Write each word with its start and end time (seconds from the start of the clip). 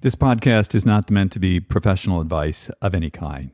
This 0.00 0.14
podcast 0.14 0.76
is 0.76 0.86
not 0.86 1.10
meant 1.10 1.32
to 1.32 1.40
be 1.40 1.58
professional 1.58 2.20
advice 2.20 2.70
of 2.80 2.94
any 2.94 3.10
kind. 3.10 3.50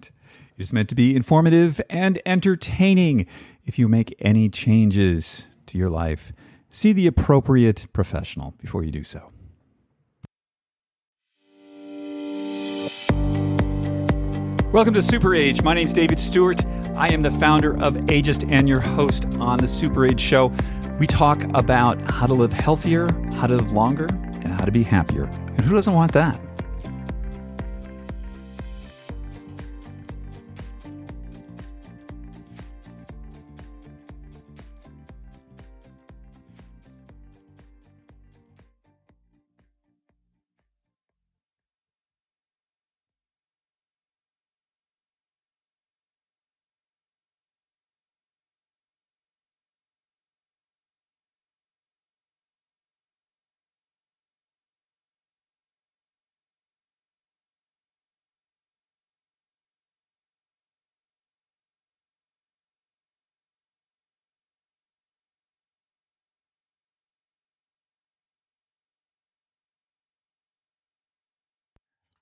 It 0.58 0.60
is 0.60 0.74
meant 0.74 0.90
to 0.90 0.94
be 0.94 1.17
informative 1.17 1.80
and 1.88 2.20
entertaining. 2.26 3.24
If 3.64 3.78
you 3.78 3.88
make 3.88 4.14
any 4.19 4.51
changes 4.51 5.45
to 5.69 5.79
your 5.79 5.88
life, 5.88 6.35
see 6.69 6.93
the 6.93 7.07
appropriate 7.07 7.87
professional 7.95 8.53
before 8.59 8.85
you 8.85 8.91
do 8.91 9.04
so. 9.04 9.30
Welcome 14.71 14.92
to 14.92 15.01
Super 15.01 15.35
Age. 15.35 15.63
My 15.63 15.72
name 15.72 15.87
is 15.87 15.95
David 15.95 16.20
Stewart. 16.20 16.62
I 16.95 17.09
am 17.09 17.23
the 17.23 17.30
founder 17.30 17.73
of 17.83 17.95
Ageist 17.95 18.47
and 18.52 18.69
your 18.69 18.80
host 18.80 19.24
on 19.41 19.61
the 19.61 19.69
Super 19.69 20.05
Age 20.05 20.20
Show. 20.20 20.52
We 20.98 21.06
talk 21.06 21.42
about 21.55 21.98
how 22.11 22.27
to 22.27 22.34
live 22.34 22.52
healthier, 22.52 23.11
how 23.33 23.47
to 23.47 23.56
live 23.56 23.73
longer, 23.73 24.09
and 24.42 24.48
how 24.48 24.66
to 24.66 24.73
be 24.73 24.83
happier. 24.83 25.30
And 25.56 25.66
who 25.66 25.74
doesn't 25.74 25.92
want 25.92 26.12
that? 26.12 26.41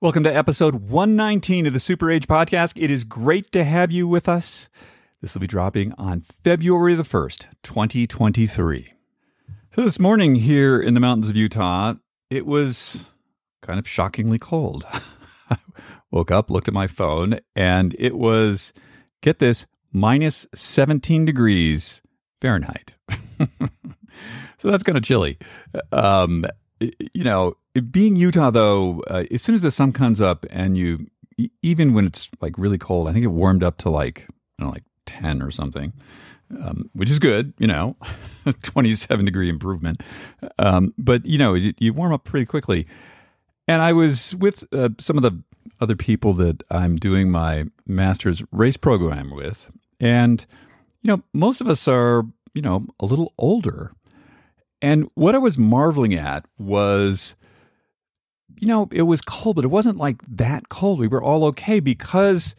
Welcome 0.03 0.25
to 0.25 0.37
episode 0.37 0.91
119 0.91 1.65
of 1.65 1.73
the 1.73 1.79
Super 1.79 2.11
Age 2.11 2.27
Podcast. 2.27 2.73
It 2.75 2.91
is 2.91 3.05
great 3.05 3.53
to 3.53 3.63
have 3.63 3.93
you 3.93 4.09
with 4.09 4.29
us. 4.29 4.69
This 5.21 5.33
will 5.33 5.43
be 5.43 5.47
dropping 5.47 5.93
on 5.93 6.23
February 6.23 6.97
the 6.97 7.05
1st, 7.05 7.47
2023. 7.63 8.95
So, 9.71 9.85
this 9.85 10.01
morning 10.01 10.35
here 10.35 10.81
in 10.81 10.95
the 10.95 11.01
mountains 11.01 11.31
of 11.31 11.37
Utah, 11.37 11.95
it 12.31 12.47
was 12.47 13.05
kind 13.63 13.79
of 13.79 13.87
shockingly 13.87 14.41
cold. 14.41 14.85
Woke 16.11 16.33
up, 16.33 16.51
looked 16.51 16.67
at 16.67 16.75
my 16.75 16.89
phone, 16.89 17.39
and 17.55 17.95
it 17.97 18.17
was, 18.17 18.73
get 19.21 19.39
this, 19.39 19.67
minus 19.93 20.49
17 20.53 21.25
degrees 21.27 22.03
Fahrenheit. 22.41 22.95
so 24.59 24.69
that's 24.69 24.83
kind 24.83 24.99
of 24.99 25.05
chilly. 25.05 25.39
Um, 25.93 26.45
you 27.13 27.25
know, 27.25 27.57
being 27.91 28.17
Utah 28.17 28.51
though, 28.51 29.03
uh, 29.09 29.25
as 29.31 29.43
soon 29.43 29.55
as 29.55 29.63
the 29.63 29.71
sun 29.71 29.93
comes 29.93 30.21
up 30.21 30.47
and 30.51 30.77
you, 30.77 31.07
even 31.63 31.95
when 31.95 32.07
it's 32.07 32.31
like 32.41 32.57
really 32.59 32.79
cold, 32.79 33.09
I 33.09 33.13
think 33.13 33.25
it 33.25 33.29
warmed 33.29 33.63
up 33.63 33.79
to 33.79 33.91
like, 33.91 34.27
I 34.59 34.63
don't 34.63 34.69
know, 34.69 34.73
like 34.73 34.85
10 35.07 35.43
or 35.43 35.51
something, 35.51 35.93
um, 36.63 36.91
which 36.93 37.11
is 37.11 37.19
good, 37.19 37.55
you 37.59 37.67
know, 37.67 37.97
27 38.63 39.25
degree 39.25 39.49
improvement. 39.49 40.03
Um, 40.59 40.95
but, 40.99 41.25
you 41.25 41.39
know, 41.39 41.55
you, 41.55 41.73
you, 41.79 41.93
warm 41.93 42.13
up 42.13 42.25
pretty 42.25 42.47
quickly. 42.47 42.87
And 43.67 43.81
I 43.81 43.93
was 43.93 44.35
with 44.37 44.65
uh, 44.73 44.91
some 44.99 45.17
of 45.17 45.23
the 45.23 45.43
other 45.81 45.97
people 45.97 46.33
that 46.35 46.63
I'm 46.71 46.97
doing 46.97 47.31
my 47.31 47.65
master's 47.87 48.43
race 48.53 48.77
program 48.77 49.35
with. 49.35 49.71
And, 49.99 50.45
you 51.03 51.09
know, 51.09 51.23
most 51.33 51.61
of 51.61 51.69
us 51.69 51.89
are, 51.89 52.25
you 52.55 52.63
know, 52.63 52.87
a 53.01 53.07
little 53.07 53.33
older. 53.39 53.93
And 54.83 55.09
what 55.15 55.37
I 55.37 55.39
was 55.39 55.57
marveling 55.57 56.13
at 56.15 56.45
was, 56.59 57.37
you 58.61 58.67
know, 58.67 58.89
it 58.91 59.03
was 59.03 59.21
cold, 59.23 59.57
but 59.57 59.65
it 59.65 59.69
wasn't 59.69 59.97
like 59.97 60.21
that 60.29 60.69
cold. 60.69 60.99
We 60.99 61.07
were 61.07 61.23
all 61.23 61.45
okay 61.47 61.79
because 61.79 62.57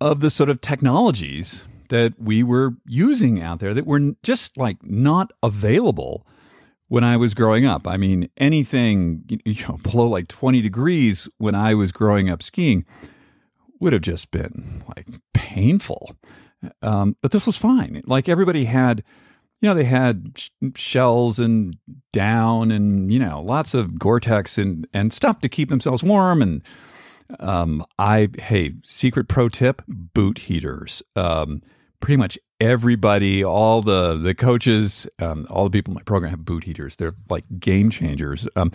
of 0.00 0.20
the 0.20 0.30
sort 0.30 0.48
of 0.48 0.62
technologies 0.62 1.62
that 1.90 2.14
we 2.18 2.42
were 2.42 2.74
using 2.86 3.42
out 3.42 3.58
there 3.58 3.74
that 3.74 3.86
were 3.86 4.14
just 4.22 4.56
like 4.56 4.82
not 4.82 5.32
available 5.42 6.26
when 6.88 7.04
I 7.04 7.18
was 7.18 7.34
growing 7.34 7.66
up. 7.66 7.86
I 7.86 7.98
mean, 7.98 8.30
anything 8.38 9.24
you 9.28 9.54
know 9.68 9.76
below 9.82 10.08
like 10.08 10.28
20 10.28 10.62
degrees 10.62 11.28
when 11.36 11.54
I 11.54 11.74
was 11.74 11.92
growing 11.92 12.30
up 12.30 12.42
skiing 12.42 12.86
would 13.80 13.92
have 13.92 14.02
just 14.02 14.30
been 14.30 14.82
like 14.96 15.08
painful. 15.34 16.16
Um, 16.80 17.16
but 17.20 17.32
this 17.32 17.44
was 17.44 17.58
fine. 17.58 18.00
Like 18.06 18.30
everybody 18.30 18.64
had 18.64 19.04
you 19.64 19.70
know, 19.70 19.74
they 19.74 19.84
had 19.84 20.32
sh- 20.36 20.50
shells 20.76 21.38
and 21.38 21.78
down 22.12 22.70
and, 22.70 23.10
you 23.10 23.18
know, 23.18 23.40
lots 23.40 23.72
of 23.72 23.98
Gore-Tex 23.98 24.58
and, 24.58 24.86
and 24.92 25.10
stuff 25.10 25.40
to 25.40 25.48
keep 25.48 25.70
themselves 25.70 26.04
warm. 26.04 26.42
And 26.42 26.62
um, 27.40 27.82
I, 27.98 28.28
hey, 28.36 28.74
secret 28.84 29.26
pro 29.26 29.48
tip, 29.48 29.80
boot 29.88 30.36
heaters. 30.36 31.02
Um, 31.16 31.62
pretty 32.00 32.18
much 32.18 32.38
everybody, 32.60 33.42
all 33.42 33.80
the, 33.80 34.18
the 34.18 34.34
coaches, 34.34 35.06
um, 35.18 35.46
all 35.48 35.64
the 35.64 35.70
people 35.70 35.92
in 35.92 35.94
my 35.94 36.02
program 36.02 36.28
have 36.28 36.44
boot 36.44 36.64
heaters. 36.64 36.96
They're 36.96 37.14
like 37.30 37.46
game 37.58 37.88
changers. 37.88 38.46
Um, 38.56 38.70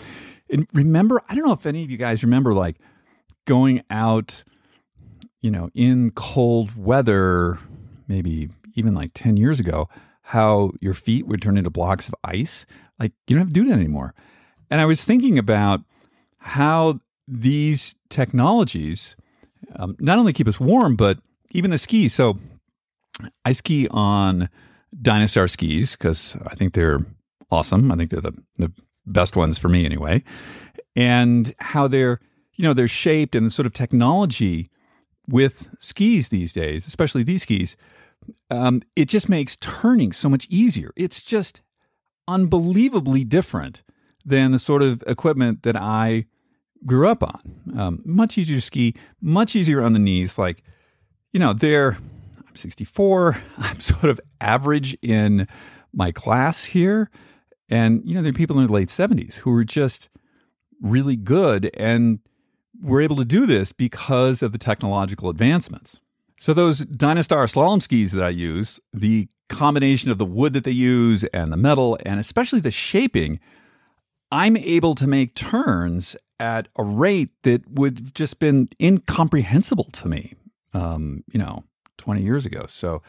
and 0.49 0.65
remember, 0.73 1.21
I 1.29 1.35
don't 1.35 1.45
know 1.45 1.53
if 1.53 1.67
any 1.67 1.83
of 1.83 1.91
you 1.91 1.97
guys 1.97 2.23
remember 2.23 2.55
like 2.55 2.77
going 3.45 3.83
out, 3.91 4.43
you 5.39 5.51
know, 5.51 5.69
in 5.75 6.09
cold 6.15 6.75
weather, 6.75 7.59
maybe 8.07 8.49
even 8.73 8.95
like 8.95 9.11
10 9.13 9.37
years 9.37 9.59
ago 9.59 9.87
how 10.29 10.71
your 10.79 10.93
feet 10.93 11.25
would 11.25 11.41
turn 11.41 11.57
into 11.57 11.71
blocks 11.71 12.07
of 12.07 12.13
ice. 12.23 12.67
Like 12.99 13.13
you 13.25 13.35
don't 13.35 13.45
have 13.45 13.53
to 13.53 13.61
do 13.63 13.67
that 13.67 13.73
anymore. 13.73 14.13
And 14.69 14.79
I 14.79 14.85
was 14.85 15.03
thinking 15.03 15.39
about 15.39 15.81
how 16.39 16.99
these 17.27 17.95
technologies 18.11 19.15
um, 19.77 19.95
not 19.97 20.19
only 20.19 20.31
keep 20.31 20.47
us 20.47 20.59
warm, 20.59 20.95
but 20.95 21.17
even 21.49 21.71
the 21.71 21.79
skis. 21.79 22.13
So 22.13 22.37
I 23.43 23.53
ski 23.53 23.87
on 23.89 24.49
Dynastar 25.01 25.49
skis 25.49 25.93
because 25.93 26.37
I 26.45 26.53
think 26.53 26.75
they're 26.75 27.03
awesome. 27.49 27.91
I 27.91 27.95
think 27.95 28.11
they're 28.11 28.21
the, 28.21 28.37
the 28.57 28.71
best 29.07 29.35
ones 29.35 29.57
for 29.57 29.67
me 29.67 29.83
anyway. 29.83 30.23
And 30.95 31.55
how 31.57 31.87
they're, 31.87 32.19
you 32.53 32.63
know, 32.63 32.75
they're 32.75 32.87
shaped 32.87 33.33
and 33.33 33.47
the 33.47 33.51
sort 33.51 33.65
of 33.65 33.73
technology 33.73 34.69
with 35.27 35.69
skis 35.79 36.29
these 36.29 36.53
days, 36.53 36.85
especially 36.85 37.23
these 37.23 37.41
skis, 37.41 37.75
um, 38.49 38.81
it 38.95 39.05
just 39.05 39.29
makes 39.29 39.57
turning 39.57 40.11
so 40.11 40.29
much 40.29 40.47
easier. 40.49 40.91
It's 40.95 41.21
just 41.21 41.61
unbelievably 42.27 43.25
different 43.25 43.83
than 44.25 44.51
the 44.51 44.59
sort 44.59 44.83
of 44.83 45.03
equipment 45.07 45.63
that 45.63 45.75
I 45.75 46.25
grew 46.85 47.07
up 47.07 47.23
on. 47.23 47.73
Um, 47.77 48.01
much 48.05 48.37
easier 48.37 48.57
to 48.57 48.61
ski, 48.61 48.95
much 49.21 49.55
easier 49.55 49.81
on 49.81 49.93
the 49.93 49.99
knees. 49.99 50.37
Like, 50.37 50.63
you 51.33 51.39
know, 51.39 51.53
they're, 51.53 51.97
I'm 52.47 52.55
64, 52.55 53.41
I'm 53.57 53.79
sort 53.79 54.05
of 54.05 54.19
average 54.41 54.97
in 55.01 55.47
my 55.93 56.11
class 56.11 56.63
here. 56.63 57.09
And, 57.69 58.01
you 58.03 58.15
know, 58.15 58.21
there 58.21 58.31
are 58.31 58.33
people 58.33 58.59
in 58.59 58.67
their 58.67 58.75
late 58.75 58.89
70s 58.89 59.35
who 59.35 59.53
are 59.55 59.65
just 59.65 60.09
really 60.81 61.15
good 61.15 61.69
and 61.75 62.19
were 62.81 63.01
able 63.01 63.17
to 63.17 63.25
do 63.25 63.45
this 63.45 63.73
because 63.73 64.41
of 64.41 64.51
the 64.51 64.57
technological 64.57 65.29
advancements. 65.29 65.99
So 66.39 66.53
those 66.53 66.85
Dynastar 66.85 67.51
slalom 67.51 67.81
skis 67.81 68.13
that 68.13 68.23
I 68.23 68.29
use, 68.29 68.79
the 68.93 69.27
combination 69.49 70.09
of 70.09 70.17
the 70.17 70.25
wood 70.25 70.53
that 70.53 70.63
they 70.63 70.71
use 70.71 71.25
and 71.25 71.51
the 71.51 71.57
metal 71.57 71.97
and 72.05 72.17
especially 72.17 72.61
the 72.61 72.71
shaping, 72.71 73.41
I'm 74.31 74.55
able 74.55 74.95
to 74.95 75.05
make 75.05 75.35
turns 75.35 76.15
at 76.39 76.69
a 76.77 76.83
rate 76.83 77.31
that 77.43 77.69
would 77.69 78.15
just 78.15 78.39
been 78.39 78.69
incomprehensible 78.81 79.89
to 79.91 80.07
me, 80.07 80.35
um, 80.73 81.25
you 81.29 81.39
know, 81.39 81.65
20 81.97 82.23
years 82.23 82.45
ago. 82.45 82.65
So, 82.69 83.01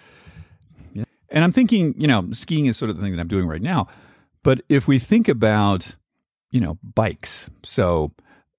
yeah. 0.92 1.04
and 1.28 1.44
I'm 1.44 1.52
thinking, 1.52 1.94
you 1.98 2.08
know, 2.08 2.32
skiing 2.32 2.66
is 2.66 2.76
sort 2.76 2.90
of 2.90 2.96
the 2.96 3.02
thing 3.02 3.12
that 3.12 3.20
I'm 3.20 3.28
doing 3.28 3.46
right 3.46 3.62
now. 3.62 3.86
But 4.42 4.62
if 4.68 4.88
we 4.88 4.98
think 4.98 5.28
about, 5.28 5.94
you 6.50 6.60
know, 6.60 6.78
bikes, 6.82 7.48
so 7.62 8.12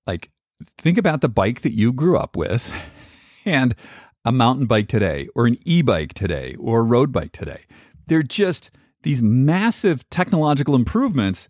like 0.07 0.29
think 0.77 0.97
about 0.97 1.19
the 1.19 1.27
bike 1.27 1.59
that 1.61 1.73
you 1.73 1.91
grew 1.91 2.17
up 2.17 2.37
with 2.37 2.71
and 3.45 3.75
a 4.25 4.31
mountain 4.31 4.65
bike 4.65 4.87
today 4.87 5.27
or 5.35 5.47
an 5.47 5.57
e 5.65 5.81
bike 5.81 6.13
today 6.13 6.55
or 6.59 6.79
a 6.79 6.83
road 6.83 7.11
bike 7.11 7.31
today. 7.31 7.63
They're 8.07 8.23
just 8.23 8.71
these 9.03 9.21
massive 9.21 10.07
technological 10.09 10.75
improvements 10.75 11.47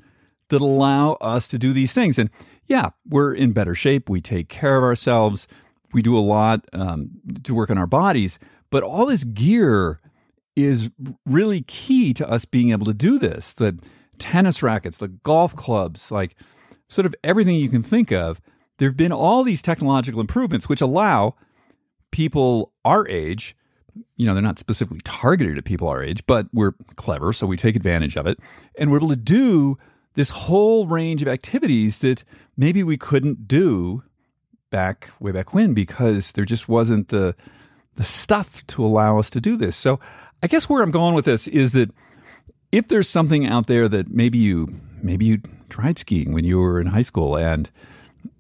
that 0.50 0.62
allow 0.62 1.14
us 1.14 1.48
to 1.50 1.58
do 1.58 1.74
these 1.74 1.94
things. 1.94 2.18
And 2.18 2.30
yeah, 2.68 2.92
we're 3.08 3.34
in 3.34 3.52
better 3.52 3.76
shape. 3.76 4.10
We 4.10 4.22
take 4.22 4.50
care 4.50 4.78
of 4.78 4.84
ourselves. 4.84 5.48
We 5.94 6.02
do 6.02 6.18
a 6.18 6.20
lot 6.20 6.66
um, 6.74 7.10
to 7.44 7.54
work 7.54 7.70
on 7.70 7.78
our 7.78 7.88
bodies. 7.88 8.40
But 8.70 8.84
all 8.84 9.06
this 9.06 9.24
gear 9.24 10.00
is 10.56 10.90
really 11.26 11.62
key 11.62 12.14
to 12.14 12.30
us 12.30 12.46
being 12.46 12.72
able 12.72 12.86
to 12.86 12.94
do 12.94 13.20
this. 13.20 13.54
The 13.54 13.78
tennis 14.20 14.62
rackets, 14.62 14.98
the 14.98 15.08
golf 15.10 15.56
clubs, 15.56 16.12
like 16.12 16.36
sort 16.88 17.06
of 17.06 17.16
everything 17.24 17.56
you 17.56 17.70
can 17.70 17.84
think 17.84 18.12
of 18.12 18.40
there 18.82 18.90
have 18.90 18.98
been 18.98 19.12
all 19.12 19.44
these 19.44 19.62
technological 19.62 20.20
improvements 20.20 20.68
which 20.68 20.82
allow 20.82 21.36
people 22.12 22.72
our 22.86 23.08
age, 23.08 23.56
you 24.16 24.26
know, 24.26 24.34
they're 24.34 24.44
not 24.44 24.60
specifically 24.60 25.02
targeted 25.04 25.58
at 25.58 25.66
people 25.66 25.88
our 25.88 26.04
age, 26.04 26.26
but 26.26 26.48
we're 26.54 26.74
clever, 26.96 27.34
so 27.34 27.46
we 27.46 27.58
take 27.58 27.76
advantage 27.76 28.16
of 28.16 28.28
it. 28.28 28.40
And 28.78 28.92
we're 28.92 28.98
able 28.98 29.10
to 29.10 29.16
do 29.16 29.78
this 30.14 30.30
whole 30.30 30.88
range 30.88 31.22
of 31.22 31.28
activities 31.28 32.00
that 32.00 32.24
maybe 32.58 32.84
we 32.84 32.98
couldn't 32.98 33.48
do 33.48 34.04
back 34.70 35.12
way 35.20 35.32
back 35.32 35.54
when 35.54 35.74
because 35.74 36.32
there 36.32 36.46
just 36.46 36.70
wasn't 36.70 37.10
the 37.10 37.36
the 37.96 38.04
stuff 38.04 38.66
to 38.68 38.86
allow 38.86 39.20
us 39.20 39.30
to 39.30 39.42
do 39.42 39.58
this. 39.58 39.76
So 39.76 40.00
I 40.42 40.48
guess 40.48 40.70
where 40.70 40.82
I'm 40.82 40.92
going 40.92 41.14
with 41.14 41.26
this 41.26 41.48
is 41.48 41.74
that 41.74 41.92
if 42.72 42.88
there's 42.88 43.10
something 43.10 43.46
out 43.46 43.68
there 43.68 43.90
that 43.90 44.10
maybe 44.10 44.38
you 44.38 44.74
maybe 45.02 45.26
you 45.26 45.42
tried 45.70 46.00
skiing 46.00 46.34
when 46.34 46.46
you 46.46 46.58
were 46.60 46.80
in 46.80 46.88
high 46.88 47.02
school 47.02 47.38
and 47.38 47.70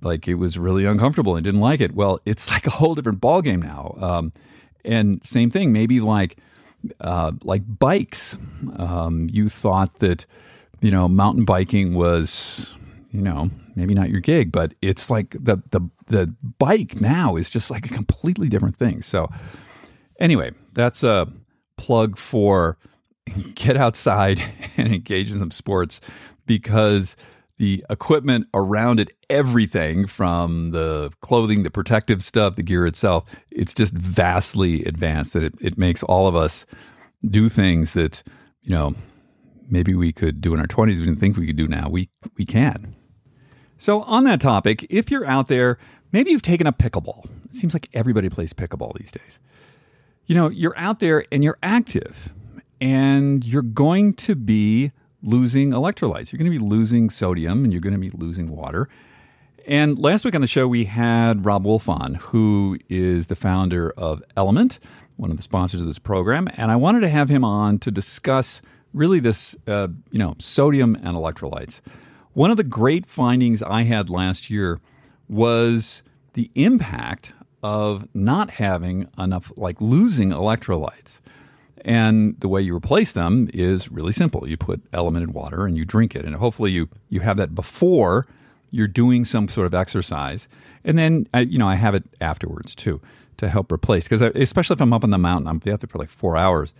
like 0.01 0.27
it 0.27 0.35
was 0.35 0.57
really 0.57 0.85
uncomfortable 0.85 1.35
and 1.35 1.43
didn't 1.43 1.61
like 1.61 1.81
it, 1.81 1.93
well, 1.93 2.19
it's 2.25 2.49
like 2.51 2.67
a 2.67 2.71
whole 2.71 2.95
different 2.95 3.21
ballgame 3.21 3.63
now. 3.63 3.95
Um, 3.99 4.33
and 4.83 5.23
same 5.25 5.51
thing, 5.51 5.71
maybe 5.71 5.99
like 5.99 6.37
uh, 6.99 7.31
like 7.43 7.61
bikes. 7.79 8.37
Um, 8.77 9.29
you 9.31 9.49
thought 9.49 9.99
that 9.99 10.25
you 10.81 10.91
know 10.91 11.07
mountain 11.07 11.45
biking 11.45 11.93
was 11.93 12.73
you 13.11 13.21
know 13.21 13.49
maybe 13.75 13.93
not 13.93 14.09
your 14.09 14.19
gig, 14.19 14.51
but 14.51 14.73
it's 14.81 15.09
like 15.09 15.31
the 15.31 15.61
the 15.71 15.81
the 16.07 16.33
bike 16.57 16.99
now 16.99 17.35
is 17.35 17.49
just 17.49 17.69
like 17.69 17.85
a 17.85 17.93
completely 17.93 18.49
different 18.49 18.75
thing. 18.75 19.01
So 19.01 19.29
anyway, 20.19 20.51
that's 20.73 21.03
a 21.03 21.27
plug 21.77 22.17
for 22.17 22.77
get 23.55 23.77
outside 23.77 24.41
and 24.77 24.93
engage 24.93 25.31
in 25.31 25.39
some 25.39 25.51
sports 25.51 26.01
because 26.45 27.15
the 27.61 27.85
equipment 27.91 28.47
around 28.55 28.99
it, 28.99 29.11
everything 29.29 30.07
from 30.07 30.71
the 30.71 31.11
clothing, 31.21 31.61
the 31.61 31.69
protective 31.69 32.23
stuff, 32.23 32.55
the 32.55 32.63
gear 32.63 32.87
itself, 32.87 33.23
it's 33.51 33.75
just 33.75 33.93
vastly 33.93 34.83
advanced 34.85 35.33
that 35.33 35.43
it, 35.43 35.53
it 35.61 35.77
makes 35.77 36.01
all 36.01 36.27
of 36.27 36.35
us 36.35 36.65
do 37.23 37.49
things 37.49 37.93
that, 37.93 38.23
you 38.63 38.71
know, 38.71 38.95
maybe 39.69 39.93
we 39.93 40.11
could 40.11 40.41
do 40.41 40.55
in 40.55 40.59
our 40.59 40.65
20s, 40.65 40.97
we 40.97 41.05
didn't 41.05 41.19
think 41.19 41.37
we 41.37 41.45
could 41.45 41.55
do 41.55 41.67
now. 41.67 41.87
We, 41.87 42.09
we 42.35 42.45
can. 42.45 42.95
So, 43.77 44.01
on 44.01 44.23
that 44.23 44.41
topic, 44.41 44.87
if 44.89 45.11
you're 45.11 45.27
out 45.27 45.47
there, 45.47 45.77
maybe 46.11 46.31
you've 46.31 46.41
taken 46.41 46.65
up 46.65 46.79
pickleball. 46.79 47.25
It 47.45 47.57
seems 47.57 47.75
like 47.75 47.89
everybody 47.93 48.27
plays 48.29 48.53
pickleball 48.53 48.97
these 48.97 49.11
days. 49.11 49.37
You 50.25 50.33
know, 50.33 50.49
you're 50.49 50.77
out 50.77 50.99
there 50.99 51.25
and 51.31 51.43
you're 51.43 51.59
active 51.61 52.33
and 52.79 53.45
you're 53.45 53.61
going 53.61 54.15
to 54.15 54.33
be 54.33 54.93
losing 55.23 55.71
electrolytes. 55.71 56.31
You're 56.31 56.39
going 56.39 56.51
to 56.51 56.57
be 56.57 56.63
losing 56.63 57.09
sodium 57.09 57.63
and 57.63 57.73
you're 57.73 57.81
going 57.81 57.93
to 57.93 57.99
be 57.99 58.09
losing 58.11 58.47
water. 58.47 58.89
And 59.67 59.99
last 59.99 60.25
week 60.25 60.33
on 60.33 60.41
the 60.41 60.47
show, 60.47 60.67
we 60.67 60.85
had 60.85 61.45
Robb 61.45 61.65
Wolf 61.65 61.87
on, 61.87 62.15
who 62.15 62.79
is 62.89 63.27
the 63.27 63.35
founder 63.35 63.91
of 63.91 64.23
LMNT, 64.35 64.79
one 65.17 65.29
of 65.29 65.37
the 65.37 65.43
sponsors 65.43 65.81
of 65.81 65.87
this 65.87 65.99
program. 65.99 66.47
And 66.57 66.71
I 66.71 66.75
wanted 66.75 67.01
to 67.01 67.09
have 67.09 67.29
him 67.29 67.43
on 67.43 67.77
to 67.79 67.91
discuss 67.91 68.61
really 68.93 69.19
this, 69.19 69.55
uh, 69.67 69.89
you 70.09 70.19
know, 70.19 70.35
sodium 70.39 70.95
and 70.95 71.15
electrolytes. 71.15 71.81
One 72.33 72.49
of 72.49 72.57
the 72.57 72.63
great 72.63 73.05
findings 73.05 73.61
I 73.61 73.83
had 73.83 74.09
last 74.09 74.49
year 74.49 74.79
was 75.29 76.01
the 76.33 76.49
impact 76.55 77.33
of 77.61 78.07
not 78.15 78.51
having 78.51 79.07
enough, 79.17 79.51
like 79.57 79.79
losing 79.79 80.31
electrolytes. 80.31 81.19
And 81.83 82.39
the 82.39 82.47
way 82.47 82.61
you 82.61 82.75
replace 82.75 83.11
them 83.11 83.49
is 83.53 83.91
really 83.91 84.11
simple. 84.11 84.47
You 84.47 84.57
put 84.57 84.89
LMNT 84.91 85.23
in 85.23 85.33
water 85.33 85.65
and 85.65 85.77
you 85.77 85.85
drink 85.85 86.15
it. 86.15 86.25
And 86.25 86.35
hopefully 86.35 86.71
you, 86.71 86.89
you 87.09 87.21
have 87.21 87.37
that 87.37 87.55
before 87.55 88.27
you're 88.69 88.87
doing 88.87 89.25
some 89.25 89.49
sort 89.49 89.67
of 89.67 89.73
exercise. 89.73 90.47
And 90.83 90.97
then, 90.97 91.27
I, 91.33 91.41
you 91.41 91.57
know, 91.57 91.67
I 91.67 91.75
have 91.75 91.95
it 91.95 92.03
afterwards 92.21 92.75
too 92.75 93.01
to 93.37 93.49
help 93.49 93.71
replace. 93.71 94.05
Because 94.05 94.21
especially 94.21 94.75
if 94.75 94.81
I'm 94.81 94.93
up 94.93 95.03
on 95.03 95.09
the 95.09 95.17
mountain, 95.17 95.47
I'm 95.47 95.57
up 95.57 95.63
there 95.63 95.77
for 95.77 95.97
like 95.97 96.09
four 96.09 96.37
hours. 96.37 96.73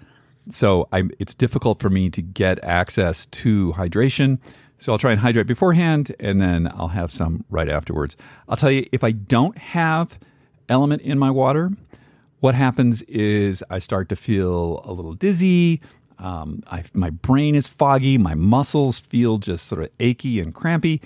So 0.50 0.88
I, 0.92 1.04
it's 1.20 1.34
difficult 1.34 1.80
for 1.80 1.90
me 1.90 2.10
to 2.12 2.22
get 2.22 2.64
access 2.64 3.26
to 3.28 3.74
hydration. 3.74 4.40
So 4.78 4.92
I'll 4.92 4.98
try 4.98 5.12
and 5.12 5.20
hydrate 5.20 5.48
beforehand 5.48 6.16
and 6.20 6.42
then 6.42 6.72
I'll 6.76 6.88
have 6.88 7.12
some 7.12 7.46
right 7.50 7.70
afterwards. 7.70 8.18
I'll 8.50 8.58
tell 8.58 8.72
you, 8.72 8.88
if 8.92 9.04
I 9.04 9.12
don't 9.12 9.58
have 9.58 10.18
LMNT 10.70 11.02
in 11.02 11.20
my 11.20 11.30
water, 11.30 11.72
what 12.42 12.56
happens 12.56 13.04
is 13.04 13.64
I 13.70 13.80
start 13.80 14.10
to 14.10 14.16
feel 14.16 14.82
a 14.84 14.92
little 14.92 15.14
dizzy. 15.14 15.80
Um, 16.18 16.64
I, 16.68 16.84
my 16.94 17.12
brain 17.12 17.56
is 17.56 17.68
foggy. 17.68 18.18
My 18.18 18.34
muscles 18.34 19.00
feel 19.00 19.38
just 19.38 19.68
sort 19.68 19.82
of 19.82 19.90
achy 20.00 20.40
and 20.40 20.54
crampy. 20.54 21.02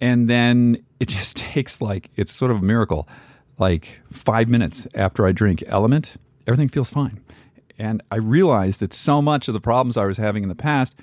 And 0.00 0.28
then 0.28 0.82
it 0.98 1.08
just 1.08 1.36
takes 1.36 1.80
like, 1.80 2.10
it's 2.16 2.32
sort 2.32 2.50
of 2.50 2.58
a 2.58 2.62
miracle. 2.62 3.06
Like 3.58 4.00
five 4.10 4.48
minutes 4.48 4.86
after 4.94 5.26
I 5.26 5.32
drink 5.32 5.60
LMNT, 5.60 6.16
everything 6.46 6.68
feels 6.68 6.90
fine. 6.90 7.20
And 7.78 8.02
I 8.10 8.16
realized 8.16 8.80
that 8.80 8.94
so 8.94 9.20
much 9.20 9.48
of 9.48 9.54
the 9.54 9.60
problems 9.60 9.98
I 9.98 10.06
was 10.06 10.16
having 10.16 10.42
in 10.42 10.48
the 10.48 10.54
past 10.54 10.94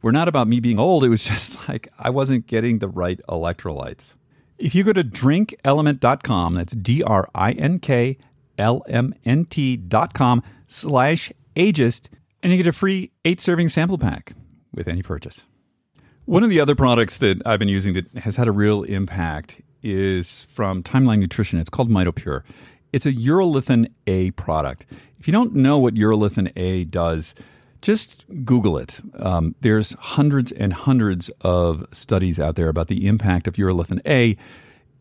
were 0.00 0.12
not 0.12 0.28
about 0.28 0.48
me 0.48 0.60
being 0.60 0.78
old. 0.78 1.04
It 1.04 1.10
was 1.10 1.24
just 1.32 1.68
like 1.68 1.88
I 1.98 2.08
wasn't 2.08 2.46
getting 2.46 2.78
the 2.78 2.88
right 2.88 3.20
electrolytes. 3.28 4.14
If 4.58 4.74
you 4.74 4.84
go 4.84 4.94
to 4.94 5.04
drinklmnt.com, 5.04 6.54
that's 6.54 6.72
D 6.72 7.02
R 7.02 7.28
I 7.34 7.52
N 7.52 7.78
K 7.78 8.16
lmnt.com 8.58 10.42
slash 10.66 11.32
ageist, 11.54 12.08
and 12.42 12.52
you 12.52 12.58
get 12.58 12.66
a 12.66 12.72
free 12.72 13.10
eight 13.24 13.40
serving 13.40 13.68
sample 13.68 13.98
pack 13.98 14.34
with 14.72 14.88
any 14.88 15.02
purchase. 15.02 15.46
One 16.26 16.42
of 16.42 16.50
the 16.50 16.60
other 16.60 16.74
products 16.74 17.18
that 17.18 17.40
I've 17.46 17.58
been 17.58 17.68
using 17.68 17.94
that 17.94 18.06
has 18.18 18.36
had 18.36 18.48
a 18.48 18.52
real 18.52 18.82
impact 18.82 19.60
is 19.82 20.44
from 20.50 20.82
Timeline 20.82 21.20
Nutrition. 21.20 21.60
It's 21.60 21.70
called 21.70 21.88
MitoPure. 21.88 22.42
It's 22.92 23.06
a 23.06 23.12
urolithin 23.12 23.90
A 24.06 24.32
product. 24.32 24.86
If 25.18 25.28
you 25.28 25.32
don't 25.32 25.54
know 25.54 25.78
what 25.78 25.94
urolithin 25.94 26.50
A 26.56 26.84
does, 26.84 27.34
just 27.82 28.24
Google 28.44 28.78
it. 28.78 29.00
Um, 29.18 29.54
there's 29.60 29.92
hundreds 30.00 30.50
and 30.50 30.72
hundreds 30.72 31.28
of 31.42 31.86
studies 31.92 32.40
out 32.40 32.56
there 32.56 32.68
about 32.68 32.88
the 32.88 33.06
impact 33.06 33.46
of 33.46 33.54
urolithin 33.54 34.00
A 34.06 34.36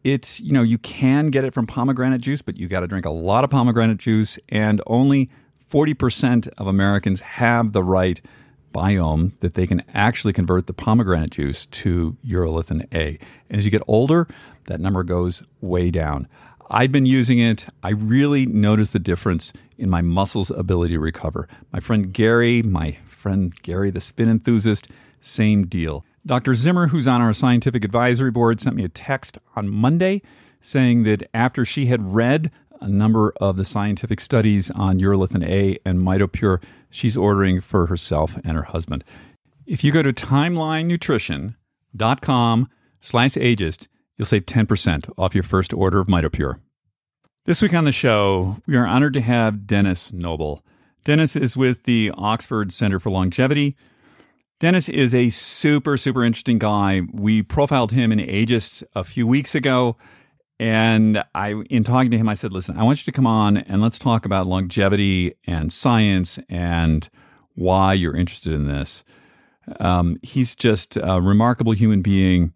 it's 0.05 0.39
you 0.39 0.53
know 0.53 0.61
you 0.61 0.77
can 0.77 1.27
get 1.27 1.43
it 1.43 1.53
from 1.53 1.65
pomegranate 1.65 2.21
juice 2.21 2.41
but 2.41 2.55
you 2.55 2.67
got 2.67 2.81
to 2.81 2.87
drink 2.87 3.05
a 3.05 3.09
lot 3.09 3.43
of 3.43 3.49
pomegranate 3.49 3.97
juice 3.97 4.37
and 4.49 4.81
only 4.85 5.29
40% 5.69 6.47
of 6.59 6.67
americans 6.67 7.19
have 7.21 7.73
the 7.73 7.83
right 7.83 8.21
biome 8.71 9.31
that 9.39 9.55
they 9.55 9.65
can 9.65 9.81
actually 9.93 10.31
convert 10.31 10.67
the 10.67 10.73
pomegranate 10.73 11.31
juice 11.31 11.65
to 11.67 12.17
urolithin 12.25 12.85
a. 12.93 13.17
And 13.49 13.57
as 13.57 13.65
you 13.65 13.71
get 13.71 13.81
older 13.87 14.27
that 14.65 14.79
number 14.79 15.03
goes 15.03 15.43
way 15.61 15.91
down. 15.91 16.27
I've 16.71 16.91
been 16.91 17.05
using 17.05 17.37
it. 17.39 17.67
I 17.83 17.91
really 17.91 18.47
notice 18.47 18.89
the 18.89 18.99
difference 18.99 19.53
in 19.77 19.89
my 19.89 20.01
muscles 20.01 20.49
ability 20.49 20.95
to 20.95 20.99
recover. 20.99 21.47
My 21.71 21.79
friend 21.79 22.13
gary 22.13 22.61
my 22.61 22.97
friend 23.07 23.55
gary 23.63 23.91
the 23.91 24.01
spin 24.01 24.29
enthusiast 24.29 24.87
same 25.19 25.65
deal 25.65 26.05
Dr. 26.25 26.55
Zimmer, 26.55 26.87
who's 26.87 27.07
on 27.07 27.21
our 27.21 27.33
scientific 27.33 27.85
advisory 27.85 28.31
board, 28.31 28.59
sent 28.59 28.75
me 28.75 28.83
a 28.83 28.89
text 28.89 29.37
on 29.55 29.69
Monday 29.69 30.23
saying 30.59 31.03
that 31.03 31.29
after 31.35 31.63
she 31.63 31.85
had 31.85 32.15
read 32.15 32.49
a 32.81 32.89
number 32.89 33.31
of 33.39 33.57
the 33.57 33.65
scientific 33.65 34.19
studies 34.19 34.71
on 34.71 34.99
urolithin 34.99 35.47
A 35.47 35.77
and 35.85 35.99
MitoPure, 35.99 36.63
she's 36.89 37.15
ordering 37.15 37.61
for 37.61 37.85
herself 37.85 38.37
and 38.43 38.57
her 38.57 38.63
husband. 38.63 39.03
If 39.67 39.83
you 39.83 39.91
go 39.91 40.01
to 40.01 40.11
timelinenutrition.com 40.11 42.69
slash 43.01 43.35
ageist, 43.35 43.87
you'll 44.17 44.25
save 44.25 44.47
10% 44.47 45.13
off 45.17 45.35
your 45.35 45.43
first 45.43 45.73
order 45.73 45.99
of 45.99 46.07
MitoPure. 46.07 46.59
This 47.45 47.61
week 47.61 47.75
on 47.75 47.85
the 47.85 47.91
show, 47.91 48.57
we 48.65 48.75
are 48.75 48.87
honored 48.87 49.13
to 49.13 49.21
have 49.21 49.67
Denis 49.67 50.11
Noble. 50.11 50.65
Denis 51.03 51.35
is 51.35 51.55
with 51.55 51.83
the 51.83 52.11
Oxford 52.17 52.73
Center 52.73 52.99
for 52.99 53.11
Longevity, 53.11 53.75
Denis 54.61 54.87
is 54.87 55.13
a 55.13 55.29
super, 55.31 55.97
super 55.97 56.23
interesting 56.23 56.59
guy. 56.59 57.01
We 57.11 57.43
profiled 57.43 57.91
him 57.91 58.13
in 58.13 58.19
Ageist 58.19 58.83
a 58.95 59.03
few 59.03 59.27
weeks 59.27 59.53
ago. 59.53 59.97
And 60.57 61.21
I, 61.35 61.61
in 61.69 61.83
talking 61.83 62.09
to 62.11 62.17
him, 62.17 62.29
I 62.29 62.35
said, 62.35 62.53
listen, 62.53 62.77
I 62.77 62.83
want 62.83 62.99
you 62.99 63.11
to 63.11 63.15
come 63.15 63.27
on 63.27 63.57
and 63.57 63.81
let's 63.81 63.99
talk 63.99 64.25
about 64.25 64.47
longevity 64.47 65.33
and 65.45 65.73
science 65.73 66.39
and 66.47 67.09
why 67.55 67.93
you're 67.93 68.15
interested 68.15 68.53
in 68.53 68.65
this. 68.65 69.03
Um, 69.81 70.17
he's 70.21 70.55
just 70.55 70.95
a 70.95 71.19
remarkable 71.19 71.73
human 71.73 72.01
being. 72.01 72.53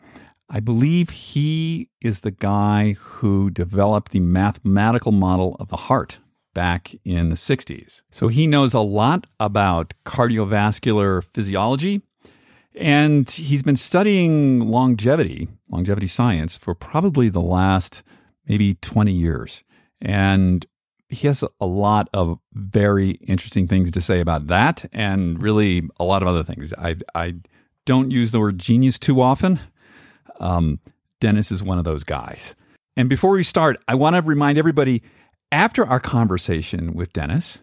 I 0.49 0.61
believe 0.61 1.09
he 1.09 1.89
is 1.99 2.21
the 2.21 2.31
guy 2.31 2.95
who 2.97 3.49
developed 3.49 4.13
the 4.13 4.21
mathematical 4.21 5.11
model 5.11 5.57
of 5.59 5.67
the 5.67 5.77
heart 5.77 6.19
back 6.53 6.95
in 7.05 7.29
the 7.29 7.35
60s. 7.35 8.01
So 8.11 8.27
he 8.27 8.47
knows 8.47 8.73
a 8.73 8.79
lot 8.79 9.27
about 9.39 9.93
cardiovascular 10.05 11.23
physiology. 11.23 12.01
And 12.75 13.29
he's 13.29 13.63
been 13.63 13.75
studying 13.75 14.59
longevity, 14.59 15.49
longevity 15.69 16.07
science, 16.07 16.57
for 16.57 16.73
probably 16.73 17.29
the 17.29 17.41
last 17.41 18.03
maybe 18.47 18.75
20 18.75 19.11
years. 19.11 19.63
And 20.01 20.65
he 21.09 21.27
has 21.27 21.43
a 21.59 21.65
lot 21.65 22.09
of 22.13 22.39
very 22.53 23.11
interesting 23.11 23.67
things 23.67 23.91
to 23.91 24.01
say 24.01 24.19
about 24.19 24.47
that 24.47 24.85
and 24.93 25.41
really 25.41 25.89
a 25.99 26.03
lot 26.03 26.21
of 26.21 26.27
other 26.27 26.43
things. 26.43 26.71
I, 26.77 26.95
I 27.15 27.35
don't 27.85 28.11
use 28.11 28.31
the 28.31 28.39
word 28.39 28.59
genius 28.59 28.99
too 28.99 29.19
often. 29.21 29.59
Um, 30.39 30.79
Denis 31.19 31.51
is 31.51 31.63
one 31.63 31.79
of 31.79 31.83
those 31.83 32.03
guys. 32.03 32.55
And 32.95 33.09
before 33.09 33.31
we 33.31 33.43
start, 33.43 33.77
I 33.87 33.95
want 33.95 34.15
to 34.15 34.21
remind 34.21 34.57
everybody 34.57 35.01
after 35.51 35.85
our 35.85 35.99
conversation 35.99 36.93
with 36.93 37.13
Denis, 37.13 37.59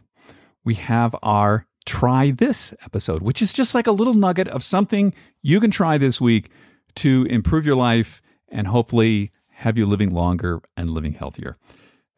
we 0.64 0.74
have 0.74 1.14
our 1.22 1.66
try 1.84 2.32
this 2.32 2.74
episode, 2.84 3.22
which 3.22 3.40
is 3.40 3.52
just 3.52 3.74
like 3.74 3.86
a 3.86 3.92
little 3.92 4.14
nugget 4.14 4.48
of 4.48 4.64
something 4.64 5.14
you 5.42 5.60
can 5.60 5.70
try 5.70 5.96
this 5.96 6.20
week 6.20 6.50
to 6.96 7.24
improve 7.30 7.64
your 7.64 7.76
life 7.76 8.20
and 8.48 8.66
hopefully 8.66 9.30
have 9.50 9.78
you 9.78 9.86
living 9.86 10.10
longer 10.10 10.60
and 10.76 10.90
living 10.90 11.12
healthier. 11.12 11.56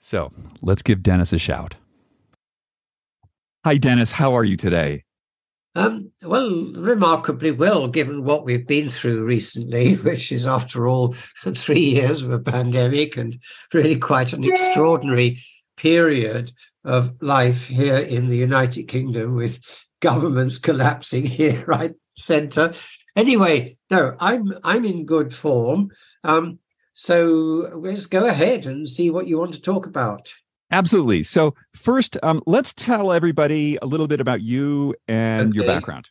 So 0.00 0.32
let's 0.62 0.82
give 0.82 1.02
Denis 1.02 1.32
a 1.32 1.38
shout. 1.38 1.76
Hi, 3.64 3.76
Denis. 3.76 4.12
How 4.12 4.34
are 4.34 4.44
you 4.44 4.56
today? 4.56 5.04
Um, 5.74 6.10
well, 6.22 6.72
remarkably 6.74 7.50
well, 7.50 7.86
given 7.86 8.24
what 8.24 8.44
we've 8.44 8.66
been 8.66 8.88
through 8.88 9.24
recently, 9.24 9.94
which 9.96 10.32
is, 10.32 10.46
after 10.46 10.88
all, 10.88 11.12
three 11.54 11.80
years 11.80 12.22
of 12.22 12.30
a 12.30 12.38
pandemic 12.38 13.16
and 13.16 13.38
really 13.74 13.96
quite 13.96 14.32
an 14.32 14.44
extraordinary 14.44 15.38
period 15.78 16.52
of 16.84 17.20
life 17.22 17.66
here 17.66 17.96
in 17.98 18.28
the 18.28 18.36
United 18.36 18.84
Kingdom 18.88 19.34
with 19.34 19.60
governments 20.00 20.58
collapsing 20.68 21.26
here, 21.26 21.64
right, 21.66 21.94
centre. 22.16 22.72
Anyway, 23.16 23.76
no, 23.90 24.14
I'm 24.20 24.52
I'm 24.62 24.84
in 24.84 25.06
good 25.06 25.34
form. 25.34 25.90
Um, 26.24 26.58
so 26.94 27.70
let's 27.74 28.06
go 28.06 28.26
ahead 28.26 28.66
and 28.66 28.88
see 28.88 29.10
what 29.10 29.28
you 29.28 29.38
want 29.38 29.54
to 29.54 29.62
talk 29.62 29.86
about. 29.86 30.32
Absolutely. 30.70 31.22
So 31.22 31.54
first, 31.74 32.18
um, 32.22 32.42
let's 32.46 32.74
tell 32.74 33.12
everybody 33.12 33.78
a 33.80 33.86
little 33.86 34.08
bit 34.08 34.20
about 34.20 34.42
you 34.42 34.94
and 35.06 35.48
okay. 35.48 35.56
your 35.56 35.66
background. 35.66 36.10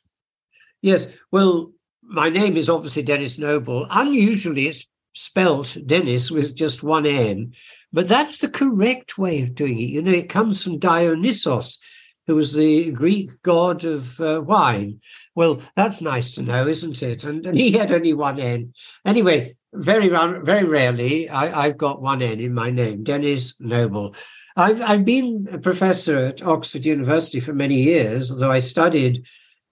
Yes. 0.81 1.07
Well, 1.31 1.71
my 2.01 2.29
name 2.29 2.57
is 2.57 2.69
obviously 2.69 3.03
Denis 3.03 3.37
Noble. 3.37 3.85
Unusually, 3.91 4.67
it's 4.67 4.87
spelt 5.13 5.77
Denis 5.85 6.31
with 6.31 6.55
just 6.55 6.83
one 6.83 7.05
N, 7.05 7.53
but 7.93 8.07
that's 8.07 8.39
the 8.39 8.49
correct 8.49 9.17
way 9.17 9.41
of 9.41 9.55
doing 9.55 9.79
it. 9.79 9.89
You 9.89 10.01
know, 10.01 10.11
it 10.11 10.29
comes 10.29 10.63
from 10.63 10.79
Dionysos, 10.79 11.77
who 12.25 12.35
was 12.35 12.53
the 12.53 12.91
Greek 12.91 13.41
god 13.41 13.85
of 13.85 14.19
uh, 14.19 14.41
wine. 14.45 14.99
Well, 15.35 15.61
that's 15.75 16.01
nice 16.01 16.31
to 16.31 16.41
know, 16.41 16.67
isn't 16.67 17.01
it? 17.01 17.23
And, 17.23 17.45
and 17.45 17.57
he 17.57 17.71
had 17.71 17.91
only 17.91 18.13
one 18.13 18.39
N. 18.39 18.73
Anyway, 19.05 19.55
very 19.73 20.09
very 20.09 20.63
rarely 20.63 21.29
I, 21.29 21.67
have 21.67 21.77
got 21.77 22.01
one 22.01 22.21
N 22.21 22.39
in 22.39 22.53
my 22.53 22.71
name, 22.71 23.03
Denis 23.03 23.55
Noble. 23.59 24.15
I've, 24.55 24.81
I've 24.81 25.05
been 25.05 25.47
a 25.51 25.59
professor 25.59 26.17
at 26.17 26.43
Oxford 26.43 26.83
University 26.83 27.39
for 27.39 27.53
many 27.53 27.75
years, 27.75 28.31
although 28.31 28.51
I 28.51 28.59
studied 28.59 29.25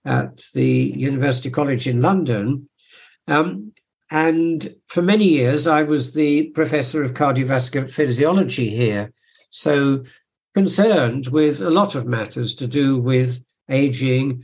at 0.05 0.45
the 0.53 0.93
University 0.95 1.50
College 1.50 1.88
in 1.88 2.01
London. 2.01 2.69
Um, 3.27 3.74
and 4.12 4.75
for 4.88 5.01
many 5.01 5.25
years, 5.25 5.67
I 5.67 5.83
was 5.83 6.13
the 6.13 6.47
professor 6.50 7.03
of 7.03 7.13
cardiovascular 7.13 7.89
physiology 7.89 8.69
here. 8.69 9.12
So 9.50 10.03
concerned 10.53 11.27
with 11.27 11.62
a 11.62 11.69
lot 11.69 11.95
of 11.95 12.05
matters 12.05 12.55
to 12.55 12.67
do 12.67 13.00
with 13.00 13.43
aging, 13.69 14.43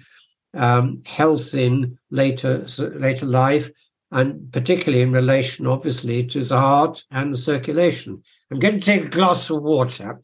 um, 0.54 1.02
health 1.06 1.54
in 1.54 1.98
later 2.10 2.66
later 2.80 3.26
life, 3.26 3.70
and 4.12 4.52
particularly 4.52 5.04
in 5.04 5.12
relation, 5.12 5.68
obviously, 5.68 6.26
to 6.28 6.44
the 6.44 6.60
heart 6.60 7.04
and 7.12 7.34
the 7.34 7.38
circulation. 7.38 8.22
I'm 8.52 8.60
going 8.60 8.80
to 8.80 8.86
take 8.86 9.06
a 9.06 9.10
glass 9.10 9.50
of 9.50 9.64
water. 9.64 10.20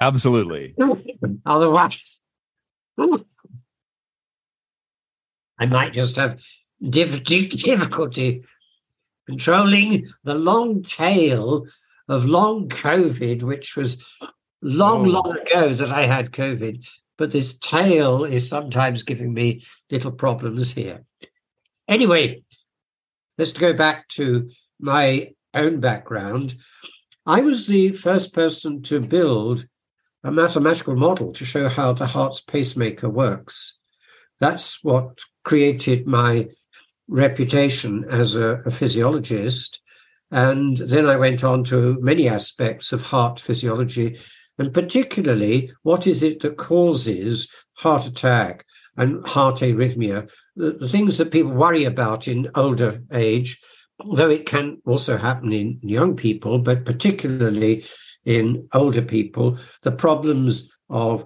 Absolutely. 0.00 0.74
Otherwise, 1.44 2.20
I 5.58 5.66
might 5.66 5.92
just 5.92 6.16
have 6.16 6.40
difficulty 6.82 8.44
controlling 9.26 10.08
the 10.24 10.34
long 10.34 10.82
tail 10.82 11.66
of 12.08 12.24
long 12.24 12.68
COVID, 12.68 13.42
which 13.42 13.76
was 13.76 14.04
long, 14.62 15.06
oh. 15.06 15.10
long 15.10 15.38
ago 15.38 15.74
that 15.74 15.90
I 15.90 16.02
had 16.02 16.32
COVID. 16.32 16.86
But 17.16 17.32
this 17.32 17.58
tail 17.58 18.24
is 18.24 18.48
sometimes 18.48 19.02
giving 19.02 19.32
me 19.34 19.62
little 19.90 20.10
problems 20.10 20.72
here. 20.72 21.04
Anyway, 21.86 22.42
let's 23.36 23.52
go 23.52 23.74
back 23.74 24.08
to 24.08 24.50
my 24.80 25.32
own 25.54 25.80
background. 25.80 26.54
I 27.26 27.42
was 27.42 27.66
the 27.66 27.90
first 27.92 28.32
person 28.32 28.82
to 28.84 29.00
build 29.00 29.66
a 30.24 30.30
mathematical 30.30 30.96
model 30.96 31.32
to 31.32 31.44
show 31.44 31.68
how 31.68 31.92
the 31.92 32.06
heart's 32.06 32.40
pacemaker 32.40 33.08
works. 33.08 33.78
That's 34.38 34.82
what 34.82 35.20
created 35.44 36.06
my 36.06 36.48
reputation 37.10 38.06
as 38.08 38.36
a, 38.36 38.62
a, 38.64 38.70
physiologist. 38.70 39.80
And 40.30 40.78
then 40.78 41.06
I 41.06 41.16
went 41.16 41.42
on 41.42 41.64
to 41.64 42.00
many 42.00 42.28
aspects 42.28 42.92
of 42.92 43.02
heart 43.02 43.40
physiology, 43.40 44.16
and 44.58 44.72
particularly 44.72 45.72
what 45.82 46.06
is 46.06 46.22
it 46.22 46.40
that 46.40 46.56
causes 46.56 47.50
heart 47.74 48.06
attack 48.06 48.64
and 48.96 49.26
heart 49.26 49.56
arrhythmia, 49.56 50.30
the, 50.54 50.72
the 50.72 50.88
things 50.88 51.18
that 51.18 51.32
people 51.32 51.52
worry 51.52 51.84
about 51.84 52.28
in 52.28 52.48
older 52.54 53.02
age, 53.12 53.60
though 54.14 54.30
it 54.30 54.46
can 54.46 54.80
also 54.86 55.16
happen 55.16 55.52
in 55.52 55.80
young 55.82 56.14
people, 56.14 56.58
but 56.58 56.84
particularly 56.84 57.84
in 58.24 58.68
older 58.72 59.02
people, 59.02 59.58
the 59.82 59.92
problems 59.92 60.70
of 60.88 61.24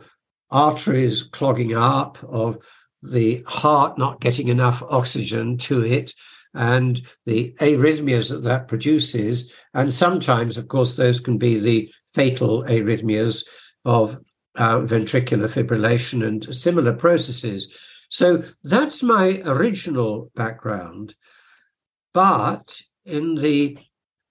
arteries 0.51 1.23
clogging 1.23 1.77
up, 1.77 2.19
of 2.23 2.59
the 3.05 3.43
heart 3.47 3.99
not 3.99 4.21
getting 4.21 4.49
enough 4.49 4.83
oxygen 4.83 5.59
to 5.59 5.85
it, 5.85 6.15
and 6.55 7.03
the 7.27 7.55
arrhythmias 7.61 8.31
that 8.31 8.43
that 8.45 8.69
produces. 8.69 9.53
And 9.75 9.93
sometimes, 9.93 10.57
of 10.57 10.69
course, 10.69 10.95
those 10.95 11.21
can 11.21 11.37
be 11.37 11.59
the 11.59 11.93
fatal 12.13 12.65
arrhythmias 12.65 13.45
of 13.85 14.19
uh, 14.57 14.79
ventricular 14.81 15.49
fibrillation 15.49 16.27
and 16.27 16.55
similar 16.55 16.93
processes. 16.93 17.77
So 18.09 18.43
that's 18.63 19.03
my 19.03 19.43
original 19.45 20.31
background. 20.37 21.15
But 22.13 22.81
in 23.05 23.35
the 23.35 23.79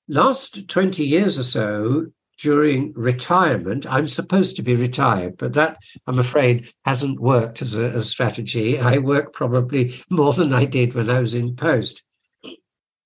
last 0.08 0.70
20 0.70 1.03
years 1.03 1.38
or 1.38 1.44
so, 1.44 2.06
during 2.44 2.92
retirement, 2.94 3.86
I'm 3.90 4.06
supposed 4.06 4.58
to 4.58 4.62
be 4.62 4.76
retired, 4.76 5.38
but 5.38 5.54
that 5.54 5.78
I'm 6.08 6.20
afraid 6.20 6.70
hasn't 6.84 7.22
worked 7.22 7.62
as 7.62 7.78
a, 7.78 8.02
strategy. 8.02 8.78
I 8.92 8.98
work 8.98 9.32
probably 9.32 9.94
more 10.10 10.34
than 10.34 10.54
I 10.54 10.66
did 10.66 10.94
when 10.94 11.10
I 11.10 11.20
was 11.20 11.34
in 11.34 11.56
post. 11.56 12.04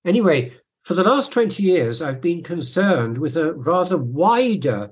Anyway, 0.04 0.52
for 0.82 0.94
the 0.94 1.04
last 1.04 1.30
20 1.30 1.62
years, 1.62 2.02
I've 2.02 2.20
been 2.20 2.42
concerned 2.42 3.18
with 3.18 3.36
a 3.36 3.54
rather 3.54 3.96
wider 3.96 4.90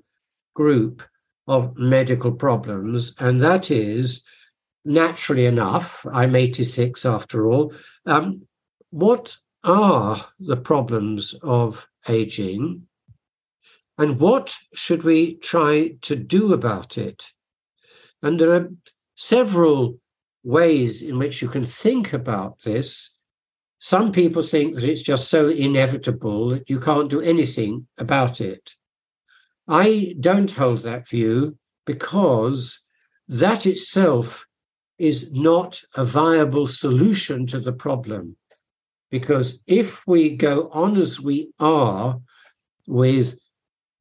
group 0.54 1.02
of 1.48 1.76
medical 1.76 2.30
problems, 2.30 3.14
and 3.18 3.42
that 3.42 3.72
is 3.72 4.22
naturally 4.84 5.46
enough, 5.46 6.06
I'm 6.12 6.36
86 6.36 7.04
after 7.04 7.48
all. 7.48 7.72
Um, 8.04 8.46
what 8.90 9.36
are 9.64 10.24
the 10.38 10.56
problems 10.56 11.34
of 11.42 11.88
aging 12.08 12.86
and 13.98 14.20
what 14.20 14.56
should 14.74 15.04
we 15.04 15.36
try 15.36 15.94
to 16.02 16.16
do 16.16 16.52
about 16.52 16.98
it? 16.98 17.32
And 18.22 18.38
there 18.38 18.52
are 18.52 18.68
several 19.14 19.98
ways 20.44 21.02
in 21.02 21.18
which 21.18 21.40
you 21.40 21.48
can 21.48 21.64
think 21.64 22.12
about 22.12 22.62
this. 22.62 23.16
Some 23.78 24.12
people 24.12 24.42
think 24.42 24.74
that 24.74 24.84
it's 24.84 25.02
just 25.02 25.28
so 25.30 25.48
inevitable 25.48 26.50
that 26.50 26.68
you 26.68 26.78
can't 26.78 27.10
do 27.10 27.20
anything 27.20 27.86
about 27.98 28.40
it. 28.40 28.72
I 29.68 30.14
don't 30.20 30.50
hold 30.50 30.80
that 30.80 31.08
view 31.08 31.58
because 31.86 32.80
that 33.28 33.66
itself 33.66 34.46
is 34.98 35.32
not 35.32 35.82
a 35.94 36.04
viable 36.04 36.66
solution 36.66 37.46
to 37.46 37.58
the 37.58 37.72
problem. 37.72 38.36
Because 39.10 39.62
if 39.66 40.06
we 40.06 40.36
go 40.36 40.68
on 40.72 40.96
as 40.96 41.20
we 41.20 41.50
are 41.58 42.18
with 42.86 43.38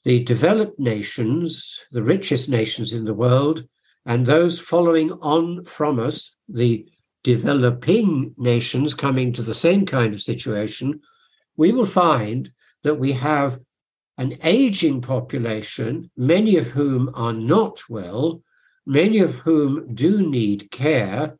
the 0.05 0.23
developed 0.23 0.79
nations, 0.79 1.83
the 1.91 2.03
richest 2.03 2.47
nations 2.47 2.93
in 2.93 3.05
the 3.05 3.13
world, 3.13 3.67
and 4.05 4.25
those 4.25 4.59
following 4.59 5.11
on 5.13 5.65
from 5.65 5.99
us, 5.99 6.37
the 6.47 6.87
developing 7.23 8.33
nations 8.37 8.93
coming 8.93 9.33
to 9.33 9.41
the 9.41 9.53
same 9.53 9.83
kind 9.83 10.13
of 10.13 10.21
situation, 10.21 11.01
we 11.57 11.71
will 11.71 11.87
find 11.87 12.51
that 12.83 12.99
we 12.99 13.11
have 13.11 13.59
an 14.19 14.37
aging 14.43 15.01
population, 15.01 16.09
many 16.15 16.55
of 16.55 16.67
whom 16.67 17.09
are 17.15 17.33
not 17.33 17.81
well, 17.89 18.43
many 18.85 19.17
of 19.17 19.39
whom 19.39 19.93
do 19.95 20.21
need 20.21 20.69
care, 20.69 21.35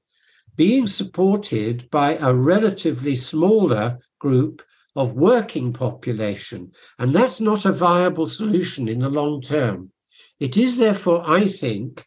being 0.56 0.88
supported 0.88 1.88
by 1.92 2.16
a 2.16 2.34
relatively 2.34 3.16
smaller 3.16 4.00
group 4.20 4.64
of 4.96 5.14
working 5.14 5.74
population. 5.74 6.72
And 6.98 7.12
that's 7.12 7.42
not 7.42 7.66
a 7.66 7.72
viable 7.72 8.28
solution 8.28 8.88
in 8.88 9.00
the 9.00 9.10
long 9.10 9.42
term. 9.42 9.92
It 10.40 10.58
is 10.58 10.78
therefore, 10.78 11.24
I 11.26 11.48
think, 11.48 12.06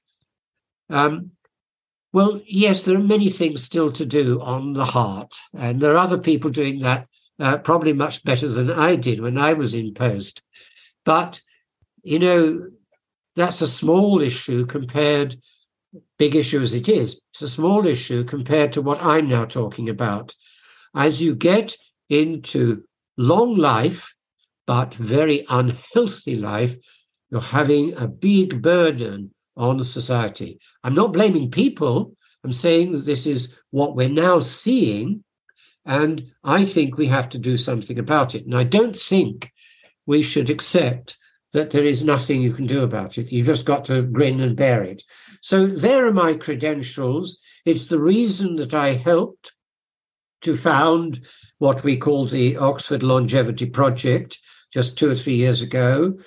um, 0.90 1.33
well, 2.12 2.40
yes, 2.47 2.85
there 2.85 2.97
are 2.97 3.00
many 3.00 3.28
things 3.28 3.62
still 3.62 3.92
to 3.92 4.07
do 4.07 4.40
on 4.40 4.73
the 4.73 4.85
heart, 4.85 5.37
and 5.54 5.80
there 5.80 5.92
are 5.92 5.99
other 5.99 6.18
people 6.18 6.50
doing 6.50 6.80
that 6.80 7.07
uh, 7.38 7.59
probably 7.59 7.92
much 7.92 8.25
better 8.25 8.49
than 8.49 8.71
I 8.71 8.97
did 8.97 9.21
when 9.21 9.38
I 9.38 9.52
was 9.52 9.75
in 9.75 9.95
post. 9.95 10.42
But, 11.04 11.40
you 12.02 12.18
know, 12.18 12.68
that's 13.37 13.61
a 13.61 13.66
small 13.66 14.21
issue 14.21 14.66
compared, 14.66 15.37
big 16.18 16.35
issue 16.35 16.61
as 16.61 16.73
it 16.73 16.88
is, 16.88 17.21
it's 17.33 17.42
a 17.42 17.49
small 17.49 17.87
issue 17.87 18.25
compared 18.25 18.73
to 18.73 18.83
what 18.83 19.02
I'm 19.02 19.28
now 19.28 19.45
talking 19.45 19.88
about. 19.88 20.35
As 20.95 21.23
you 21.23 21.35
get 21.35 21.76
into 22.09 22.85
long 23.17 23.57
life, 23.57 24.15
but 24.67 24.95
very 24.95 25.45
unhealthy 25.49 26.37
life, 26.37 26.77
you're 27.31 27.41
having 27.41 27.95
a 27.95 28.07
big 28.07 28.62
burden 28.62 29.33
on 29.57 29.83
society. 29.85 30.59
I'm 30.85 30.95
not 30.95 31.12
blaming 31.12 31.50
people. 31.50 32.15
I'm 32.45 32.53
saying 32.53 32.93
that 32.93 33.05
this 33.05 33.27
is 33.27 33.57
what 33.71 33.97
we're 33.97 34.09
now 34.09 34.38
seeing. 34.38 35.25
And 35.85 36.31
I 36.45 36.65
think 36.65 36.97
we 36.97 37.07
have 37.07 37.29
to 37.31 37.38
do 37.38 37.57
something 37.57 37.99
about 37.99 38.35
it. 38.35 38.45
And 38.45 38.55
I 38.55 38.65
don't 38.65 38.97
think 38.97 39.50
we 40.07 40.23
should 40.23 40.49
accept 40.49 41.19
that 41.53 41.71
there 41.71 41.85
is 41.85 42.05
nothing 42.05 42.43
you 42.43 42.53
can 42.53 42.67
do 42.67 42.83
about 42.83 43.19
it. 43.19 43.33
You've 43.33 43.47
just 43.47 43.65
got 43.65 43.85
to 43.87 44.03
grin 44.03 44.41
and 44.41 44.57
bear 44.57 44.83
it. 44.83 45.03
So 45.41 45.67
there 45.67 46.07
are 46.07 46.12
my 46.12 46.35
credentials. 46.35 47.41
It's 47.65 47.87
the 47.87 48.00
reason 48.00 48.57
that 48.57 48.75
I 48.75 48.95
helped 48.95 49.53
to 50.42 50.57
found 50.57 51.21
what 51.59 51.83
we 51.83 51.97
call 51.97 52.26
the 52.26 52.57
Oxford 52.57 53.02
Longevity 53.02 53.66
Project 53.66 54.38
just 54.73 54.99
two 54.99 55.11
or 55.11 55.14
three 55.14 55.35
years 55.35 55.62
ago. 55.62 56.18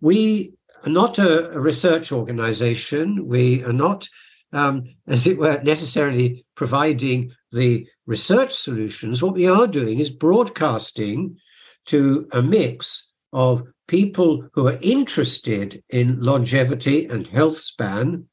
We 0.00 0.52
are 0.84 0.90
not 0.90 1.18
a, 1.18 1.50
research 1.58 2.12
organization. 2.12 3.26
We 3.26 3.62
are 3.64 3.72
not, 3.72 4.08
um, 4.52 4.84
as 5.06 5.26
it 5.26 5.38
were, 5.38 5.60
necessarily 5.62 6.44
providing 6.54 7.32
the 7.52 7.86
research 8.06 8.54
solutions. 8.54 9.22
What 9.22 9.34
we 9.34 9.48
are 9.48 9.66
doing 9.66 9.98
is 9.98 10.10
broadcasting 10.10 11.36
to 11.86 12.28
a 12.32 12.42
mix 12.42 13.10
of 13.32 13.62
people 13.86 14.48
who 14.54 14.68
are 14.68 14.78
interested 14.82 15.82
in 15.90 16.20
longevity 16.20 17.06
and 17.06 17.26
health 17.26 17.58
span 17.58 18.26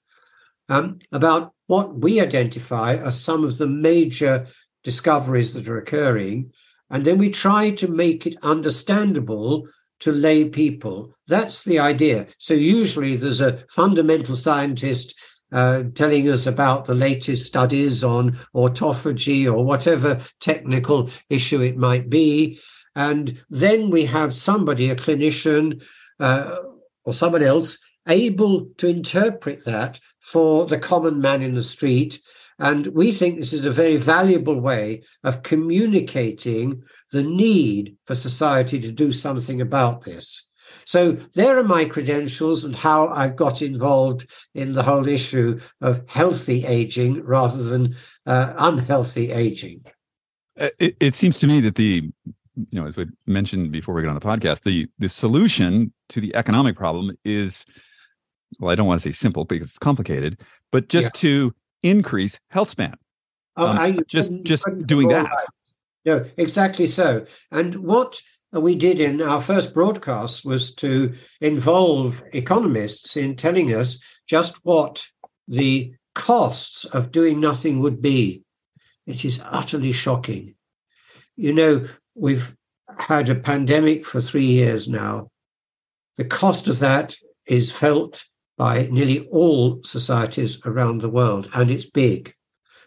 um, 0.70 1.00
about 1.12 1.54
what 1.68 1.96
we 1.96 2.22
identify 2.22 2.96
as 2.96 3.20
some 3.20 3.44
of 3.44 3.58
the 3.58 3.68
major 3.68 4.48
discoveries 4.92 5.54
that 5.54 5.68
are 5.68 5.78
occurring. 5.78 6.50
And 6.90 7.04
then 7.04 7.18
we 7.18 7.30
try 7.30 7.72
to 7.72 7.90
make 7.90 8.26
it 8.26 8.38
understandable 8.42 9.68
to 10.00 10.14
lay 10.14 10.46
people. 10.46 11.14
That's 11.28 11.66
the 11.66 11.80
idea. 11.80 12.28
So 12.38 12.54
usually 12.54 13.18
there's 13.18 13.42
a 13.42 13.60
fundamental 13.70 14.38
scientist 14.38 15.14
uh, 15.52 15.84
telling 15.94 16.30
us 16.30 16.48
about 16.48 16.86
the 16.86 16.96
latest 16.96 17.46
studies 17.46 18.02
on 18.02 18.38
autophagy 18.56 19.46
or 19.46 19.66
whatever 19.66 20.22
technical 20.40 21.10
issue 21.30 21.60
it 21.60 21.76
might 21.76 22.10
be. 22.10 22.58
And 22.96 23.44
then 23.50 23.90
we 23.90 24.06
have 24.06 24.34
somebody, 24.34 24.90
a 24.90 24.96
clinician 24.96 25.82
uh, 26.22 26.56
or 27.04 27.14
someone 27.14 27.44
else, 27.44 27.78
able 28.08 28.68
to 28.78 28.88
interpret 28.88 29.66
that 29.66 30.00
for 30.22 30.66
the 30.66 30.80
common 30.80 31.20
man 31.20 31.42
in 31.42 31.56
the 31.56 31.64
street. 31.76 32.22
And 32.60 32.88
we 32.88 33.12
think 33.12 33.40
this 33.40 33.54
is 33.54 33.66
a 33.66 33.72
very 33.72 33.98
valuable 33.98 34.60
way 34.60 35.04
of 35.24 35.44
communicating 35.44 36.84
the 37.12 37.24
need 37.24 37.98
for 38.06 38.16
society 38.16 38.80
to 38.82 38.92
do 38.92 39.12
something 39.12 39.62
about 39.62 40.02
this. 40.02 40.50
So 40.86 41.14
there 41.34 41.58
are 41.58 41.64
my 41.64 41.86
credentials 41.86 42.64
and 42.64 42.76
how 42.76 43.10
I've 43.10 43.36
got 43.36 43.62
involved 43.62 44.30
in 44.56 44.74
the 44.74 44.84
whole 44.84 45.08
issue 45.08 45.60
of 45.82 46.04
healthy 46.08 46.66
aging 46.66 47.24
rather 47.24 47.62
than 47.64 47.96
uh, 48.26 48.54
unhealthy 48.58 49.32
aging. 49.32 49.86
Uh, 50.60 50.70
it, 50.80 50.98
it, 51.00 51.16
seems 51.16 51.38
to 51.40 51.48
me 51.48 51.62
that 51.62 51.76
the, 51.76 52.10
you 52.56 52.82
know, 52.82 52.88
as 52.88 52.98
we 52.98 53.06
mentioned 53.28 53.72
before 53.72 53.94
we 53.94 54.02
get 54.02 54.10
on 54.10 54.16
the 54.16 54.22
podcast, 54.22 54.64
the 54.64 54.88
the 54.98 55.10
solution 55.10 55.94
to 56.10 56.20
the 56.20 56.34
economic 56.36 56.76
problem 56.76 57.16
is, 57.24 57.66
well, 58.60 58.72
I 58.72 58.76
don't 58.76 58.88
want 58.88 59.02
to 59.02 59.08
say 59.08 59.12
simple 59.12 59.46
because 59.46 59.70
it's 59.70 59.78
complicated, 59.78 60.42
but 60.72 60.90
just 60.90 61.16
yeah. 61.16 61.22
to 61.22 61.56
increase 61.84 62.40
health 62.50 62.70
span. 62.70 62.96
Oh, 63.56 63.68
um, 63.68 63.80
I, 63.80 63.92
just 64.08 64.32
just 64.44 64.66
doing 64.86 65.10
that. 65.10 65.30
No, 66.06 66.26
exactly 66.38 66.88
so. 66.88 67.26
And 67.52 67.76
what 67.76 68.22
we 68.52 68.76
did 68.76 69.00
in 69.00 69.22
our 69.22 69.42
first 69.42 69.74
broadcast 69.74 70.46
was 70.46 70.74
to 70.76 71.14
involve 71.42 72.24
economists 72.34 73.18
in 73.18 73.36
telling 73.36 73.74
us 73.74 74.00
just 74.26 74.64
what 74.64 75.06
the 75.48 75.94
costs 76.16 76.86
of 76.86 77.12
doing 77.12 77.40
nothing 77.40 77.80
would 77.80 78.02
be. 78.02 78.44
It 79.06 79.26
is 79.26 79.42
utterly 79.46 79.92
shocking. 79.92 80.56
You 81.36 81.54
know, 81.54 81.88
we've 82.16 82.56
had 83.00 83.30
a 83.30 83.36
pandemic 83.36 84.06
for 84.06 84.22
three 84.22 84.46
years 84.46 84.88
now. 84.88 85.30
The 86.18 86.26
cost 86.26 86.68
of 86.68 86.80
that 86.80 87.16
is 87.48 87.72
felt 87.72 88.26
by 88.58 88.88
nearly 88.92 89.28
all 89.28 89.82
societies 89.84 90.60
around 90.66 91.02
the 91.02 91.10
world, 91.10 91.48
and 91.54 91.70
it's 91.70 91.90
big. 91.90 92.34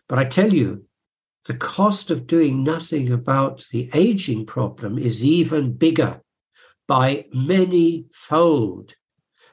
But 0.08 0.18
I 0.18 0.24
tell 0.24 0.52
you, 0.52 0.84
the 1.46 1.56
cost 1.56 2.10
of 2.10 2.26
doing 2.26 2.62
nothing 2.62 3.12
about 3.12 3.64
the 3.72 3.88
aging 3.94 4.46
problem 4.46 4.98
is 4.98 5.24
even 5.24 5.72
bigger 5.72 6.20
by 6.86 7.24
many 7.32 8.06
fold. 8.12 8.94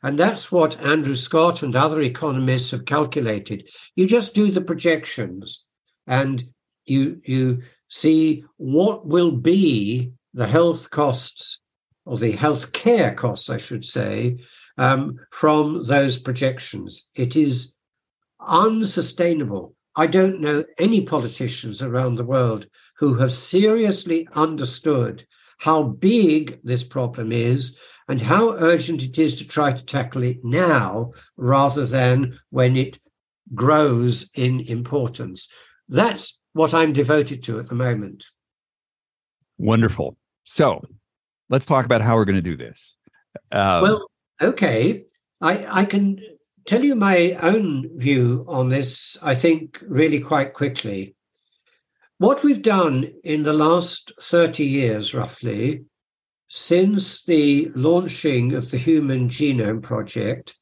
And 0.03 0.17
that's 0.17 0.51
what 0.51 0.79
Andrew 0.81 1.15
Scott 1.15 1.63
and 1.63 1.75
other 1.75 2.01
economists 2.01 2.71
have 2.71 2.85
calculated. 2.85 3.69
You 3.95 4.07
just 4.07 4.35
do 4.35 4.51
the 4.51 4.61
projections 4.61 5.65
and 6.05 6.43
you, 6.85 7.19
you 7.25 7.61
see 7.89 8.43
what 8.57 9.07
will 9.07 9.31
be 9.31 10.13
the 10.33 10.47
health 10.47 10.89
costs 10.91 11.61
or 12.05 12.17
the 12.17 12.31
health 12.31 12.73
care 12.73 13.13
costs, 13.13 13.49
I 13.49 13.57
should 13.57 13.85
say, 13.85 14.37
um, 14.77 15.19
from 15.31 15.83
those 15.85 16.17
projections. 16.17 17.09
It 17.15 17.35
is 17.35 17.73
unsustainable 18.39 19.75
I 19.97 20.05
don't 20.05 20.39
know 20.39 20.63
any 20.77 21.01
politicians 21.01 21.81
around 21.81 22.15
the 22.15 22.25
world 22.25 22.67
who 22.99 23.15
have 23.15 23.31
seriously 23.31 24.27
understood 24.33 25.25
how 25.57 25.81
big 25.83 26.59
this 26.63 26.83
problem 26.83 27.31
is 27.31 27.75
and 28.07 28.21
how 28.21 28.51
urgent 28.57 29.01
it 29.01 29.17
is 29.17 29.33
to 29.39 29.47
try 29.47 29.71
to 29.73 29.85
tackle 29.85 30.21
it 30.21 30.37
now 30.43 31.13
rather 31.35 31.87
than 31.87 32.39
when 32.51 32.77
it 32.77 32.99
grows 33.55 34.29
in 34.35 34.59
importance. 34.61 35.51
That's 35.89 36.39
what 36.53 36.75
I'm 36.75 36.93
devoted 36.93 37.41
to 37.45 37.59
at 37.59 37.67
the 37.67 37.75
moment. 37.75 38.27
Wonderful. 39.57 40.15
So 40.43 40.79
let's 41.49 41.65
talk 41.65 41.85
about 41.85 42.01
how 42.01 42.15
we're 42.15 42.25
going 42.25 42.35
to 42.35 42.41
do 42.41 42.55
this. 42.55 42.95
Um, 43.51 43.81
well, 43.81 44.11
okay. 44.41 45.05
I, 45.41 45.81
I 45.81 45.85
can 45.85 46.19
tell 46.65 46.83
you 46.83 46.95
my 46.95 47.31
own 47.41 47.97
view 47.97 48.45
on 48.47 48.69
this, 48.69 49.17
I 49.21 49.35
think, 49.35 49.83
really 49.87 50.19
quite 50.19 50.53
quickly. 50.53 51.15
What 52.17 52.43
we've 52.43 52.61
done 52.61 53.07
in 53.23 53.43
the 53.43 53.53
last 53.53 54.11
30 54.21 54.65
years, 54.65 55.13
roughly, 55.13 55.85
since 56.49 57.23
the 57.23 57.71
launching 57.75 58.53
of 58.53 58.71
the 58.71 58.77
Human 58.77 59.29
Genome 59.29 59.83
Project, 59.83 60.57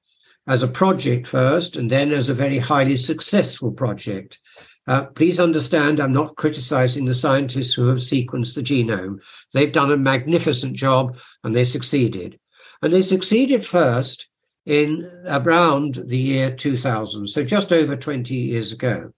as 0.48 0.62
a 0.62 0.68
project 0.68 1.28
first, 1.28 1.76
and 1.76 1.90
then 1.90 2.12
as 2.12 2.30
a 2.30 2.34
very 2.34 2.60
highly 2.60 2.98
successful 2.98 3.72
project. 3.72 4.40
Uh, 4.88 5.06
please 5.06 5.40
understand, 5.40 6.00
I'm 6.00 6.12
not 6.12 6.36
criticizing 6.36 7.06
the 7.06 7.16
scientists 7.16 7.74
who 7.74 7.88
have 7.88 7.98
sequenced 7.98 8.54
the 8.54 8.62
genome. 8.62 9.20
They've 9.54 9.72
done 9.72 9.92
a 9.92 9.98
magnificent 9.98 10.76
job 10.76 11.18
and 11.44 11.56
they 11.56 11.66
succeeded. 11.66 12.40
And 12.86 12.94
they 12.94 13.02
succeeded 13.02 13.66
first 13.66 14.30
in 14.68 15.12
around 15.26 15.96
the 16.06 16.20
year 16.20 16.52
2000, 16.52 17.28
so 17.28 17.44
just 17.44 17.74
over 17.74 17.96
20 17.96 18.36
years 18.36 18.72
ago. 18.72 19.12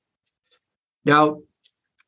Now, 1.03 1.41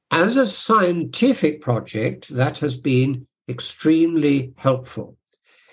as 0.10 0.38
a 0.38 0.46
scientific 0.46 1.60
project, 1.60 2.30
that 2.30 2.60
has 2.60 2.78
been 2.78 3.28
extremely 3.50 4.54
helpful. 4.56 5.18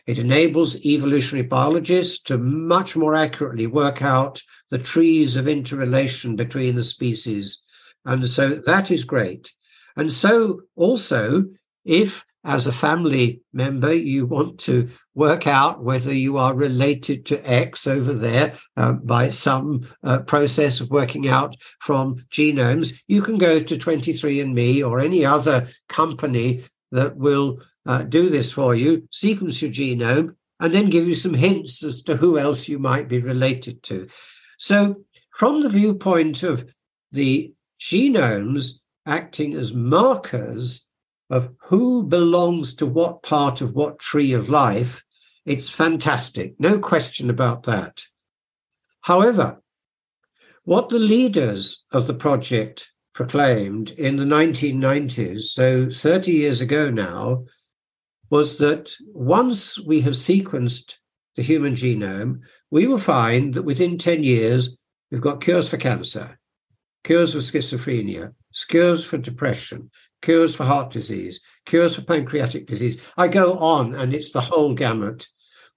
It 0.09 0.19
enables 0.19 0.85
evolutionary 0.85 1.47
biologists 1.47 2.21
to 2.25 2.37
much 2.37 2.97
more 2.97 3.15
accurately 3.15 3.69
work 3.69 4.03
out 4.03 4.43
the 4.71 4.79
trees 4.79 5.37
of 5.37 5.47
interrelation 5.47 6.35
between 6.35 6.75
the 6.75 6.83
species. 6.83 7.61
And 8.05 8.29
so 8.29 8.57
that 8.67 8.91
is 8.91 9.05
great. 9.05 9.55
And 9.97 10.13
so 10.13 10.63
also, 10.75 11.45
if 11.85 12.25
as 12.47 12.67
a 12.67 12.73
family 12.73 13.41
member, 13.53 13.93
you 13.93 14.25
want 14.25 14.59
to 14.61 14.89
work 15.15 15.49
out 15.49 15.83
whether 15.83 16.13
you 16.15 16.39
are 16.39 16.55
related 16.55 17.27
to 17.27 17.43
X 17.45 17.89
over 17.89 18.15
there 18.15 18.55
uh, 18.77 18.93
by 18.93 19.31
some 19.31 19.87
uh, 20.05 20.21
process 20.21 20.81
of 20.81 20.91
working 20.91 21.29
out 21.29 21.57
from 21.81 22.15
genomes, 22.31 22.99
you 23.09 23.21
can 23.21 23.37
go 23.37 23.59
to 23.59 23.77
23andMe 23.77 24.89
or 24.89 25.01
any 25.01 25.27
other 25.27 25.67
company 25.89 26.63
that 26.93 27.17
will 27.17 27.61
uh, 27.85 28.05
do 28.05 28.31
this 28.31 28.53
for 28.53 28.77
you, 28.77 29.07
sequence 29.11 29.61
your 29.61 29.73
genome, 29.73 30.37
and 30.61 30.73
then 30.73 30.89
give 30.89 31.07
you 31.09 31.17
some 31.17 31.35
hints 31.35 31.83
as 31.83 32.01
to 32.03 32.17
who 32.17 32.39
else 32.39 32.69
you 32.69 32.79
might 32.79 33.09
be 33.09 33.19
related 33.19 33.83
to. 33.83 34.07
So, 34.59 35.05
from 35.33 35.63
the 35.63 35.69
viewpoint 35.69 36.45
of 36.45 36.65
the 37.11 37.51
genomes 37.81 38.79
acting 39.05 39.55
as 39.55 39.75
markers 39.75 40.86
of 41.31 41.51
who 41.61 42.03
belongs 42.03 42.75
to 42.75 42.87
what 42.87 43.23
part 43.23 43.61
of 43.61 43.75
what 43.75 43.99
tree 43.99 44.33
of 44.33 44.49
life, 44.49 45.05
it's 45.45 45.69
fantastic. 45.69 46.55
No 46.59 46.79
question 46.79 47.31
about 47.31 47.65
that. 47.65 48.05
However, 49.01 49.61
what 50.65 50.89
the 50.89 50.99
leaders 50.99 51.85
of 51.93 52.07
the 52.07 52.15
project 52.15 52.93
proclaimed 53.15 53.91
in 53.93 54.17
the 54.17 54.25
1990s, 54.25 55.43
so 55.43 55.89
30 55.89 56.33
years 56.33 56.61
ago 56.61 56.91
now, 56.91 57.45
was 58.31 58.59
that 58.59 58.93
once 59.13 59.81
we 59.81 60.01
have 60.01 60.15
sequenced 60.15 60.97
the 61.37 61.43
human 61.43 61.75
genome, 61.75 62.41
we 62.71 62.87
will 62.87 62.99
find 62.99 63.55
that 63.55 63.63
within 63.63 63.97
10 63.97 64.25
years, 64.25 64.77
we've 65.11 65.21
got 65.21 65.41
cures 65.41 65.69
for 65.69 65.77
cancer, 65.77 66.39
cures 67.05 67.33
for 67.33 67.39
schizophrenia, 67.39 68.35
cures 68.69 69.05
for 69.05 69.19
depression, 69.19 69.91
cures 70.23 70.55
for 70.55 70.65
heart 70.65 70.91
disease, 70.93 71.41
cures 71.67 71.95
for 71.95 72.03
pancreatic 72.03 72.67
disease. 72.67 73.01
I 73.17 73.29
go 73.29 73.59
on, 73.59 73.95
and 73.95 74.15
it's 74.15 74.33
the 74.33 74.41
whole 74.41 74.75
gamut 74.75 75.27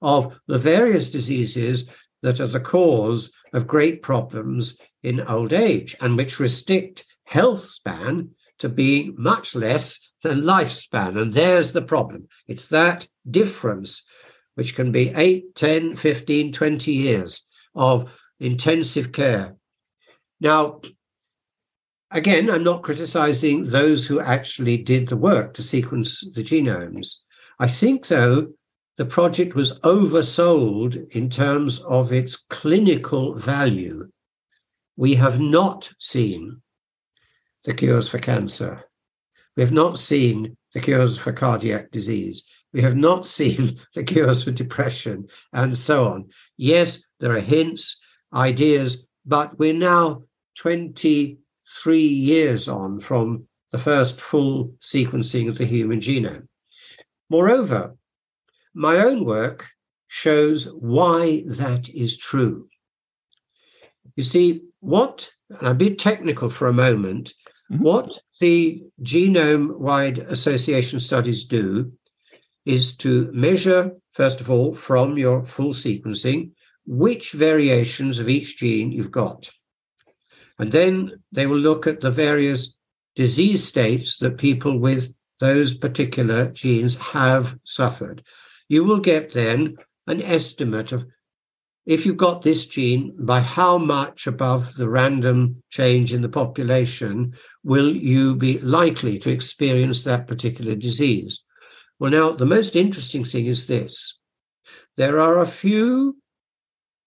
of 0.01 0.39
the 0.47 0.57
various 0.57 1.09
diseases 1.09 1.89
that 2.21 2.39
are 2.39 2.47
the 2.47 2.59
cause 2.59 3.31
of 3.53 3.67
great 3.67 4.01
problems 4.01 4.77
in 5.03 5.21
old 5.21 5.53
age 5.53 5.95
and 6.01 6.17
which 6.17 6.39
restrict 6.39 7.05
health 7.25 7.59
span 7.59 8.29
to 8.59 8.69
being 8.69 9.15
much 9.17 9.55
less 9.55 10.11
than 10.21 10.41
lifespan. 10.41 11.19
And 11.19 11.33
there's 11.33 11.71
the 11.71 11.81
problem. 11.81 12.27
It's 12.47 12.67
that 12.67 13.07
difference, 13.29 14.03
which 14.55 14.75
can 14.75 14.91
be 14.91 15.13
8, 15.15 15.55
10, 15.55 15.95
15, 15.95 16.51
20 16.51 16.91
years 16.91 17.43
of 17.73 18.11
intensive 18.39 19.11
care. 19.11 19.55
Now, 20.41 20.81
again, 22.11 22.49
I'm 22.49 22.63
not 22.63 22.83
criticizing 22.83 23.65
those 23.65 24.07
who 24.07 24.19
actually 24.19 24.77
did 24.77 25.07
the 25.07 25.17
work 25.17 25.53
to 25.55 25.63
sequence 25.63 26.21
the 26.33 26.43
genomes. 26.43 27.17
I 27.59 27.67
think, 27.67 28.07
though, 28.07 28.53
the 28.97 29.05
project 29.05 29.55
was 29.55 29.79
oversold 29.79 31.09
in 31.11 31.29
terms 31.29 31.79
of 31.79 32.11
its 32.11 32.35
clinical 32.35 33.35
value. 33.35 34.09
We 34.97 35.15
have 35.15 35.39
not 35.39 35.93
seen 35.99 36.61
the 37.63 37.73
cures 37.73 38.09
for 38.09 38.19
cancer. 38.19 38.83
We 39.55 39.63
have 39.63 39.71
not 39.71 39.99
seen 39.99 40.57
the 40.73 40.81
cures 40.81 41.17
for 41.17 41.31
cardiac 41.33 41.91
disease. 41.91 42.43
We 42.73 42.81
have 42.81 42.95
not 42.95 43.27
seen 43.39 43.79
the 43.95 44.03
cures 44.03 44.43
for 44.43 44.51
depression 44.51 45.27
and 45.53 45.77
so 45.77 46.07
on. 46.07 46.29
Yes, 46.57 47.03
there 47.19 47.33
are 47.33 47.39
hints, 47.39 47.99
ideas, 48.33 49.07
but 49.25 49.57
we're 49.57 49.73
now 49.73 50.23
23 51.69 52.01
years 52.01 52.67
on 52.67 52.99
from 52.99 53.47
the 53.71 53.77
first 53.77 54.19
full 54.19 54.73
sequencing 54.79 55.47
of 55.47 55.57
the 55.57 55.65
human 55.65 55.99
genome. 55.99 56.47
Moreover, 57.29 57.95
my 58.73 58.97
own 58.97 59.23
work 59.23 59.67
shows 60.07 60.65
why 60.73 61.43
that 61.45 61.87
is 61.89 62.17
true. 62.17 62.67
You 64.15 64.23
see, 64.23 64.63
what, 64.79 65.31
and 65.49 65.67
I'll 65.67 65.75
be 65.75 65.95
technical 65.95 66.49
for 66.49 66.67
a 66.67 66.73
moment, 66.73 67.33
mm-hmm. 67.71 67.83
what 67.83 68.19
the 68.39 68.83
genome 69.03 69.77
wide 69.77 70.19
association 70.19 70.99
studies 70.99 71.45
do 71.45 71.91
is 72.65 72.95
to 72.97 73.31
measure, 73.31 73.91
first 74.13 74.41
of 74.41 74.49
all, 74.49 74.73
from 74.73 75.17
your 75.17 75.45
full 75.45 75.73
sequencing, 75.73 76.51
which 76.87 77.33
variations 77.33 78.19
of 78.19 78.27
each 78.27 78.57
gene 78.57 78.91
you've 78.91 79.11
got. 79.11 79.51
And 80.59 80.71
then 80.71 81.23
they 81.31 81.47
will 81.47 81.57
look 81.57 81.87
at 81.87 82.01
the 82.01 82.11
various 82.11 82.75
disease 83.15 83.65
states 83.65 84.17
that 84.17 84.37
people 84.37 84.77
with 84.77 85.13
those 85.39 85.73
particular 85.73 86.47
genes 86.51 86.95
have 86.97 87.57
suffered. 87.63 88.23
You 88.67 88.83
will 88.83 88.99
get 88.99 89.33
then 89.33 89.77
an 90.05 90.21
estimate 90.21 90.91
of 90.91 91.05
if 91.85 92.05
you've 92.05 92.17
got 92.17 92.43
this 92.43 92.67
gene, 92.67 93.15
by 93.17 93.39
how 93.39 93.79
much 93.79 94.27
above 94.27 94.75
the 94.75 94.87
random 94.87 95.63
change 95.71 96.13
in 96.13 96.21
the 96.21 96.29
population 96.29 97.33
will 97.63 97.95
you 97.95 98.35
be 98.35 98.59
likely 98.59 99.17
to 99.17 99.31
experience 99.31 100.03
that 100.03 100.27
particular 100.27 100.75
disease? 100.75 101.41
Well, 101.97 102.11
now, 102.11 102.31
the 102.33 102.45
most 102.45 102.75
interesting 102.75 103.25
thing 103.25 103.47
is 103.47 103.65
this 103.65 104.19
there 104.97 105.19
are 105.19 105.39
a 105.39 105.47
few 105.47 106.17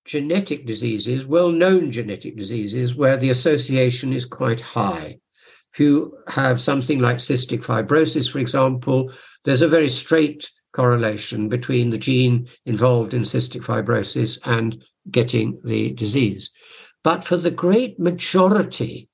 genetic 0.05 0.67
diseases, 0.67 1.27
well 1.27 1.51
known 1.51 1.91
genetic 1.91 2.37
diseases, 2.37 2.95
where 2.95 3.17
the 3.17 3.31
association 3.31 4.13
is 4.13 4.25
quite 4.25 4.61
high. 4.61 5.19
If 5.73 5.81
you 5.81 6.19
have 6.29 6.61
something 6.61 6.99
like 6.99 7.17
cystic 7.17 7.65
fibrosis, 7.65 8.31
for 8.31 8.39
example, 8.39 9.13
there's 9.45 9.63
a 9.63 9.69
very 9.69 9.89
straight 9.89 10.51
correlation 10.73 11.49
between 11.49 11.91
the 11.91 11.99
gene 11.99 12.49
involved 12.67 13.15
in 13.15 13.23
cystic 13.23 13.63
fibrosis 13.63 14.39
and 14.45 14.83
getting 15.11 15.61
the 15.65 15.93
disease. 15.93 16.51
But 17.05 17.25
for 17.25 17.37
the 17.37 17.51
great 17.51 17.99
majority 17.99 19.09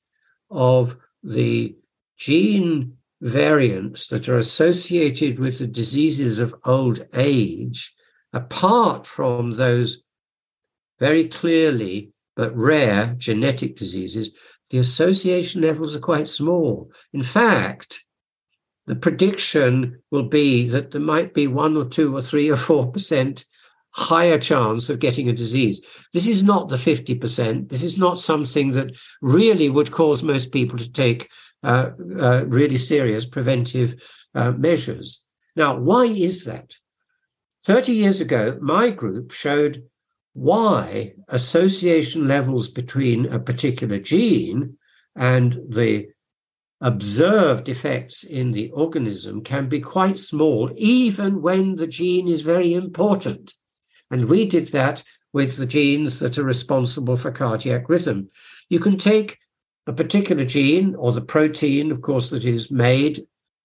of 0.50 0.96
the 1.22 1.76
gene 2.16 2.96
variants 3.20 4.08
that 4.08 4.28
are 4.28 4.38
associated 4.38 5.38
with 5.38 5.58
the 5.58 5.66
diseases 5.66 6.38
of 6.38 6.54
old 6.64 7.06
age, 7.14 7.94
apart 8.32 9.06
from 9.06 9.52
those 9.52 10.04
very 10.98 11.28
clearly 11.28 12.12
but 12.36 12.56
rare 12.56 13.14
genetic 13.18 13.76
diseases, 13.76 14.30
the 14.70 14.78
association 14.78 15.62
levels 15.62 15.96
are 15.96 16.00
quite 16.00 16.28
small. 16.28 16.90
In 17.12 17.22
fact, 17.22 18.04
the 18.86 18.96
prediction 18.96 20.00
will 20.10 20.22
be 20.22 20.68
that 20.68 20.92
there 20.92 21.00
might 21.00 21.34
be 21.34 21.46
one 21.46 21.76
or 21.76 21.84
two 21.84 22.16
or 22.16 22.22
three 22.22 22.48
or 22.50 22.56
four 22.56 22.90
percent 22.90 23.44
higher 23.90 24.38
chance 24.38 24.88
of 24.88 25.00
getting 25.00 25.28
a 25.28 25.32
disease. 25.32 25.84
This 26.12 26.28
is 26.28 26.42
not 26.42 26.68
the 26.68 26.76
50%. 26.76 27.68
This 27.68 27.82
is 27.82 27.98
not 27.98 28.20
something 28.20 28.72
that 28.72 28.96
really 29.20 29.68
would 29.68 29.90
cause 29.90 30.22
most 30.22 30.52
people 30.52 30.78
to 30.78 30.92
take 30.92 31.28
uh, 31.64 31.90
uh, 32.18 32.44
really 32.46 32.76
serious 32.76 33.24
preventive 33.24 34.00
uh, 34.34 34.52
measures. 34.52 35.24
Now, 35.56 35.76
why 35.76 36.04
is 36.04 36.44
that? 36.44 36.76
30 37.64 37.92
years 37.92 38.20
ago, 38.20 38.56
my 38.60 38.90
group 38.90 39.32
showed 39.32 39.82
why 40.38 41.14
association 41.28 42.28
levels 42.28 42.68
between 42.68 43.26
a 43.26 43.40
particular 43.40 43.98
gene 43.98 44.76
and 45.16 45.60
the 45.68 46.08
observed 46.80 47.68
effects 47.68 48.22
in 48.22 48.52
the 48.52 48.70
organism 48.70 49.42
can 49.42 49.68
be 49.68 49.80
quite 49.80 50.18
small, 50.18 50.70
even 50.76 51.42
when 51.42 51.74
the 51.74 51.88
gene 51.88 52.28
is 52.28 52.42
very 52.42 52.72
important. 52.72 53.54
And 54.12 54.26
we 54.26 54.46
did 54.46 54.68
that 54.68 55.02
with 55.32 55.56
the 55.56 55.66
genes 55.66 56.20
that 56.20 56.38
are 56.38 56.44
responsible 56.44 57.16
for 57.16 57.32
cardiac 57.32 57.88
rhythm. 57.88 58.30
You 58.68 58.78
can 58.78 58.96
take 58.96 59.38
a 59.88 59.92
particular 59.92 60.44
gene 60.44 60.94
or 60.94 61.12
the 61.12 61.20
protein, 61.20 61.90
of 61.90 62.00
course, 62.00 62.30
that 62.30 62.44
is 62.44 62.70
made 62.70 63.20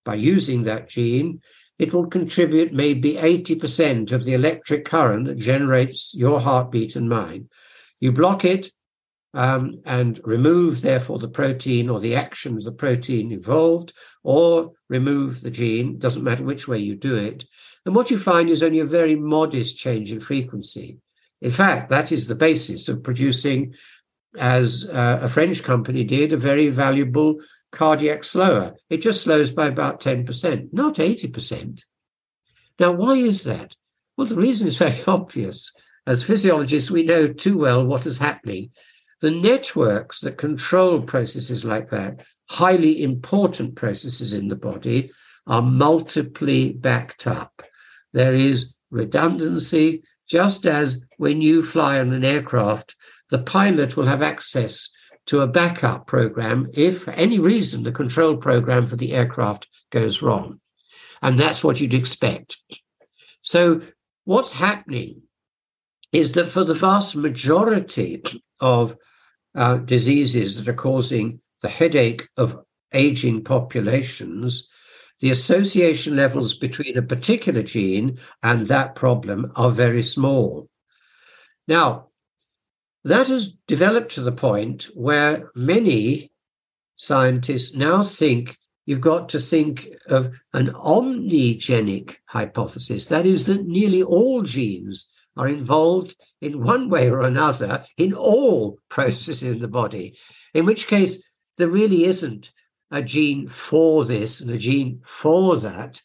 by 0.06 0.16
using 0.16 0.64
that 0.64 0.90
gene. 0.90 1.42
It 1.80 1.94
will 1.94 2.08
contribute 2.08 2.74
maybe 2.74 3.16
80% 3.16 4.12
of 4.12 4.24
the 4.24 4.34
electric 4.34 4.86
current 4.86 5.28
that 5.28 5.38
generates 5.38 6.14
your 6.14 6.40
heartbeat 6.40 6.96
and 6.96 7.10
mine. 7.10 7.50
You 8.00 8.12
block 8.12 8.46
it, 8.46 8.72
um, 9.34 9.82
and 9.86 10.20
remove, 10.24 10.82
therefore, 10.82 11.20
the 11.20 11.28
protein 11.28 11.90
or 11.90 12.00
the 12.00 12.16
action 12.16 12.56
of 12.56 12.64
the 12.64 12.72
protein 12.72 13.32
involved, 13.32 13.94
or 14.24 14.72
remove 14.90 15.42
the 15.42 15.52
gene, 15.52 15.98
doesn't 15.98 16.24
matter 16.24 16.44
which 16.44 16.68
way 16.68 16.78
you 16.78 16.96
do 16.96 17.16
it. 17.16 17.46
And 17.86 17.96
what 17.96 18.12
you 18.12 18.20
find 18.20 18.50
is 18.50 18.64
only 18.64 18.80
a 18.80 18.86
very 18.86 19.16
modest 19.16 19.78
change 19.78 20.12
in 20.12 20.20
frequency. 20.20 21.00
In 21.42 21.52
fact, 21.52 21.90
that 21.90 22.12
is 22.12 22.28
the 22.28 22.36
basis 22.36 22.88
of 22.88 23.04
producing, 23.04 23.74
as 24.38 24.88
uh, 24.90 25.20
a 25.22 25.28
French 25.28 25.64
company 25.64 26.04
did, 26.04 26.32
a 26.32 26.38
very 26.38 26.70
valuable 26.70 27.40
cardiac 27.74 28.24
slower. 28.24 28.76
It 28.90 29.02
just 29.02 29.22
slows 29.22 29.52
by 29.52 29.68
about 29.68 30.00
10%, 30.00 30.72
not 30.72 30.96
80%. 30.96 31.84
Now, 32.80 32.94
why 32.94 33.16
is 33.16 33.44
that? 33.44 33.76
Well, 34.16 34.28
the 34.28 34.36
reason 34.36 34.68
is 34.68 34.78
very 34.86 35.00
obvious. 35.06 35.74
As 36.08 36.24
physiologists, 36.24 36.92
we 36.92 37.04
know 37.04 37.28
too 37.28 37.58
well 37.58 37.86
what 37.86 38.06
is 38.06 38.18
happening 38.18 38.72
the 39.24 39.32
networks 39.32 40.20
that 40.20 40.38
control 40.38 41.02
processes 41.02 41.64
like 41.64 41.90
that, 41.90 42.26
highly 42.50 43.02
important 43.02 43.74
processes 43.74 44.34
in 44.34 44.50
the 44.50 44.56
body, 44.56 45.10
are 45.48 45.62
multiply 45.62 46.74
backed 46.74 47.26
up. 47.26 47.62
There 48.12 48.34
is 48.34 48.76
redundancy, 48.92 50.04
just 50.28 50.66
as 50.66 51.02
when 51.16 51.40
you 51.42 51.64
fly 51.64 52.02
on 52.02 52.12
an 52.12 52.26
aircraft, 52.26 52.98
the 53.30 53.40
pilot 53.40 53.96
will 53.96 54.08
have 54.08 54.22
access 54.22 54.90
to 55.28 55.42
a 55.42 55.48
backup 55.48 56.08
program 56.08 56.70
if, 56.74 57.04
for 57.04 57.12
any 57.12 57.40
reason, 57.40 57.84
the 57.84 57.92
control 57.92 58.38
program 58.38 58.86
for 58.86 58.96
the 58.96 59.14
aircraft 59.14 59.68
goes 59.92 60.22
wrong. 60.22 60.60
And 61.22 61.40
that's 61.40 61.64
what 61.64 61.80
you'd 61.80 61.94
expect. 61.94 62.58
So, 63.42 63.82
what's 64.26 64.52
happening 64.52 65.22
is 66.12 66.34
that 66.34 66.48
for 66.48 66.64
the 66.64 66.74
vast 66.74 67.16
majority 67.16 68.22
of 68.60 68.96
uh, 69.56 69.78
diseases 69.78 70.58
that 70.58 70.70
are 70.70 70.76
causing 70.76 71.40
the 71.62 71.70
headache 71.70 72.28
of 72.38 72.58
aging 72.94 73.44
populations, 73.44 74.68
the 75.22 75.32
association 75.32 76.16
levels 76.16 76.54
between 76.54 76.98
a 76.98 77.02
particular 77.02 77.64
gene 77.64 78.20
and 78.44 78.68
that 78.68 78.96
problem 78.96 79.52
are 79.56 79.72
very 79.72 80.04
small. 80.04 80.70
Now, 81.68 82.10
that 83.04 83.28
has 83.28 83.54
developed 83.68 84.12
to 84.14 84.22
the 84.22 84.32
point 84.32 84.86
where 84.94 85.52
many 85.56 86.32
scientists 86.96 87.76
now 87.76 88.04
think 88.04 88.58
you've 88.86 89.02
got 89.02 89.30
to 89.30 89.40
think 89.40 89.88
of 90.08 90.34
an 90.54 90.70
omnigenic 90.70 92.18
hypothesis. 92.26 93.06
That 93.08 93.26
is, 93.26 93.46
that 93.46 93.66
nearly 93.66 94.04
all 94.04 94.42
genes 94.42 95.08
are 95.36 95.48
involved 95.48 96.16
in 96.42 96.64
one 96.64 96.90
way 96.90 97.10
or 97.10 97.22
another 97.22 97.84
in 97.98 98.14
all 98.14 98.78
processes 98.90 99.44
in 99.44 99.60
the 99.60 99.68
body, 99.68 100.18
in 100.54 100.66
which 100.66 100.88
case 100.88 101.24
there 101.58 101.70
really 101.70 102.06
isn't 102.06 102.52
a 102.92 103.02
gene 103.02 103.48
for 103.48 104.06
this 104.06 104.40
and 104.40 104.52
a 104.52 104.58
gene 104.58 105.02
for 105.06 105.58
that. 105.58 106.02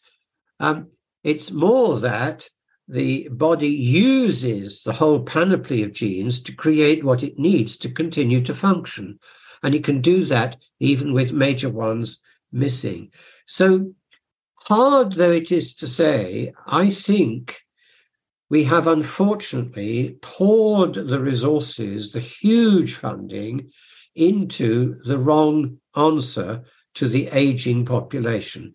Um, 0.59 0.87
it's 1.23 1.51
more 1.51 1.99
that 1.99 2.49
the 2.89 3.29
body 3.31 3.69
uses 3.69 4.81
the 4.81 4.91
whole 4.91 5.21
panoply 5.21 5.83
of 5.83 5.93
genes 5.93 6.41
to 6.41 6.55
create 6.55 7.03
what 7.03 7.21
it 7.21 7.37
needs 7.37 7.77
to 7.77 7.91
continue 7.91 8.41
to 8.41 8.53
function. 8.55 9.19
And 9.61 9.75
it 9.75 9.83
can 9.83 10.01
do 10.01 10.25
that 10.25 10.57
even 10.79 11.13
with 11.13 11.31
major 11.31 11.69
ones 11.69 12.19
missing. 12.51 13.11
So, 13.45 13.93
hard 14.55 15.13
though 15.13 15.31
it 15.31 15.51
is 15.51 15.75
to 15.75 15.87
say, 15.87 16.51
I 16.65 16.89
think 16.89 17.61
we 18.49 18.63
have 18.63 18.87
unfortunately 18.87 20.17
poured 20.21 20.95
the 20.95 21.19
resources, 21.19 22.11
the 22.11 22.19
huge 22.19 22.95
funding, 22.95 23.69
into 24.15 24.99
the 25.03 25.19
wrong 25.19 25.77
answer 25.95 26.63
to 26.95 27.07
the 27.07 27.27
aging 27.27 27.85
population. 27.85 28.73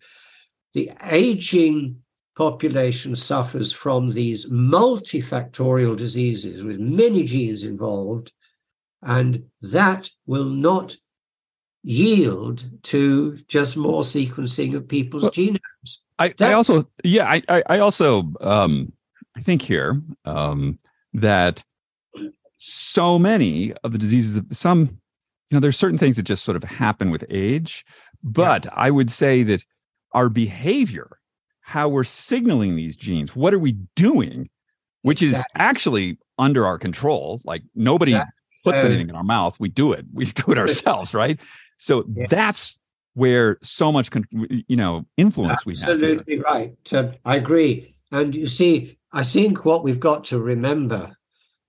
The 0.73 0.91
aging 1.03 2.01
population 2.35 3.15
suffers 3.15 3.71
from 3.71 4.11
these 4.11 4.49
multifactorial 4.49 5.95
diseases 5.95 6.63
with 6.63 6.79
many 6.79 7.23
genes 7.23 7.63
involved, 7.63 8.33
and 9.01 9.43
that 9.61 10.09
will 10.25 10.49
not 10.49 10.95
yield 11.83 12.65
to 12.83 13.37
just 13.47 13.77
more 13.77 14.01
sequencing 14.01 14.75
of 14.75 14.87
people's 14.87 15.23
well, 15.23 15.31
genomes. 15.31 15.99
I, 16.19 16.33
I, 16.41 16.53
also, 16.53 16.83
yeah, 17.03 17.39
I, 17.47 17.63
I 17.67 17.79
also, 17.79 18.31
um, 18.41 18.91
I 19.37 19.41
think 19.41 19.61
here 19.61 20.01
um, 20.25 20.77
that 21.13 21.63
so 22.57 23.19
many 23.19 23.73
of 23.83 23.91
the 23.91 23.97
diseases, 23.97 24.41
some, 24.51 24.99
you 25.49 25.55
know, 25.55 25.59
there's 25.59 25.77
certain 25.77 25.97
things 25.97 26.15
that 26.15 26.23
just 26.23 26.43
sort 26.43 26.57
of 26.57 26.63
happen 26.63 27.11
with 27.11 27.23
age, 27.29 27.85
but 28.23 28.65
yeah. 28.65 28.71
I 28.73 28.89
would 28.89 29.11
say 29.11 29.43
that 29.43 29.63
our 30.13 30.29
behavior, 30.29 31.19
how 31.65 31.89
we're 31.89 32.03
signaling 32.03 32.75
these 32.75 32.95
genes, 32.95 33.35
what 33.35 33.51
are 33.51 33.59
we 33.59 33.71
doing, 33.95 34.47
which 35.01 35.23
exactly. 35.23 35.39
is 35.39 35.45
actually 35.55 36.17
under 36.37 36.63
our 36.63 36.77
control. 36.77 37.41
Like 37.43 37.63
nobody 37.73 38.11
exactly. 38.11 38.33
puts 38.63 38.81
so, 38.81 38.87
anything 38.87 39.09
in 39.09 39.15
our 39.15 39.23
mouth. 39.23 39.59
We 39.59 39.69
do 39.69 39.91
it. 39.91 40.05
We 40.13 40.25
do 40.25 40.51
it 40.51 40.59
ourselves, 40.59 41.15
right? 41.15 41.39
So 41.79 42.05
yeah. 42.15 42.27
that's 42.29 42.77
where 43.15 43.57
so 43.63 43.91
much, 43.91 44.11
you 44.67 44.75
know, 44.75 45.07
influence 45.17 45.65
Absolutely 45.65 45.73
we 45.73 45.79
have. 45.79 45.89
Absolutely 45.89 46.39
right. 46.39 46.73
So 46.85 47.11
I 47.25 47.35
agree. 47.35 47.95
And 48.11 48.35
you 48.35 48.47
see, 48.47 48.95
I 49.11 49.23
think 49.23 49.65
what 49.65 49.83
we've 49.83 49.99
got 49.99 50.23
to 50.25 50.39
remember 50.39 51.15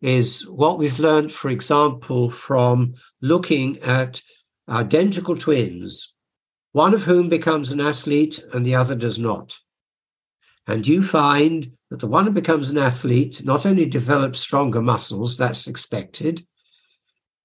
is 0.03 0.47
what 0.49 0.79
we've 0.79 0.99
learned, 0.99 1.33
for 1.33 1.49
example, 1.49 2.31
from 2.31 2.93
looking 3.23 3.79
at 3.79 4.21
identical 4.69 5.37
twins, 5.37 6.13
one 6.73 6.93
of 6.93 7.05
whom 7.05 7.31
becomes 7.31 7.73
an 7.73 7.81
athlete 7.81 8.45
and 8.53 8.67
the 8.67 8.75
other 8.75 8.95
does 8.95 9.19
not. 9.19 9.57
And 10.67 10.87
you 10.87 11.03
find 11.03 11.71
that 11.91 12.01
the 12.01 12.09
one 12.09 12.27
who 12.27 12.33
becomes 12.33 12.71
an 12.71 12.79
athlete 12.79 13.45
not 13.45 13.67
only 13.67 13.87
develops 13.87 14.41
stronger 14.41 14.83
muscles, 14.83 15.37
that's 15.37 15.69
expected, 15.69 16.45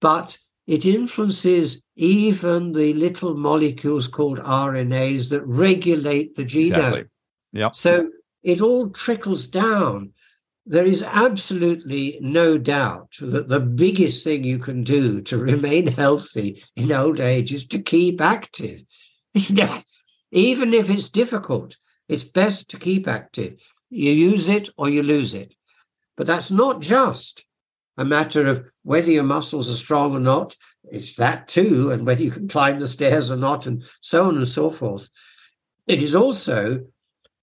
but 0.00 0.38
it 0.66 0.84
influences 0.84 1.82
even 1.96 2.72
the 2.72 2.94
little 2.94 3.34
molecules 3.34 4.08
called 4.08 4.38
RNAs 4.38 5.30
that 5.30 5.46
regulate 5.46 6.34
the 6.34 6.44
genome. 6.44 6.66
Exactly. 6.66 7.04
Yep. 7.52 7.74
So 7.74 8.10
it 8.42 8.60
all 8.60 8.90
trickles 8.90 9.46
down. 9.46 10.12
There 10.64 10.84
is 10.84 11.02
absolutely 11.02 12.18
no 12.20 12.56
doubt 12.56 13.16
that 13.20 13.48
the 13.48 13.60
biggest 13.60 14.22
thing 14.22 14.44
you 14.44 14.58
can 14.58 14.84
do 14.84 15.20
to 15.22 15.38
remain 15.38 15.88
healthy 15.88 16.62
in 16.76 16.92
old 16.92 17.20
age 17.20 17.52
is 17.52 17.66
to 17.68 17.80
keep 17.80 18.20
active. 18.20 18.82
You 19.34 19.54
know, 19.54 19.78
even 20.30 20.74
if 20.74 20.90
it's 20.90 21.08
difficult, 21.08 21.78
it's 22.12 22.24
best 22.24 22.68
to 22.68 22.78
keep 22.78 23.08
active. 23.08 23.58
You 23.88 24.12
use 24.12 24.50
it 24.50 24.68
or 24.76 24.90
you 24.90 25.02
lose 25.02 25.32
it. 25.32 25.54
But 26.16 26.26
that's 26.26 26.50
not 26.50 26.80
just 26.80 27.46
a 27.96 28.04
matter 28.04 28.46
of 28.46 28.70
whether 28.82 29.10
your 29.10 29.22
muscles 29.22 29.70
are 29.70 29.76
strong 29.76 30.14
or 30.14 30.20
not. 30.20 30.54
It's 30.84 31.16
that 31.16 31.48
too, 31.48 31.90
and 31.90 32.06
whether 32.06 32.22
you 32.22 32.30
can 32.30 32.48
climb 32.48 32.80
the 32.80 32.86
stairs 32.86 33.30
or 33.30 33.36
not, 33.36 33.66
and 33.66 33.82
so 34.02 34.26
on 34.26 34.36
and 34.36 34.46
so 34.46 34.68
forth. 34.68 35.08
It 35.86 36.02
is 36.02 36.14
also 36.14 36.84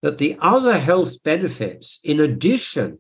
that 0.04 0.20
the 0.20 0.38
other 0.40 0.78
health 0.78 1.22
benefits, 1.24 2.00
in 2.04 2.20
addition 2.20 3.00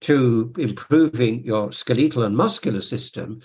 to 0.00 0.52
improving 0.58 1.44
your 1.44 1.70
skeletal 1.70 2.24
and 2.24 2.36
muscular 2.36 2.80
system, 2.80 3.40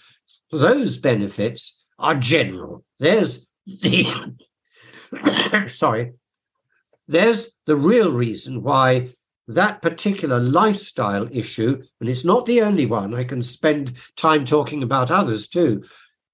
those 0.51 0.97
benefits 0.97 1.85
are 1.99 2.15
general. 2.15 2.83
There's 2.97 3.47
the 3.67 4.07
sorry, 5.67 6.13
there's 7.07 7.51
the 7.65 7.75
real 7.75 8.11
reason 8.11 8.63
why 8.63 9.09
that 9.47 9.81
particular 9.81 10.39
lifestyle 10.39 11.27
issue, 11.31 11.81
and 11.99 12.09
it's 12.09 12.25
not 12.25 12.45
the 12.45 12.61
only 12.61 12.85
one, 12.85 13.13
I 13.13 13.23
can 13.23 13.43
spend 13.43 13.97
time 14.15 14.45
talking 14.45 14.83
about 14.83 15.11
others 15.11 15.47
too. 15.47 15.83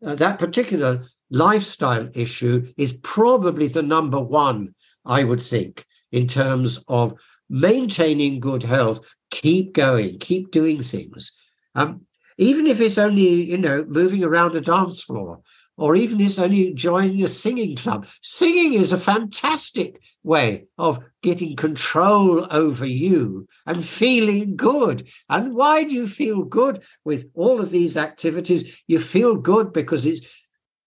Uh, 0.05 0.15
that 0.15 0.39
particular 0.39 1.05
lifestyle 1.31 2.09
issue 2.13 2.71
is 2.77 2.99
probably 3.03 3.67
the 3.67 3.81
number 3.81 4.21
one, 4.21 4.75
I 5.05 5.23
would 5.23 5.41
think, 5.41 5.85
in 6.11 6.27
terms 6.27 6.83
of 6.87 7.13
maintaining 7.49 8.39
good 8.39 8.63
health. 8.63 9.01
Keep 9.31 9.73
going, 9.73 10.19
keep 10.19 10.51
doing 10.51 10.83
things. 10.83 11.31
Um, 11.75 12.01
even 12.37 12.67
if 12.67 12.79
it's 12.79 12.97
only, 12.99 13.49
you 13.49 13.57
know, 13.57 13.83
moving 13.87 14.23
around 14.23 14.55
a 14.55 14.61
dance 14.61 15.01
floor 15.01 15.41
or 15.77 15.95
even 15.95 16.19
is 16.19 16.39
only 16.39 16.73
joining 16.73 17.23
a 17.23 17.27
singing 17.27 17.75
club. 17.75 18.07
Singing 18.21 18.73
is 18.73 18.91
a 18.91 18.99
fantastic 18.99 20.01
way 20.23 20.65
of 20.77 20.99
getting 21.21 21.55
control 21.55 22.47
over 22.51 22.85
you 22.85 23.47
and 23.65 23.85
feeling 23.85 24.55
good. 24.55 25.07
And 25.29 25.55
why 25.55 25.83
do 25.83 25.93
you 25.93 26.07
feel 26.07 26.43
good 26.43 26.83
with 27.05 27.29
all 27.33 27.61
of 27.61 27.69
these 27.69 27.95
activities? 27.95 28.81
You 28.87 28.99
feel 28.99 29.35
good 29.35 29.71
because 29.73 30.05
it's 30.05 30.21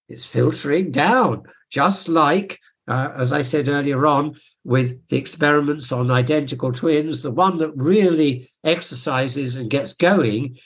it's 0.09 0.25
filtering 0.25 0.91
down, 0.91 1.45
just 1.71 2.09
like 2.09 2.59
uh, 2.89 3.13
as 3.15 3.33
I 3.33 3.43
said 3.43 3.69
earlier 3.69 4.05
on, 4.05 4.35
with 4.65 5.07
the 5.09 5.17
experiments 5.17 5.93
on 5.93 6.11
identical 6.11 6.73
twins, 6.73 7.23
the 7.23 7.31
one 7.31 7.59
that 7.59 7.71
really 7.77 8.51
exercises 8.65 9.55
and 9.55 9.71
gets 9.71 9.93
going 9.93 10.59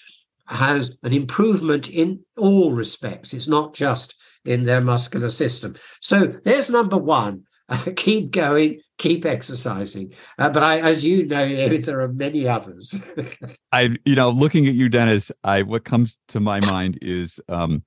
has 0.47 0.97
an 1.03 1.13
improvement 1.13 1.91
in 1.91 2.21
all 2.37 2.73
respects. 2.73 3.33
It's 3.33 3.49
not 3.49 3.75
just 3.75 4.15
in 4.45 4.65
their 4.65 4.81
muscular 4.81 5.31
system. 5.31 5.75
So 6.01 6.35
there's 6.45 6.71
number 6.71 6.99
one. 6.99 7.45
Uh, 7.69 7.83
keep 7.97 8.31
going, 8.31 8.81
keep 8.99 9.25
exercising. 9.25 10.13
Uh, 10.39 10.51
but 10.51 10.63
I, 10.63 10.81
as 10.81 11.05
you 11.05 11.27
know, 11.27 11.49
there 11.79 12.01
are 12.01 12.13
many 12.13 12.47
others. 12.47 12.95
I, 13.73 13.97
you 14.05 14.15
know, 14.15 14.31
looking 14.31 14.67
at 14.67 14.75
you, 14.75 14.89
Denis, 14.89 15.33
I 15.43 15.63
what 15.63 15.85
comes 15.85 16.19
to 16.29 16.41
my 16.41 16.61
mind 16.61 16.99
is 17.01 17.41
um, 17.49 17.83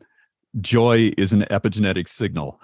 joy 0.62 1.12
is 1.18 1.34
an 1.34 1.46
epigenetic 1.52 2.10
signal. 2.10 2.60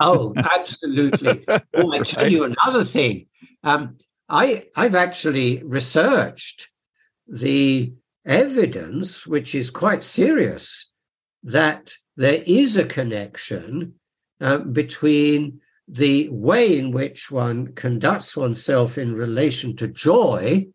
oh, 0.00 0.34
absolutely. 0.36 1.44
Oh, 1.48 1.92
I 1.92 2.00
tell 2.00 2.30
you 2.30 2.44
another 2.44 2.84
thing. 2.84 3.26
Um, 3.64 3.96
I 4.28 4.66
I've 4.76 4.94
actually 4.94 5.62
researched 5.64 6.68
the 7.26 7.92
evidence, 8.28 9.26
which 9.26 9.54
is 9.54 9.70
quite 9.70 10.04
serious, 10.04 10.92
that 11.42 11.94
there 12.16 12.42
is 12.46 12.76
a 12.76 12.84
connection 12.84 13.94
uh, 14.40 14.58
between 14.58 15.60
the 15.88 16.28
way 16.30 16.78
in 16.78 16.92
which 16.92 17.30
one 17.30 17.72
conducts 17.74 18.36
oneself 18.36 18.98
in 18.98 19.14
relation 19.14 19.74
to 19.76 19.88
joy, 19.88 20.66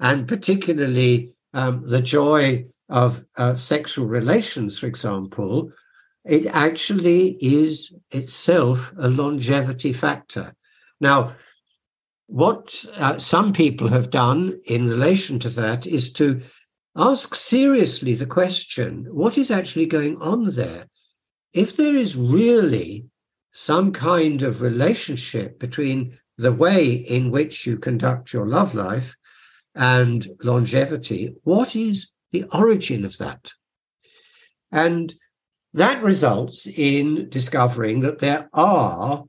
and 0.00 0.26
particularly 0.26 1.30
um, 1.52 1.86
the 1.86 2.00
joy 2.00 2.64
of 2.88 3.24
uh, 3.36 3.54
sexual 3.54 4.06
relations, 4.06 4.78
for 4.78 4.86
example, 4.86 5.70
it 6.24 6.46
actually 6.46 7.36
is 7.40 7.92
itself 8.10 8.92
a 8.98 9.08
longevity 9.08 9.92
factor. 9.92 10.54
Now, 11.00 11.34
what 12.26 12.84
uh, 12.94 13.18
some 13.18 13.52
people 13.52 13.88
have 13.88 14.10
done 14.10 14.58
in 14.66 14.88
relation 14.88 15.38
to 15.40 15.50
that 15.50 15.86
is 15.86 16.12
to 16.14 16.40
ask 16.96 17.34
seriously 17.34 18.14
the 18.14 18.26
question 18.26 19.06
what 19.10 19.38
is 19.38 19.50
actually 19.50 19.86
going 19.86 20.16
on 20.20 20.54
there? 20.54 20.86
If 21.52 21.76
there 21.76 21.94
is 21.94 22.16
really 22.16 23.06
some 23.52 23.92
kind 23.92 24.42
of 24.42 24.62
relationship 24.62 25.58
between 25.58 26.18
the 26.38 26.52
way 26.52 26.92
in 26.92 27.30
which 27.30 27.66
you 27.66 27.78
conduct 27.78 28.32
your 28.32 28.46
love 28.46 28.74
life 28.74 29.16
and 29.74 30.26
longevity. 30.42 31.34
What 31.44 31.76
is 31.76 32.10
the 32.32 32.44
origin 32.52 33.04
of 33.04 33.16
that? 33.18 33.52
And 34.70 35.14
that 35.74 36.02
results 36.02 36.66
in 36.66 37.28
discovering 37.28 38.00
that 38.00 38.18
there 38.18 38.48
are 38.52 39.24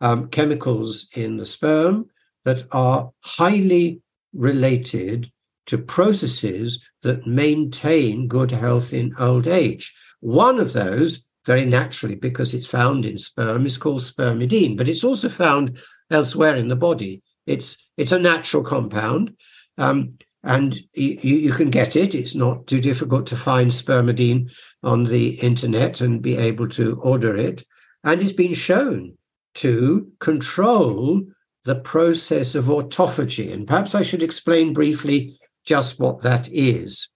um, 0.00 0.28
chemicals 0.28 1.08
in 1.14 1.36
the 1.36 1.46
sperm 1.46 2.06
that 2.44 2.64
are 2.72 3.10
highly 3.20 4.00
related 4.32 5.30
to 5.66 5.78
processes 5.78 6.86
that 7.02 7.26
maintain 7.26 8.28
good 8.28 8.50
health 8.50 8.92
in 8.92 9.14
old 9.18 9.46
age. 9.46 9.94
One 10.20 10.58
of 10.58 10.72
those, 10.72 11.24
very 11.46 11.64
naturally, 11.64 12.14
because 12.14 12.54
it's 12.54 12.66
found 12.66 13.06
in 13.06 13.18
sperm, 13.18 13.66
is 13.66 13.78
called 13.78 14.00
spermidine, 14.00 14.76
but 14.76 14.88
it's 14.88 15.04
also 15.04 15.28
found 15.28 15.78
elsewhere 16.10 16.54
in 16.54 16.68
the 16.68 16.76
body. 16.76 17.22
It's 17.46 17.90
it's 17.96 18.12
a 18.12 18.18
natural 18.18 18.62
compound, 18.62 19.36
um, 19.78 20.14
and 20.44 20.76
you, 20.94 21.18
you 21.22 21.52
can 21.52 21.70
get 21.70 21.96
it. 21.96 22.14
It's 22.14 22.34
not 22.34 22.66
too 22.66 22.80
difficult 22.80 23.26
to 23.28 23.36
find 23.36 23.70
spermidine 23.70 24.52
on 24.82 25.04
the 25.04 25.30
internet 25.40 26.00
and 26.00 26.22
be 26.22 26.36
able 26.36 26.68
to 26.70 27.00
order 27.00 27.34
it. 27.34 27.64
And 28.04 28.20
it's 28.20 28.32
been 28.32 28.54
shown 28.54 29.16
to 29.54 30.10
control 30.18 31.22
the 31.64 31.76
process 31.76 32.54
of 32.54 32.64
autophagy. 32.64 33.52
And 33.52 33.66
perhaps 33.66 33.94
I 33.94 34.02
should 34.02 34.22
explain 34.22 34.72
briefly 34.72 35.38
just 35.64 36.00
what 36.00 36.22
that 36.22 36.48
is. 36.50 37.08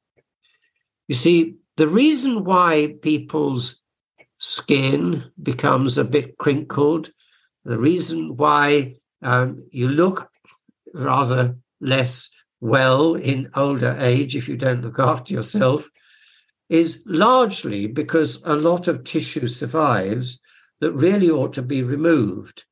You 1.08 1.14
see, 1.14 1.56
the 1.76 1.88
reason 1.88 2.44
why 2.44 2.94
people's 3.02 3.82
skin 4.38 5.22
becomes 5.42 5.98
a 5.98 6.04
bit 6.04 6.38
crinkled, 6.38 7.10
the 7.64 7.78
reason 7.78 8.36
why 8.36 8.96
um, 9.22 9.64
you 9.70 9.88
look 9.88 10.30
rather 10.94 11.56
less 11.80 12.30
well 12.60 13.14
in 13.14 13.50
older 13.54 13.96
age 14.00 14.34
if 14.34 14.48
you 14.48 14.56
don't 14.56 14.82
look 14.82 14.98
after 15.12 15.32
yourself, 15.32 15.88
is 16.68 17.02
largely 17.06 17.86
because 17.86 18.42
a 18.44 18.56
lot 18.56 18.88
of 18.88 19.04
tissue 19.04 19.46
survives 19.46 20.40
that 20.80 20.92
really 20.92 21.30
ought 21.30 21.52
to 21.54 21.62
be 21.62 21.82
removed. 21.82 22.64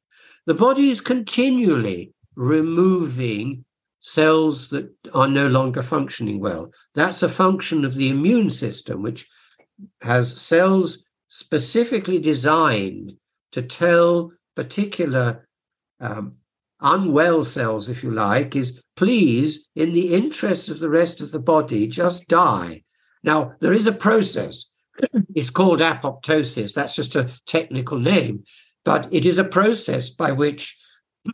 The 0.47 0.55
body 0.55 0.91
is 0.91 1.01
continually 1.01 2.13
removing 2.35 3.65
cells 4.05 4.69
that 4.69 4.95
are 5.15 5.27
no 5.27 5.47
longer 5.47 5.83
functioning 5.83 6.39
well. 6.39 6.71
That's 6.95 7.23
a 7.23 7.29
function 7.29 7.87
of 7.87 7.95
the 7.95 8.11
immune 8.11 8.51
system, 8.51 9.01
which 9.01 9.27
has 10.03 10.39
cells 10.39 11.07
specifically 11.29 12.19
designed 12.19 13.17
to 13.53 13.63
tell 13.63 14.31
particular 14.55 15.49
um, 16.01 16.35
unwell 16.83 17.45
cells, 17.45 17.89
if 17.89 18.05
you 18.05 18.11
like, 18.11 18.55
is 18.55 18.85
please, 18.95 19.71
in 19.75 19.95
the 19.95 20.13
interest 20.13 20.69
of 20.69 20.81
the 20.81 20.91
rest 20.91 21.23
of 21.23 21.31
the 21.31 21.41
body, 21.41 21.87
just 21.87 22.29
die. 22.29 22.83
Now, 23.23 23.55
there 23.61 23.73
is 23.73 23.87
a 23.87 23.93
process. 23.93 24.67
It's 25.35 25.51
called 25.51 25.81
apoptosis. 25.81 26.75
That's 26.75 26.95
just 26.95 27.17
a 27.17 27.29
technical 27.47 27.99
name, 27.99 28.45
but 28.85 29.09
it 29.11 29.25
is 29.27 29.39
a 29.39 29.45
process 29.59 30.11
by 30.11 30.31
which 30.31 30.79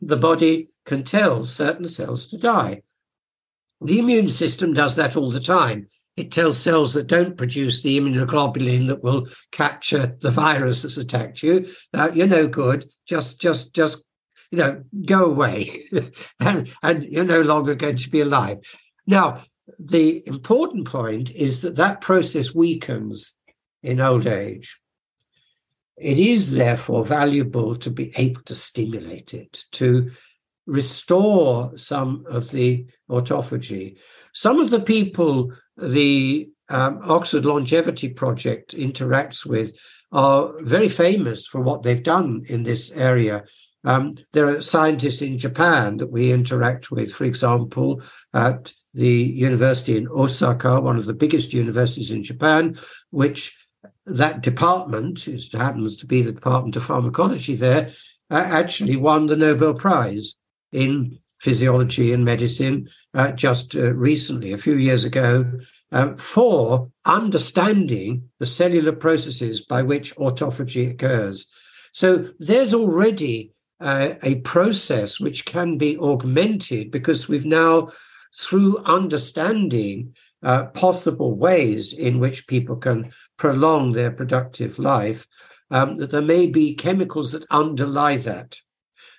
the 0.00 0.16
body 0.16 0.68
can 0.90 1.04
tell 1.04 1.44
certain 1.44 1.86
cells 1.86 2.26
to 2.26 2.36
die. 2.36 2.82
The 3.80 4.00
immune 4.00 4.28
system 4.28 4.72
does 4.72 4.96
that 4.96 5.16
all 5.16 5.30
the 5.30 5.38
time. 5.38 5.86
It 6.16 6.32
tells 6.32 6.58
cells 6.58 6.94
that 6.94 7.06
don't 7.06 7.36
produce 7.36 7.80
the 7.80 7.96
immunoglobulin 7.96 8.88
that 8.88 9.04
will 9.04 9.28
capture 9.52 10.18
the 10.20 10.32
virus 10.32 10.82
that's 10.82 10.96
attacked 10.96 11.44
you. 11.44 11.68
Now, 11.94 12.08
you're 12.08 12.26
no 12.26 12.48
good. 12.48 12.90
Just, 13.06 13.40
just, 13.40 13.72
just, 13.72 14.02
you 14.50 14.58
know, 14.58 14.82
go 15.06 15.26
away, 15.26 15.88
and, 16.40 16.68
and 16.82 17.04
you're 17.04 17.24
no 17.24 17.42
longer 17.42 17.76
going 17.76 17.98
to 17.98 18.10
be 18.10 18.22
alive. 18.22 18.58
Now, 19.06 19.44
the 19.78 20.26
important 20.26 20.88
point 20.88 21.30
is 21.30 21.60
that 21.60 21.76
that 21.76 22.00
process 22.00 22.52
weakens 22.52 23.36
in 23.84 24.00
old 24.00 24.26
age. 24.26 24.76
It 25.96 26.18
is 26.18 26.50
therefore 26.50 27.04
valuable 27.04 27.76
to 27.76 27.90
be 27.90 28.12
able 28.16 28.42
to 28.46 28.56
stimulate 28.56 29.34
it, 29.34 29.64
to 29.72 30.10
restore 30.70 31.76
some 31.76 32.24
of 32.26 32.50
the 32.50 32.86
autophagy. 33.10 33.98
Some 34.32 34.60
of 34.60 34.70
the 34.70 34.80
people 34.80 35.52
the 35.76 36.46
um, 36.68 37.00
Oxford 37.02 37.44
Longevity 37.44 38.10
Project 38.10 38.76
interacts 38.76 39.44
with 39.44 39.76
are 40.12 40.52
very 40.60 40.88
famous 40.88 41.46
for 41.46 41.60
what 41.60 41.82
they've 41.82 42.02
done 42.02 42.44
in 42.46 42.62
this 42.62 42.92
area. 42.92 43.44
Um, 43.82 44.14
there 44.32 44.46
are 44.46 44.62
scientists 44.62 45.22
in 45.22 45.38
Japan 45.38 45.96
that 45.96 46.12
we 46.12 46.32
interact 46.32 46.90
with, 46.90 47.12
for 47.12 47.24
example, 47.24 48.02
at 48.34 48.72
the 48.94 49.08
university 49.08 49.96
in 49.96 50.08
Osaka, 50.08 50.80
one 50.80 50.98
of 50.98 51.06
the 51.06 51.14
biggest 51.14 51.52
universities 51.52 52.10
in 52.10 52.22
Japan, 52.22 52.76
which 53.10 53.56
that 54.04 54.42
department, 54.42 55.26
it 55.26 55.52
happens 55.52 55.96
to 55.96 56.06
be 56.06 56.22
the 56.22 56.32
Department 56.32 56.76
of 56.76 56.84
Pharmacology 56.84 57.56
there, 57.56 57.92
uh, 58.30 58.34
actually 58.34 58.96
won 58.96 59.26
the 59.26 59.36
Nobel 59.36 59.74
Prize 59.74 60.36
in 60.72 61.18
physiology 61.40 62.12
and 62.12 62.24
medicine 62.24 62.88
uh, 63.14 63.32
just 63.32 63.74
uh, 63.74 63.94
recently, 63.94 64.52
a 64.52 64.58
few 64.58 64.76
years 64.76 65.04
ago, 65.04 65.50
uh, 65.92 66.14
for 66.16 66.90
understanding 67.06 68.28
the 68.38 68.46
cellular 68.46 68.92
processes 68.92 69.64
by 69.64 69.82
which 69.82 70.14
autophagy 70.16 70.90
occurs. 70.90 71.50
So 71.92 72.28
there's 72.38 72.74
already 72.74 73.52
uh, 73.80 74.10
a 74.22 74.40
process 74.40 75.18
which 75.18 75.46
can 75.46 75.78
be 75.78 75.98
augmented 75.98 76.90
because 76.90 77.28
we've 77.28 77.46
now, 77.46 77.90
through 78.36 78.78
understanding 78.84 80.14
uh, 80.42 80.66
possible 80.66 81.34
ways 81.34 81.92
in 81.92 82.20
which 82.20 82.46
people 82.46 82.76
can 82.76 83.10
prolong 83.38 83.92
their 83.92 84.10
productive 84.10 84.78
life, 84.78 85.26
um, 85.70 85.96
that 85.96 86.10
there 86.10 86.22
may 86.22 86.46
be 86.46 86.74
chemicals 86.74 87.32
that 87.32 87.46
underlie 87.50 88.18
that. 88.18 88.58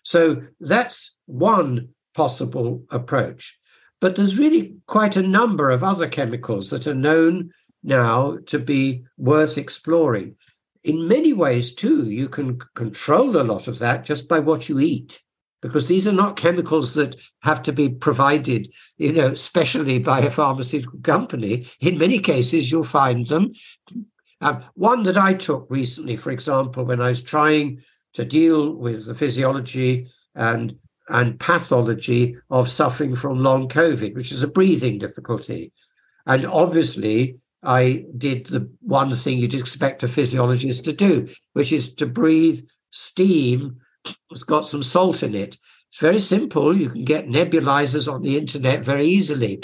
So 0.04 0.44
that's 0.60 1.18
one 1.26 1.90
possible 2.14 2.84
approach. 2.90 3.58
But 4.00 4.16
there's 4.16 4.40
really 4.40 4.76
quite 4.88 5.16
a 5.16 5.22
number 5.22 5.70
of 5.70 5.84
other 5.84 6.08
chemicals 6.08 6.70
that 6.72 6.88
are 6.88 6.96
known 6.96 7.52
now 7.84 8.38
to 8.48 8.60
be 8.60 9.04
worth 9.18 9.58
exploring. 9.58 10.36
In 10.84 11.08
many 11.08 11.34
ways, 11.34 11.74
too, 11.74 12.10
you 12.10 12.28
can 12.28 12.60
control 12.74 13.38
a 13.38 13.44
lot 13.44 13.68
of 13.68 13.80
that 13.80 14.04
just 14.04 14.28
by 14.28 14.40
what 14.40 14.68
you 14.68 14.80
eat 14.80 15.22
because 15.62 15.86
these 15.86 16.08
are 16.08 16.12
not 16.12 16.36
chemicals 16.36 16.96
that 16.96 17.16
have 17.44 17.62
to 17.64 17.72
be 17.72 17.90
provided, 17.90 18.74
you 18.98 19.14
know, 19.14 19.34
specially 19.36 20.00
by 20.00 20.20
a 20.20 20.32
pharmaceutical 20.32 21.00
company. 21.04 21.68
In 21.80 22.00
many 22.00 22.20
cases, 22.20 22.72
you'll 22.72 22.84
find 22.84 23.28
them. 23.28 23.54
Um, 24.42 24.64
one 24.74 25.04
that 25.04 25.18
I 25.18 25.36
took 25.36 25.68
recently, 25.70 26.18
for 26.18 26.32
example, 26.32 26.84
when 26.84 27.00
I 27.00 27.10
was 27.10 27.22
trying 27.22 27.84
to 28.14 28.26
deal 28.26 28.76
with 28.76 29.06
the 29.06 29.16
physiology 29.16 30.08
and 30.36 30.78
and 31.10 31.40
pathology 31.40 32.38
of 32.50 32.70
suffering 32.70 33.16
from 33.16 33.44
long 33.44 33.68
COVID, 33.68 34.16
which 34.16 34.32
is 34.32 34.44
a 34.44 34.48
breathing 34.48 34.98
difficulty. 34.98 35.74
And 36.26 36.46
obviously, 36.46 37.38
I 37.64 38.06
did 38.18 38.46
the 38.46 38.70
one 38.80 39.14
thing 39.14 39.38
you'd 39.38 39.54
expect 39.54 40.04
a 40.04 40.08
physiologist 40.08 40.86
to 40.86 40.94
do, 40.94 41.28
which 41.54 41.74
is 41.74 41.94
to 41.96 42.06
breathe 42.06 42.62
steam 42.92 43.82
it's 44.32 44.44
got 44.44 44.66
some 44.66 44.84
salt 44.84 45.24
in 45.24 45.36
it. 45.36 45.58
It's 45.90 46.00
very 46.00 46.20
simple. 46.20 46.76
You 46.76 46.90
can 46.90 47.06
get 47.06 47.28
nebulizers 47.28 48.12
on 48.12 48.22
the 48.22 48.38
internet 48.38 48.84
very 48.84 49.06
easily. 49.06 49.62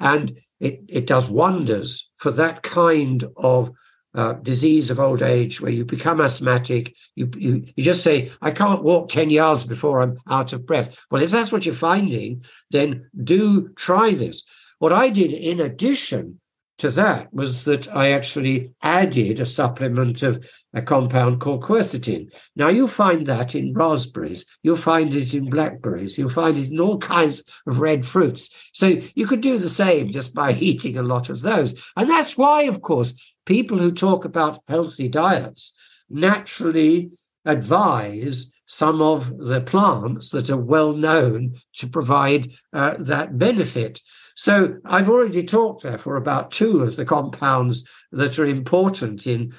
And 0.00 0.38
it, 0.58 0.80
it 0.88 1.06
does 1.06 1.30
wonders 1.30 2.10
for 2.18 2.30
that 2.32 2.62
kind 2.62 3.24
of 3.36 3.70
uh, 4.14 4.34
disease 4.34 4.90
of 4.90 5.00
old 5.00 5.22
age 5.22 5.60
where 5.60 5.70
you 5.70 5.84
become 5.84 6.20
asthmatic. 6.20 6.94
You, 7.14 7.30
you, 7.36 7.64
you 7.76 7.84
just 7.84 8.02
say, 8.02 8.30
I 8.42 8.50
can't 8.50 8.82
walk 8.82 9.08
10 9.08 9.30
yards 9.30 9.64
before 9.64 10.02
I'm 10.02 10.18
out 10.28 10.52
of 10.52 10.66
breath. 10.66 10.98
Well, 11.10 11.22
if 11.22 11.30
that's 11.30 11.52
what 11.52 11.64
you're 11.64 11.74
finding, 11.74 12.44
then 12.70 13.08
do 13.22 13.68
try 13.70 14.12
this. 14.12 14.44
What 14.78 14.92
I 14.92 15.10
did 15.10 15.32
in 15.32 15.60
addition 15.60 16.40
to 16.80 16.90
that 16.90 17.32
was 17.32 17.64
that 17.64 17.94
I 17.94 18.12
actually 18.12 18.72
added 18.82 19.38
a 19.38 19.46
supplement 19.46 20.22
of 20.22 20.44
a 20.72 20.80
compound 20.80 21.40
called 21.40 21.62
quercetin. 21.62 22.30
Now, 22.56 22.68
you'll 22.68 22.88
find 22.88 23.26
that 23.26 23.54
in 23.54 23.74
raspberries, 23.74 24.46
you'll 24.62 24.76
find 24.76 25.14
it 25.14 25.34
in 25.34 25.50
blackberries, 25.50 26.16
you'll 26.16 26.30
find 26.30 26.56
it 26.56 26.70
in 26.70 26.80
all 26.80 26.98
kinds 26.98 27.42
of 27.66 27.80
red 27.80 28.06
fruits. 28.06 28.70
So 28.72 28.98
you 29.14 29.26
could 29.26 29.42
do 29.42 29.58
the 29.58 29.68
same 29.68 30.10
just 30.10 30.34
by 30.34 30.52
eating 30.60 30.96
a 30.96 31.02
lot 31.02 31.28
of 31.28 31.42
those. 31.42 31.74
And 31.96 32.08
that's 32.08 32.38
why, 32.38 32.62
of 32.62 32.80
course, 32.80 33.12
people 33.50 33.78
who 33.78 33.90
talk 33.90 34.24
about 34.24 34.62
healthy 34.68 35.08
diets 35.08 35.72
naturally 36.08 37.10
advise 37.44 38.48
some 38.66 39.02
of 39.02 39.36
the 39.38 39.60
plants 39.62 40.30
that 40.30 40.50
are 40.50 40.56
well 40.56 40.92
known 40.92 41.56
to 41.74 41.88
provide 41.88 42.46
uh, 42.72 42.94
that 43.00 43.36
benefit. 43.38 44.00
So 44.36 44.76
I've 44.84 45.10
already 45.10 45.42
talked, 45.42 45.82
therefore, 45.82 46.14
about 46.14 46.52
two 46.52 46.82
of 46.82 46.94
the 46.94 47.04
compounds 47.04 47.88
that 48.12 48.38
are 48.38 48.46
important 48.46 49.26
in 49.26 49.52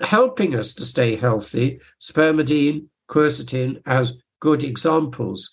helping 0.00 0.54
us 0.54 0.74
to 0.74 0.84
stay 0.84 1.16
healthy 1.16 1.80
spermidine 1.98 2.88
quercetin 3.08 3.80
as 3.86 4.18
good 4.40 4.62
examples. 4.62 5.50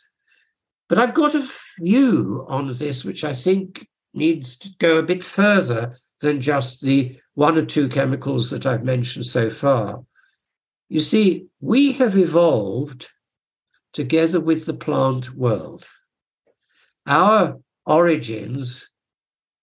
But 0.90 1.00
I've 1.00 1.14
got 1.14 1.36
a 1.36 1.50
view 1.80 2.46
on 2.50 2.74
this 2.74 3.06
which 3.06 3.24
I 3.24 3.34
think 3.34 3.88
needs 4.14 4.58
to 4.58 4.70
go 4.78 4.98
a 4.98 5.04
bit 5.04 5.24
further 5.24 5.96
than 6.22 6.42
just 6.42 6.82
the 6.82 7.20
one 7.36 7.58
or 7.58 7.66
two 7.66 7.88
chemicals 7.90 8.50
that 8.50 8.66
I've 8.66 8.84
mentioned 8.84 9.26
so 9.26 9.50
far. 9.50 10.04
You 10.90 11.00
see, 11.00 11.48
we 11.60 11.92
have 11.94 12.18
evolved 12.18 13.10
together 13.94 14.40
with 14.40 14.66
the 14.66 14.74
plant 14.74 15.34
world. 15.36 15.88
Our 17.06 17.60
origins 17.86 18.90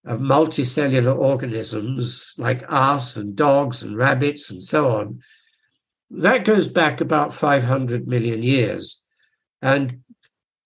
of 0.05 0.19
multicellular 0.19 1.17
organisms 1.17 2.33
like 2.37 2.63
us 2.69 3.17
and 3.17 3.35
dogs 3.35 3.81
and 3.81 3.97
rabbits 3.97 4.51
and 4.51 4.63
so 4.63 4.97
on, 4.99 5.21
that 6.11 6.45
goes 6.45 6.67
back 6.67 7.01
about 7.01 7.33
500 7.33 8.07
million 8.07 8.43
years. 8.43 9.01
And 9.61 10.01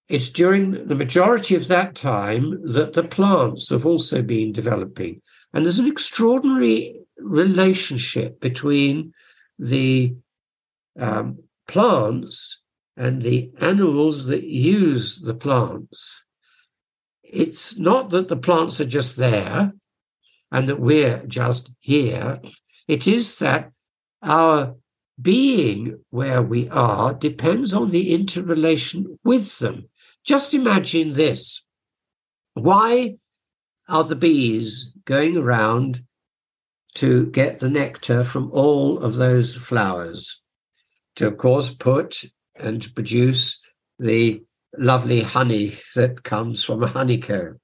it's 0.10 0.30
during 0.30 0.88
the 0.88 0.96
majority 0.96 1.56
of 1.56 1.68
that 1.70 1.96
time 1.96 2.60
that 2.74 2.94
the 2.94 3.04
plants 3.04 3.70
have 3.70 3.86
also 3.86 4.22
been 4.22 4.52
developing. 4.52 5.22
And 5.54 5.66
there's 5.66 5.80
an 5.80 5.88
extraordinary 5.88 7.02
relationship 7.18 8.40
between 8.40 9.14
the 9.58 10.16
um, 10.98 11.40
plants 11.68 12.62
and 12.96 13.22
the 13.22 13.52
animals 13.60 14.26
that 14.26 14.44
use 14.44 15.20
the 15.22 15.34
plants. 15.34 16.24
It's 17.24 17.78
not 17.78 18.10
that 18.10 18.28
the 18.28 18.38
plants 18.38 18.82
are 18.82 18.86
just 18.86 19.16
there 19.16 19.74
and 20.52 20.70
that 20.70 20.80
we're 20.80 21.26
just 21.28 21.72
here. 21.80 22.40
It 22.88 23.08
is 23.08 23.38
that 23.38 23.72
our 24.22 24.76
being 25.22 26.00
where 26.10 26.42
we 26.42 26.70
are 26.70 27.14
depends 27.14 27.74
on 27.74 27.92
the 27.92 28.14
interrelation 28.14 29.20
with 29.24 29.60
them. 29.60 29.90
Just 30.26 30.54
imagine 30.54 31.14
this. 31.14 31.66
Why 32.54 33.18
are 33.90 34.04
the 34.04 34.16
bees 34.16 34.94
going 35.06 35.38
around 35.38 36.02
to 36.96 37.28
get 37.28 37.60
the 37.60 37.70
nectar 37.70 38.24
from 38.24 38.52
all 38.52 39.00
of 39.00 39.16
those 39.16 39.56
flowers? 39.56 40.42
To, 41.16 41.28
of 41.28 41.38
course, 41.38 41.74
put 41.74 42.24
and 42.56 42.88
produce 42.96 43.60
the 43.98 44.44
lovely 44.78 45.22
honey 45.22 45.78
that 45.96 46.24
comes 46.24 46.64
from 46.64 46.84
a 46.84 46.88
honeycomb. 46.88 47.60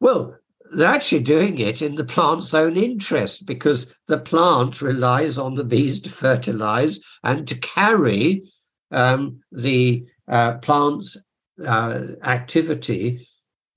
Well, 0.00 0.36
they're 0.72 0.88
actually 0.88 1.22
doing 1.22 1.58
it 1.58 1.80
in 1.80 1.94
the 1.94 2.04
plant's 2.04 2.52
own 2.52 2.76
interest 2.76 3.46
because 3.46 3.94
the 4.08 4.18
plant 4.18 4.82
relies 4.82 5.38
on 5.38 5.54
the 5.54 5.64
bees 5.64 6.00
to 6.00 6.10
fertilize 6.10 7.00
and 7.22 7.46
to 7.48 7.54
carry 7.56 8.42
um, 8.90 9.40
the 9.52 10.06
uh, 10.28 10.54
plant's 10.58 11.16
uh, 11.64 12.02
activity 12.22 13.28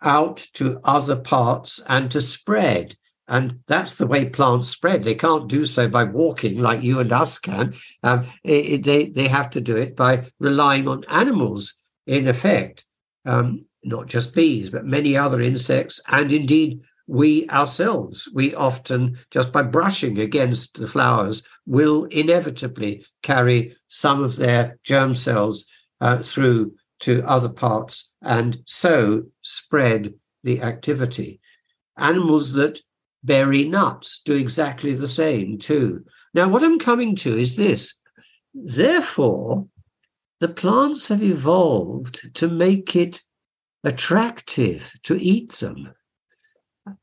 out 0.01 0.47
to 0.53 0.79
other 0.83 1.15
parts 1.15 1.81
and 1.87 2.11
to 2.11 2.21
spread. 2.21 2.95
And 3.27 3.59
that's 3.67 3.95
the 3.95 4.07
way 4.07 4.25
plants 4.25 4.69
spread. 4.69 5.03
They 5.03 5.13
can't 5.13 5.47
do 5.47 5.65
so 5.65 5.87
by 5.87 6.05
walking 6.05 6.59
like 6.59 6.81
you 6.81 6.99
and 6.99 7.11
us 7.11 7.37
can. 7.37 7.75
Um, 8.01 8.25
it, 8.43 8.83
they, 8.83 9.05
they 9.05 9.27
have 9.27 9.51
to 9.51 9.61
do 9.61 9.75
it 9.75 9.95
by 9.95 10.25
relying 10.39 10.87
on 10.87 11.05
animals, 11.09 11.75
in 12.07 12.27
effect, 12.27 12.85
um, 13.25 13.65
not 13.83 14.07
just 14.07 14.33
bees, 14.33 14.71
but 14.71 14.85
many 14.85 15.15
other 15.15 15.41
insects, 15.41 16.01
and 16.07 16.33
indeed 16.33 16.81
we 17.05 17.47
ourselves. 17.49 18.29
We 18.33 18.55
often, 18.55 19.17
just 19.29 19.51
by 19.51 19.63
brushing 19.63 20.19
against 20.19 20.79
the 20.79 20.87
flowers, 20.87 21.43
will 21.67 22.05
inevitably 22.05 23.05
carry 23.21 23.75
some 23.89 24.23
of 24.23 24.37
their 24.37 24.79
germ 24.83 25.13
cells 25.13 25.65
uh, 26.01 26.23
through 26.23 26.73
to 27.01 27.23
other 27.27 27.49
parts 27.49 28.08
and 28.21 28.59
so 28.65 29.23
spread 29.41 30.13
the 30.43 30.61
activity. 30.61 31.39
Animals 31.97 32.53
that 32.53 32.79
bury 33.23 33.65
nuts 33.65 34.21
do 34.23 34.33
exactly 34.33 34.93
the 34.93 35.07
same 35.07 35.57
too. 35.57 36.05
Now, 36.33 36.47
what 36.47 36.63
I'm 36.63 36.79
coming 36.79 37.15
to 37.17 37.37
is 37.37 37.55
this. 37.55 37.95
Therefore, 38.53 39.67
the 40.39 40.47
plants 40.47 41.07
have 41.09 41.21
evolved 41.21 42.33
to 42.35 42.47
make 42.47 42.95
it 42.95 43.21
attractive 43.83 44.91
to 45.03 45.21
eat 45.21 45.53
them. 45.53 45.93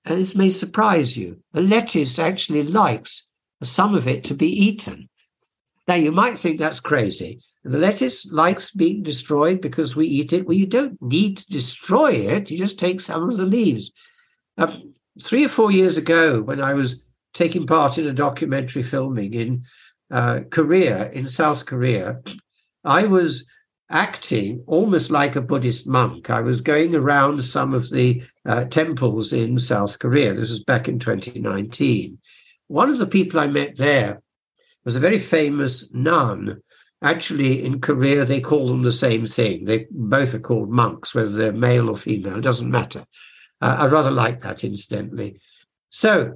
And 0.05 0.19
this 0.19 0.35
may 0.35 0.51
surprise 0.51 1.17
you. 1.17 1.43
A 1.55 1.61
lettuce 1.61 2.19
actually 2.19 2.65
likes 2.65 3.29
some 3.63 3.95
of 3.95 4.09
it 4.09 4.25
to 4.25 4.35
be 4.35 4.49
eaten. 4.49 5.09
Now, 5.87 5.95
you 5.95 6.13
might 6.13 6.39
think 6.39 6.59
that's 6.59 6.81
crazy. 6.81 7.41
The 7.67 7.79
lettuce 7.79 8.31
likes 8.31 8.71
being 8.71 9.03
destroyed 9.03 9.61
because 9.61 9.97
we 9.97 10.07
eat 10.07 10.33
it. 10.33 10.47
Well, 10.47 10.57
you 10.57 10.67
don't 10.67 11.01
need 11.03 11.39
to 11.39 11.47
destroy 11.49 12.11
it. 12.11 12.49
You 12.49 12.59
just 12.59 12.79
take 12.79 13.01
some 13.01 13.29
of 13.29 13.37
the 13.37 13.47
leaves. 13.47 13.91
Um, 14.57 14.95
three 15.21 15.45
or 15.45 15.49
four 15.49 15.73
years 15.73 15.97
ago, 15.97 16.43
when 16.43 16.61
I 16.61 16.75
was 16.75 17.03
taking 17.35 17.67
part 17.67 17.99
in 17.99 18.07
a 18.07 18.13
documentary 18.13 18.85
filming 18.85 19.35
in 19.35 19.65
uh, 20.13 20.41
Korea, 20.51 21.11
in 21.11 21.29
South 21.29 21.67
Korea, 21.67 22.21
I 22.85 23.07
was 23.07 23.45
acting 23.91 24.63
almost 24.69 25.11
like 25.11 25.35
a 25.35 25.43
Buddhist 25.43 25.89
monk. 25.89 26.31
I 26.31 26.43
was 26.43 26.61
going 26.61 26.95
around 26.95 27.43
some 27.43 27.75
of 27.75 27.91
the 27.91 28.23
uh, 28.45 28.67
temples 28.67 29.33
in 29.33 29.59
South 29.59 29.99
Korea. 29.99 30.35
This 30.35 30.51
was 30.51 30.63
back 30.63 30.89
in 30.89 31.01
2019. 31.01 32.17
One 32.69 32.91
of 32.91 32.99
the 32.99 33.07
people 33.07 33.41
I 33.41 33.49
met 33.49 33.77
there 33.77 34.23
was 34.85 34.95
a 34.95 35.01
very 35.01 35.19
famous 35.19 35.93
nun 35.93 36.63
Actually, 37.03 37.65
in 37.65 37.81
Korea, 37.81 38.25
they 38.25 38.41
call 38.41 38.69
them 38.69 38.83
the 38.83 38.93
same 38.93 39.27
thing. 39.27 39.65
They 39.65 39.87
both 39.91 40.35
are 40.35 40.41
called 40.41 40.71
monks, 40.71 41.15
whether 41.15 41.31
they're 41.31 41.53
male 41.53 41.91
or 41.91 41.97
female, 41.97 42.41
doesn't 42.41 42.71
matter. 42.71 43.05
Uh, 43.61 43.77
I 43.81 43.87
rather 43.87 44.11
like 44.11 44.41
that, 44.41 44.65
incidentally. 44.65 45.39
So, 45.91 46.35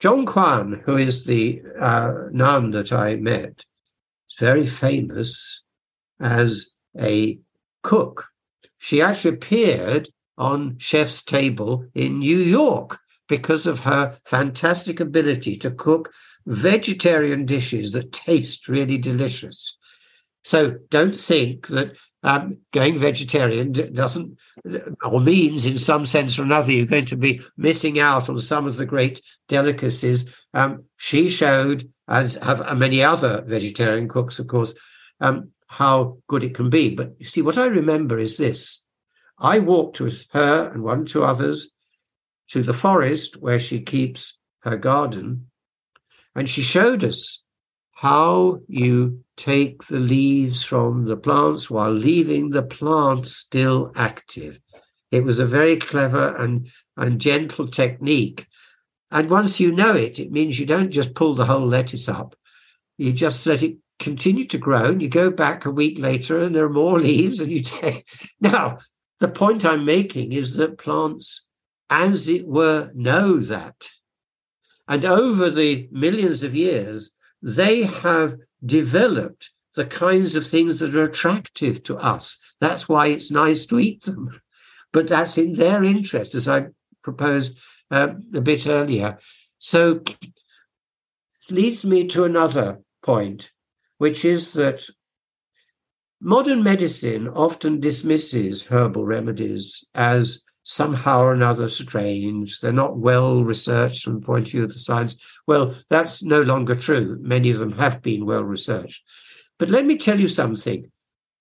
Jeong 0.00 0.26
Kwan, 0.26 0.82
who 0.84 0.96
is 0.96 1.24
the 1.26 1.62
uh, 1.78 2.12
nun 2.32 2.72
that 2.72 2.92
I 2.92 3.16
met, 3.16 3.64
is 4.30 4.36
very 4.38 4.66
famous 4.66 5.62
as 6.20 6.70
a 6.98 7.38
cook. 7.82 8.28
She 8.78 9.00
actually 9.02 9.34
appeared 9.34 10.08
on 10.38 10.78
Chef's 10.78 11.22
Table 11.22 11.86
in 11.94 12.18
New 12.18 12.38
York 12.38 12.98
because 13.28 13.66
of 13.66 13.80
her 13.80 14.16
fantastic 14.24 14.98
ability 14.98 15.56
to 15.58 15.70
cook 15.70 16.12
vegetarian 16.46 17.44
dishes 17.46 17.92
that 17.92 18.12
taste 18.12 18.68
really 18.68 18.98
delicious. 18.98 19.76
So 20.42 20.78
don't 20.88 21.18
think 21.18 21.68
that 21.68 21.96
um, 22.22 22.58
going 22.72 22.98
vegetarian 22.98 23.72
doesn't 23.72 24.38
or 25.04 25.20
means 25.20 25.66
in 25.66 25.78
some 25.78 26.06
sense 26.06 26.38
or 26.38 26.42
another 26.42 26.72
you're 26.72 26.86
going 26.86 27.06
to 27.06 27.16
be 27.16 27.40
missing 27.56 27.98
out 27.98 28.28
on 28.28 28.38
some 28.40 28.66
of 28.66 28.76
the 28.76 28.86
great 28.86 29.20
delicacies. 29.48 30.34
Um, 30.54 30.84
she 30.96 31.28
showed, 31.28 31.90
as 32.08 32.36
have 32.36 32.78
many 32.78 33.02
other 33.02 33.42
vegetarian 33.42 34.08
cooks, 34.08 34.38
of 34.38 34.46
course, 34.46 34.74
um, 35.20 35.50
how 35.66 36.18
good 36.26 36.42
it 36.42 36.54
can 36.54 36.70
be. 36.70 36.94
But 36.94 37.14
you 37.18 37.26
see, 37.26 37.42
what 37.42 37.58
I 37.58 37.66
remember 37.66 38.18
is 38.18 38.36
this: 38.38 38.84
I 39.38 39.58
walked 39.58 40.00
with 40.00 40.24
her 40.32 40.70
and 40.72 40.82
one 40.82 41.02
or 41.02 41.04
two 41.04 41.24
others 41.24 41.72
to 42.48 42.62
the 42.62 42.74
forest 42.74 43.36
where 43.36 43.58
she 43.58 43.80
keeps 43.80 44.38
her 44.60 44.76
garden, 44.76 45.50
and 46.34 46.48
she 46.48 46.62
showed 46.62 47.04
us 47.04 47.44
how 47.92 48.60
you 48.66 49.22
take 49.40 49.86
the 49.86 49.98
leaves 49.98 50.62
from 50.62 51.06
the 51.06 51.16
plants 51.16 51.70
while 51.70 51.90
leaving 51.90 52.50
the 52.50 52.62
plant 52.62 53.26
still 53.26 53.90
active. 53.96 54.60
It 55.10 55.24
was 55.24 55.40
a 55.40 55.46
very 55.46 55.76
clever 55.76 56.36
and, 56.36 56.68
and 56.98 57.18
gentle 57.18 57.66
technique. 57.66 58.46
And 59.10 59.30
once 59.30 59.58
you 59.58 59.72
know 59.72 59.94
it, 59.94 60.18
it 60.18 60.30
means 60.30 60.60
you 60.60 60.66
don't 60.66 60.90
just 60.90 61.14
pull 61.14 61.34
the 61.34 61.46
whole 61.46 61.66
lettuce 61.66 62.06
up. 62.06 62.36
You 62.98 63.14
just 63.14 63.46
let 63.46 63.62
it 63.62 63.78
continue 63.98 64.44
to 64.46 64.58
grow 64.58 64.84
and 64.84 65.00
you 65.00 65.08
go 65.08 65.30
back 65.30 65.64
a 65.64 65.70
week 65.70 65.98
later 65.98 66.42
and 66.42 66.54
there 66.54 66.66
are 66.66 66.70
more 66.70 67.00
leaves 67.08 67.40
and 67.40 67.50
you 67.50 67.62
take. 67.62 68.06
Now, 68.40 68.78
the 69.20 69.28
point 69.28 69.64
I'm 69.64 69.86
making 69.86 70.32
is 70.32 70.54
that 70.54 70.78
plants, 70.78 71.46
as 71.88 72.28
it 72.28 72.46
were, 72.46 72.90
know 72.94 73.38
that. 73.38 73.88
And 74.86 75.06
over 75.06 75.48
the 75.48 75.88
millions 75.90 76.42
of 76.42 76.54
years, 76.54 77.12
they 77.42 77.82
have 77.82 78.36
developed 78.64 79.50
the 79.76 79.86
kinds 79.86 80.34
of 80.36 80.46
things 80.46 80.80
that 80.80 80.94
are 80.96 81.04
attractive 81.04 81.82
to 81.84 81.96
us. 81.96 82.38
That's 82.60 82.88
why 82.88 83.08
it's 83.08 83.30
nice 83.30 83.66
to 83.66 83.78
eat 83.78 84.02
them. 84.02 84.40
But 84.92 85.08
that's 85.08 85.38
in 85.38 85.52
their 85.54 85.84
interest, 85.84 86.34
as 86.34 86.48
I 86.48 86.66
proposed 87.02 87.58
uh, 87.90 88.14
a 88.34 88.40
bit 88.40 88.66
earlier. 88.66 89.18
So 89.58 89.94
this 89.94 91.50
leads 91.50 91.84
me 91.84 92.06
to 92.08 92.24
another 92.24 92.80
point, 93.02 93.52
which 93.98 94.24
is 94.24 94.52
that 94.54 94.84
modern 96.20 96.62
medicine 96.62 97.28
often 97.28 97.80
dismisses 97.80 98.66
herbal 98.66 99.06
remedies 99.06 99.84
as 99.94 100.42
somehow 100.62 101.22
or 101.22 101.32
another 101.32 101.68
strange. 101.68 102.60
They're 102.60 102.72
not 102.72 102.98
well 102.98 103.44
researched 103.44 104.04
from 104.04 104.20
the 104.20 104.26
point 104.26 104.48
of 104.48 104.52
view 104.52 104.64
of 104.64 104.72
the 104.72 104.78
science. 104.78 105.16
Well, 105.46 105.74
that's 105.88 106.22
no 106.22 106.40
longer 106.40 106.74
true. 106.74 107.18
Many 107.20 107.50
of 107.50 107.58
them 107.58 107.72
have 107.72 108.02
been 108.02 108.26
well 108.26 108.44
researched. 108.44 109.02
But 109.58 109.70
let 109.70 109.84
me 109.84 109.98
tell 109.98 110.18
you 110.18 110.28
something 110.28 110.90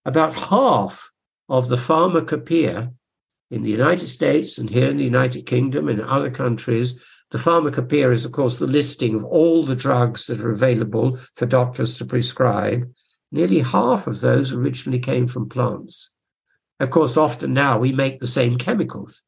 about 0.05 0.34
half 0.34 1.09
of 1.47 1.67
the 1.67 1.78
pharmacopoeia 1.78 2.91
in 3.51 3.63
the 3.63 3.72
United 3.72 4.07
States 4.07 4.57
and 4.57 4.70
here 4.70 4.89
in 4.89 4.97
the 4.97 5.03
United 5.03 5.45
Kingdom 5.45 5.88
and 5.88 6.01
other 6.01 6.30
countries. 6.30 6.99
The 7.32 7.39
pharmacopoeia 7.39 8.11
is, 8.11 8.26
of 8.26 8.32
course, 8.32 8.57
the 8.57 8.67
listing 8.67 9.15
of 9.15 9.24
all 9.24 9.63
the 9.63 9.76
drugs 9.76 10.26
that 10.28 10.41
are 10.41 10.51
available 10.51 11.20
for 11.36 11.45
doctors 11.45 11.97
to 11.97 12.05
prescribe. 12.05 12.91
Nearly 13.32 13.59
half 13.59 14.07
of 14.07 14.22
those 14.22 14.51
originally 14.51 14.99
came 14.99 15.28
from 15.28 15.49
plants. 15.49 16.11
Of 16.80 16.92
course, 16.92 17.18
often 17.18 17.54
now 17.54 17.78
we 17.80 17.92
make 17.92 18.20
the 18.20 18.28
same 18.28 18.58
chemicals, 18.58 19.24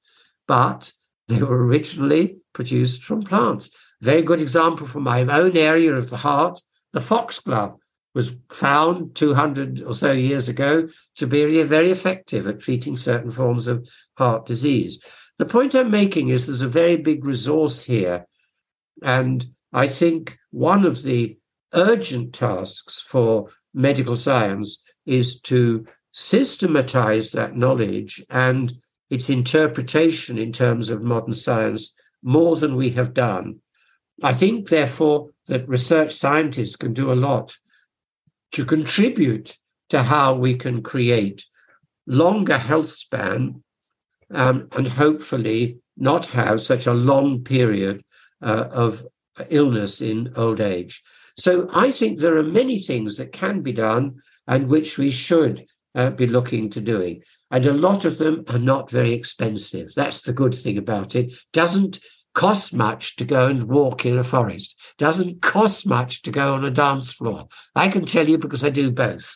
but 0.48 0.92
they 1.28 1.42
were 1.42 1.66
originally 1.66 2.38
produced 2.54 3.04
from 3.04 3.24
plants. 3.24 3.70
Very 4.02 4.22
good 4.22 4.42
example 4.42 4.88
from 4.88 5.04
my 5.04 5.22
own 5.22 5.56
area 5.56 5.94
of 5.94 6.10
the 6.10 6.18
heart. 6.18 6.62
The 6.94 7.02
foxglove 7.02 7.78
was 8.14 8.36
found 8.52 9.16
200 9.16 9.84
or 9.84 9.94
so 9.94 10.12
years 10.12 10.50
ago 10.50 10.88
to 11.16 11.28
be 11.28 11.62
very 11.64 11.92
effective 11.92 12.48
at 12.48 12.60
treating 12.60 12.98
certain 12.98 13.32
forms 13.32 13.68
of 13.68 13.88
heart 14.18 14.46
disease. 14.46 15.02
The 15.38 15.46
point 15.46 15.76
I'm 15.76 15.92
making 15.92 16.30
is 16.30 16.46
there's 16.46 16.62
a 16.62 16.68
very 16.68 16.98
big 16.98 17.26
resource 17.26 17.82
here. 17.82 18.26
And 19.02 19.46
I 19.74 19.88
think 19.88 20.38
one 20.52 20.86
of 20.86 21.04
the 21.04 21.38
urgent 21.74 22.34
tasks 22.34 23.02
for 23.02 23.50
medical 23.74 24.16
science 24.16 24.84
is 25.06 25.40
to 25.42 25.86
systematize 26.14 27.32
that 27.32 27.56
knowledge 27.56 28.24
and 28.30 28.74
its 29.10 29.30
interpretation 29.30 30.38
in 30.38 30.52
terms 30.52 30.90
of 30.90 31.02
modern 31.02 31.34
science 31.34 31.94
more 32.24 32.56
than 32.56 32.76
we 32.76 32.90
have 32.90 33.14
done. 33.14 33.60
I 34.24 34.34
think, 34.34 34.70
therefore, 34.70 35.30
that 35.48 35.68
research 35.68 36.14
scientists 36.14 36.76
can 36.76 36.94
do 36.94 37.12
a 37.12 37.16
lot 37.16 37.58
to 38.54 38.66
contribute 38.66 39.58
to 39.90 40.04
how 40.04 40.36
we 40.36 40.56
can 40.56 40.82
create 40.82 41.46
longer 42.08 42.58
health 42.58 42.90
span 42.90 43.64
um, 44.32 44.68
and 44.74 44.88
hopefully 44.88 45.80
not 45.98 46.26
have 46.28 46.62
such 46.62 46.88
a 46.88 46.94
long 46.94 47.44
period 47.44 48.04
uh, 48.42 48.68
of 48.72 49.06
illness 49.50 50.02
in 50.02 50.32
old 50.36 50.62
age. 50.62 51.04
So 51.38 51.70
I 51.74 51.92
think 51.92 52.20
there 52.20 52.38
are 52.38 52.44
many 52.44 52.80
things 52.80 53.18
that 53.18 53.32
can 53.32 53.62
be 53.62 53.72
done 53.74 54.22
and 54.48 54.68
which 54.68 54.98
we 54.98 55.10
should 55.10 55.66
uh, 55.96 56.12
be 56.12 56.28
looking 56.28 56.70
to 56.72 56.82
doing. 56.82 57.22
And 57.50 57.66
a 57.66 57.74
lot 57.74 58.06
of 58.06 58.18
them 58.18 58.46
are 58.48 58.60
not 58.60 58.90
very 58.90 59.14
expensive. 59.14 59.90
That's 59.96 60.22
the 60.22 60.34
good 60.34 60.56
thing 60.56 60.78
about 60.78 61.16
it. 61.16 61.34
Doesn't 61.52 62.00
cost 62.34 62.74
much 62.74 63.18
to 63.18 63.26
go 63.26 63.48
and 63.48 63.64
walk 63.64 64.06
in 64.06 64.18
a 64.18 64.24
forest. 64.24 64.96
Doesn't 64.98 65.42
cost 65.42 65.86
much 65.86 66.22
to 66.24 66.32
go 66.32 66.54
on 66.54 66.64
a 66.64 66.72
dance 66.72 67.12
floor. 67.12 67.48
I 67.76 67.90
can 67.90 68.06
tell 68.06 68.30
you 68.30 68.38
because 68.38 68.64
I 68.64 68.70
do 68.70 68.92
both. 68.92 69.36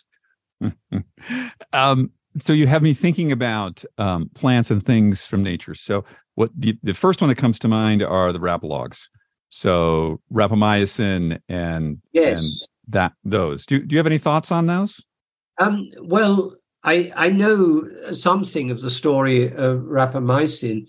um, 1.73 2.11
so 2.39 2.53
you 2.53 2.67
have 2.67 2.81
me 2.81 2.93
thinking 2.93 3.31
about 3.31 3.83
um, 3.97 4.29
plants 4.33 4.71
and 4.71 4.85
things 4.85 5.25
from 5.25 5.43
nature. 5.43 5.75
So 5.75 6.05
what 6.35 6.51
the, 6.55 6.77
the 6.83 6.93
first 6.93 7.21
one 7.21 7.29
that 7.29 7.35
comes 7.35 7.59
to 7.59 7.67
mind 7.67 8.01
are 8.01 8.31
the 8.31 8.39
rapalogs. 8.39 9.07
So 9.49 10.21
rapamycin 10.33 11.39
and 11.47 12.01
yes. 12.11 12.41
and 12.41 12.93
that 12.93 13.13
those. 13.23 13.65
Do 13.65 13.79
do 13.79 13.93
you 13.93 13.99
have 13.99 14.05
any 14.05 14.17
thoughts 14.17 14.51
on 14.51 14.65
those? 14.65 15.01
Um, 15.57 15.89
well, 16.01 16.55
I 16.83 17.11
I 17.15 17.29
know 17.29 17.89
something 18.11 18.71
of 18.71 18.81
the 18.81 18.89
story 18.89 19.47
of 19.47 19.79
rapamycin. 19.81 20.87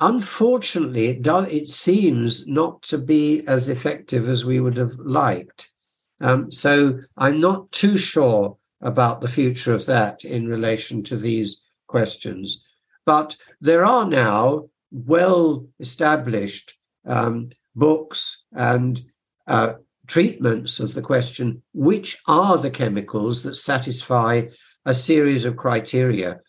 Unfortunately, 0.00 1.08
it 1.08 1.22
does. 1.22 1.50
It 1.50 1.68
seems 1.68 2.46
not 2.46 2.82
to 2.82 2.98
be 2.98 3.44
as 3.46 3.68
effective 3.68 4.28
as 4.28 4.44
we 4.44 4.60
would 4.60 4.76
have 4.76 4.96
liked. 4.98 5.72
Um, 6.20 6.52
so 6.52 7.00
I'm 7.16 7.40
not 7.40 7.70
too 7.72 7.96
sure 7.96 8.56
about 8.80 9.20
the 9.20 9.28
future 9.28 9.74
of 9.74 9.86
that 9.86 10.24
in 10.24 10.46
relation 10.46 11.02
to 11.04 11.16
these 11.16 11.64
questions. 11.88 12.64
But 13.04 13.36
there 13.60 13.84
are 13.84 14.04
now 14.04 14.68
well 14.92 15.66
established 15.80 16.78
um, 17.06 17.50
books 17.74 18.44
and 18.52 19.00
uh, 19.46 19.74
treatments 20.08 20.80
of 20.80 20.94
the 20.94 21.02
question 21.02 21.62
which 21.74 22.18
are 22.26 22.56
the 22.58 22.70
chemicals 22.70 23.42
that 23.44 23.54
satisfy 23.54 24.42
a 24.84 24.94
series 24.94 25.44
of 25.44 25.56
criteria? 25.56 26.40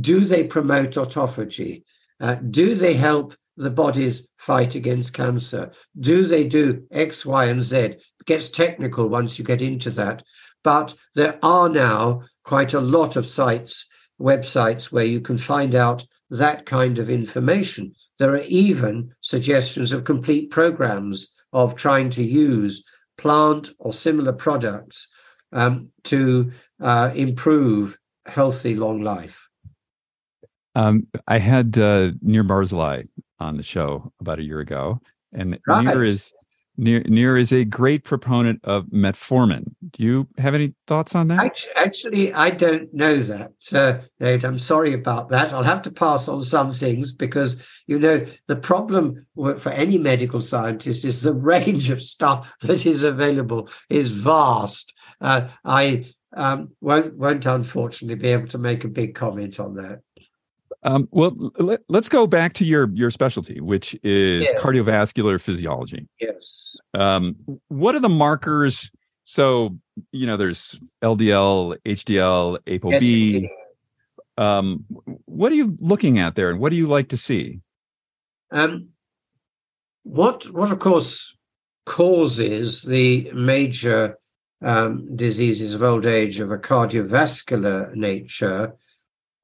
Do 0.00 0.20
they 0.20 0.44
promote 0.44 0.92
autophagy? 0.92 1.84
Uh, 2.20 2.34
do 2.50 2.74
they 2.74 2.94
help 2.94 3.34
the 3.56 3.70
body's 3.70 4.28
fight 4.38 4.74
against 4.74 5.14
cancer? 5.14 5.70
Do 5.98 6.26
they 6.26 6.44
do 6.44 6.84
X, 6.90 7.24
Y, 7.24 7.44
and 7.46 7.62
Z? 7.62 7.76
It 7.76 8.02
gets 8.26 8.48
technical 8.48 9.08
once 9.08 9.38
you 9.38 9.44
get 9.44 9.62
into 9.62 9.90
that. 9.90 10.22
But 10.64 10.96
there 11.14 11.38
are 11.42 11.68
now 11.68 12.22
quite 12.42 12.74
a 12.74 12.80
lot 12.80 13.16
of 13.16 13.26
sites, 13.26 13.86
websites, 14.20 14.90
where 14.90 15.04
you 15.04 15.20
can 15.20 15.38
find 15.38 15.74
out 15.74 16.04
that 16.30 16.66
kind 16.66 16.98
of 16.98 17.10
information. 17.10 17.94
There 18.18 18.32
are 18.32 18.44
even 18.48 19.12
suggestions 19.20 19.92
of 19.92 20.04
complete 20.04 20.50
programs 20.50 21.32
of 21.52 21.76
trying 21.76 22.10
to 22.10 22.24
use 22.24 22.82
plant 23.16 23.70
or 23.78 23.92
similar 23.92 24.32
products 24.32 25.08
um, 25.52 25.90
to 26.04 26.52
uh, 26.80 27.12
improve 27.14 27.98
healthy 28.26 28.74
long 28.74 29.02
life. 29.02 29.48
Um, 30.74 31.06
I 31.28 31.38
had 31.38 31.78
uh, 31.78 32.12
Nir 32.20 32.42
Barzilai 32.42 33.08
on 33.38 33.56
the 33.56 33.62
show 33.62 34.12
about 34.20 34.40
a 34.40 34.42
year 34.42 34.60
ago, 34.60 35.00
and 35.32 35.58
right. 35.68 35.84
Nir 35.84 36.04
is 36.04 36.32
Nir, 36.76 37.02
Nir 37.06 37.36
is 37.36 37.52
a 37.52 37.64
great 37.64 38.04
proponent 38.04 38.60
of 38.64 38.86
metformin. 38.86 39.64
Do 39.92 40.02
you 40.02 40.28
have 40.38 40.54
any 40.54 40.74
thoughts 40.86 41.14
on 41.14 41.28
that? 41.28 41.66
Actually, 41.76 42.32
I 42.32 42.50
don't 42.50 42.92
know 42.92 43.16
that, 43.16 43.52
uh, 43.72 43.98
Nate. 44.18 44.44
I'm 44.44 44.58
sorry 44.58 44.92
about 44.92 45.28
that. 45.28 45.52
I'll 45.52 45.62
have 45.62 45.82
to 45.82 45.92
pass 45.92 46.26
on 46.26 46.42
some 46.42 46.72
things 46.72 47.14
because, 47.14 47.64
you 47.86 47.98
know, 47.98 48.26
the 48.48 48.56
problem 48.56 49.24
for 49.34 49.70
any 49.70 49.98
medical 49.98 50.40
scientist 50.40 51.04
is 51.04 51.20
the 51.20 51.34
range 51.54 51.90
of 51.90 52.02
stuff 52.02 52.52
that 52.62 52.86
is 52.86 53.02
available 53.02 53.68
is 53.88 54.10
vast. 54.10 54.92
Uh, 55.20 55.48
I 55.64 56.06
um, 56.36 56.72
won't, 56.80 57.16
won't 57.16 57.46
unfortunately 57.46 58.16
be 58.16 58.28
able 58.28 58.48
to 58.48 58.58
make 58.58 58.84
a 58.84 58.88
big 58.88 59.14
comment 59.14 59.60
on 59.60 59.76
that. 59.76 60.00
Um, 60.84 61.08
well, 61.10 61.34
let, 61.58 61.80
us 61.92 62.10
go 62.10 62.26
back 62.26 62.52
to 62.54 62.64
your 62.64 62.90
your 62.92 63.10
specialty, 63.10 63.60
which 63.60 63.94
is 64.02 64.42
yes. 64.42 64.60
cardiovascular 64.60 65.40
physiology. 65.40 66.06
Yes. 66.20 66.76
Um, 66.92 67.36
what 67.68 67.94
are 67.94 68.00
the 68.00 68.10
markers? 68.10 68.90
So 69.24 69.78
you 70.12 70.26
know, 70.26 70.36
there's 70.36 70.78
LDL, 71.02 71.78
HDL, 71.86 72.58
ApoB. 72.66 73.42
Yes, 73.42 73.50
um, 74.36 74.84
what 75.24 75.52
are 75.52 75.54
you 75.54 75.76
looking 75.80 76.18
at 76.18 76.34
there, 76.34 76.50
and 76.50 76.60
what 76.60 76.70
do 76.70 76.76
you 76.76 76.86
like 76.86 77.08
to 77.08 77.16
see? 77.16 77.60
Um, 78.50 78.88
what 80.02 80.50
what 80.50 80.70
of 80.70 80.80
course 80.80 81.34
causes 81.86 82.82
the 82.82 83.30
major 83.32 84.18
um, 84.62 85.16
diseases 85.16 85.74
of 85.74 85.82
old 85.82 86.04
age 86.04 86.40
of 86.40 86.50
a 86.50 86.58
cardiovascular 86.58 87.94
nature 87.94 88.74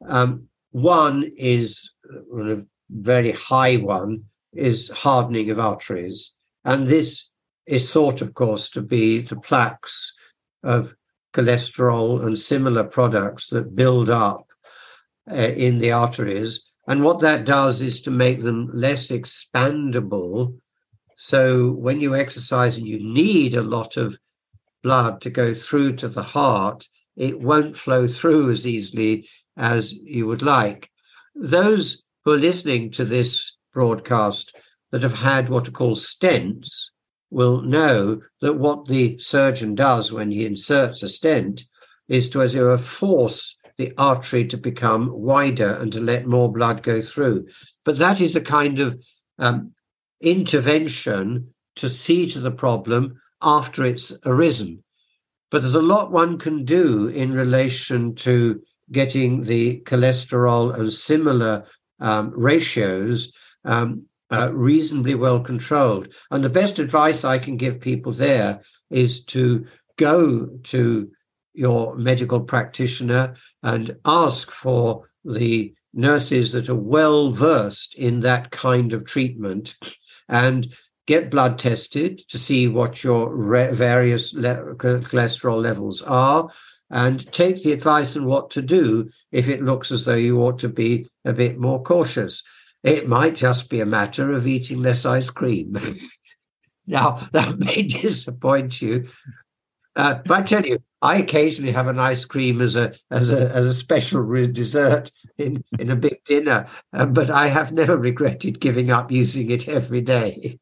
um, 0.07 0.50
one 0.71 1.31
is 1.37 1.93
a 2.09 2.63
very 2.89 3.33
high 3.33 3.77
one 3.77 4.25
is 4.53 4.89
hardening 4.91 5.51
of 5.51 5.59
arteries. 5.59 6.33
And 6.65 6.87
this 6.87 7.31
is 7.67 7.93
thought, 7.93 8.21
of 8.21 8.35
course, 8.35 8.71
to 8.71 8.83
be 8.83 9.21
the 9.21 9.37
plaques 9.37 10.15
of 10.63 10.95
cholesterol 11.33 12.25
and 12.25 12.39
similar 12.39 12.85
products 12.85 13.49
that 13.49 13.77
build 13.77 14.11
up 14.11 14.47
uh, 15.31 15.35
in 15.35 15.79
the 15.79 15.93
arteries. 15.93 16.65
And 16.89 17.05
what 17.05 17.21
that 17.21 17.45
does 17.45 17.81
is 17.81 18.01
to 18.03 18.11
make 18.11 18.41
them 18.41 18.71
less 18.73 19.09
expandable. 19.09 20.59
So 21.17 21.71
when 21.71 22.01
you 22.01 22.17
exercise 22.17 22.77
and 22.79 22.89
you 22.89 22.99
need 22.99 23.55
a 23.55 23.63
lot 23.63 23.97
of 23.97 24.19
blood 24.83 25.21
to 25.23 25.31
go 25.31 25.55
through 25.55 25.97
to 25.97 26.09
the 26.09 26.23
heart, 26.23 26.87
it 27.17 27.41
won't 27.41 27.77
flow 27.77 28.07
through 28.07 28.51
as 28.51 28.67
easily 28.67 29.29
as 29.57 29.93
you 29.93 30.27
would 30.27 30.43
like. 30.43 30.91
Those 31.35 32.03
who 32.25 32.33
are 32.33 32.39
listening 32.39 32.91
to 32.93 33.05
this 33.05 33.57
broadcast 33.73 34.57
that 34.91 35.03
have 35.03 35.15
had 35.15 35.49
what 35.49 35.69
are 35.69 35.73
called 35.73 35.99
stents 35.99 36.91
will 37.31 37.63
know 37.63 38.21
that 38.41 38.55
what 38.55 38.87
the 38.87 39.19
surgeon 39.19 39.75
does 39.75 40.13
when 40.13 40.31
he 40.31 40.45
inserts 40.45 41.03
a 41.03 41.09
stent 41.09 41.65
is 42.09 42.29
to, 42.31 42.43
as 42.43 42.55
it 42.55 42.61
were, 42.61 42.77
force 42.77 43.57
the 43.79 43.93
artery 43.97 44.45
to 44.45 44.57
become 44.57 45.09
wider 45.13 45.75
and 45.75 45.93
to 45.93 46.01
let 46.01 46.27
more 46.27 46.53
blood 46.53 46.83
go 46.83 47.01
through. 47.01 47.47
But 47.85 47.99
that 47.99 48.21
is 48.21 48.35
a 48.35 48.41
kind 48.41 48.81
of 48.81 49.01
um, 49.39 49.73
intervention 50.21 51.55
to 51.77 51.89
see 51.89 52.29
to 52.31 52.41
the 52.41 52.51
problem 52.51 53.19
after 53.41 53.85
it's 53.85 54.13
arisen. 54.27 54.83
But 55.51 55.63
there's 55.63 55.75
a 55.75 55.83
lot 55.83 56.13
one 56.13 56.39
can 56.39 56.65
do 56.65 57.09
in 57.09 57.33
relation 57.33 58.15
to 58.17 58.61
getting 58.93 59.45
the 59.45 59.81
cholesterol 59.81 60.75
and 60.79 60.93
similar 60.93 61.65
um, 62.01 62.33
ratios 62.35 63.33
um, 63.65 64.05
uh, 64.33 64.53
reasonably 64.53 65.15
well 65.15 65.41
controlled. 65.41 66.09
And 66.31 66.43
the 66.43 66.51
best 66.51 66.79
advice 66.79 67.25
I 67.25 67.39
can 67.39 67.57
give 67.57 67.81
people 67.81 68.13
there 68.13 68.61
is 68.91 69.25
to 69.27 69.67
go 69.97 70.47
to 70.47 71.11
your 71.53 71.97
medical 71.97 72.41
practitioner 72.41 73.35
and 73.63 73.97
ask 74.05 74.51
for 74.51 75.05
the 75.25 75.75
nurses 75.93 76.53
that 76.53 76.69
are 76.69 76.75
well 76.75 77.33
versed 77.33 77.95
in 77.97 78.21
that 78.21 78.51
kind 78.51 78.93
of 78.93 79.05
treatment 79.05 79.75
and 80.29 80.73
get 81.07 81.31
blood 81.31 81.59
tested 81.59 82.21
to 82.29 82.39
see 82.39 82.69
what 82.69 83.03
your 83.03 83.35
various 83.73 84.33
le- 84.33 84.77
cholesterol 84.77 85.61
levels 85.61 86.03
are 86.03 86.49
and 86.91 87.31
take 87.33 87.63
the 87.63 87.73
advice 87.73 88.17
on 88.17 88.25
what 88.25 88.51
to 88.51 88.63
do 88.63 89.09
if 89.33 89.49
it 89.49 89.63
looks 89.63 89.93
as 89.93 90.05
though 90.05 90.15
you 90.15 90.41
ought 90.43 90.59
to 90.59 90.69
be 90.69 91.07
a 91.25 91.33
bit 91.33 91.59
more 91.59 91.83
cautious. 91.83 92.43
It 92.83 93.09
might 93.09 93.37
just 93.37 93.71
be 93.71 93.81
a 93.81 93.87
matter 93.87 94.33
of 94.33 94.47
eating 94.47 94.83
less 94.83 95.05
ice 95.05 95.31
cream. 95.31 95.79
now, 96.87 97.21
that 97.33 97.59
may 97.59 97.83
disappoint 98.03 98.81
you. 98.81 99.09
Uh, 99.97 100.21
but 100.25 100.39
I 100.39 100.43
tell 100.43 100.67
you, 100.67 100.79
I 101.03 101.17
occasionally 101.17 101.73
have 101.73 101.89
an 101.89 101.99
ice 101.99 102.25
cream 102.25 102.61
as 102.61 102.77
a 102.77 102.95
as 103.11 103.31
a 103.31 103.51
as 103.51 103.67
a 103.67 103.75
special 103.75 104.25
dessert 104.47 105.11
in 105.39 105.65
in 105.79 105.91
a 105.91 105.97
big 105.97 106.23
dinner, 106.25 106.67
uh, 106.93 107.07
but 107.07 107.31
I 107.31 107.49
have 107.49 107.73
never 107.73 107.97
regretted 108.09 108.61
giving 108.61 108.91
up 108.91 109.11
using 109.11 109.51
it 109.51 109.69
every 109.69 110.01
day. 110.01 110.59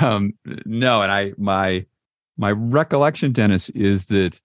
Um, 0.00 0.34
no, 0.44 1.02
and 1.02 1.12
I 1.12 1.32
my 1.38 1.86
my 2.36 2.50
recollection, 2.50 3.32
Denis, 3.32 3.70
is 3.70 4.06
that 4.06 4.40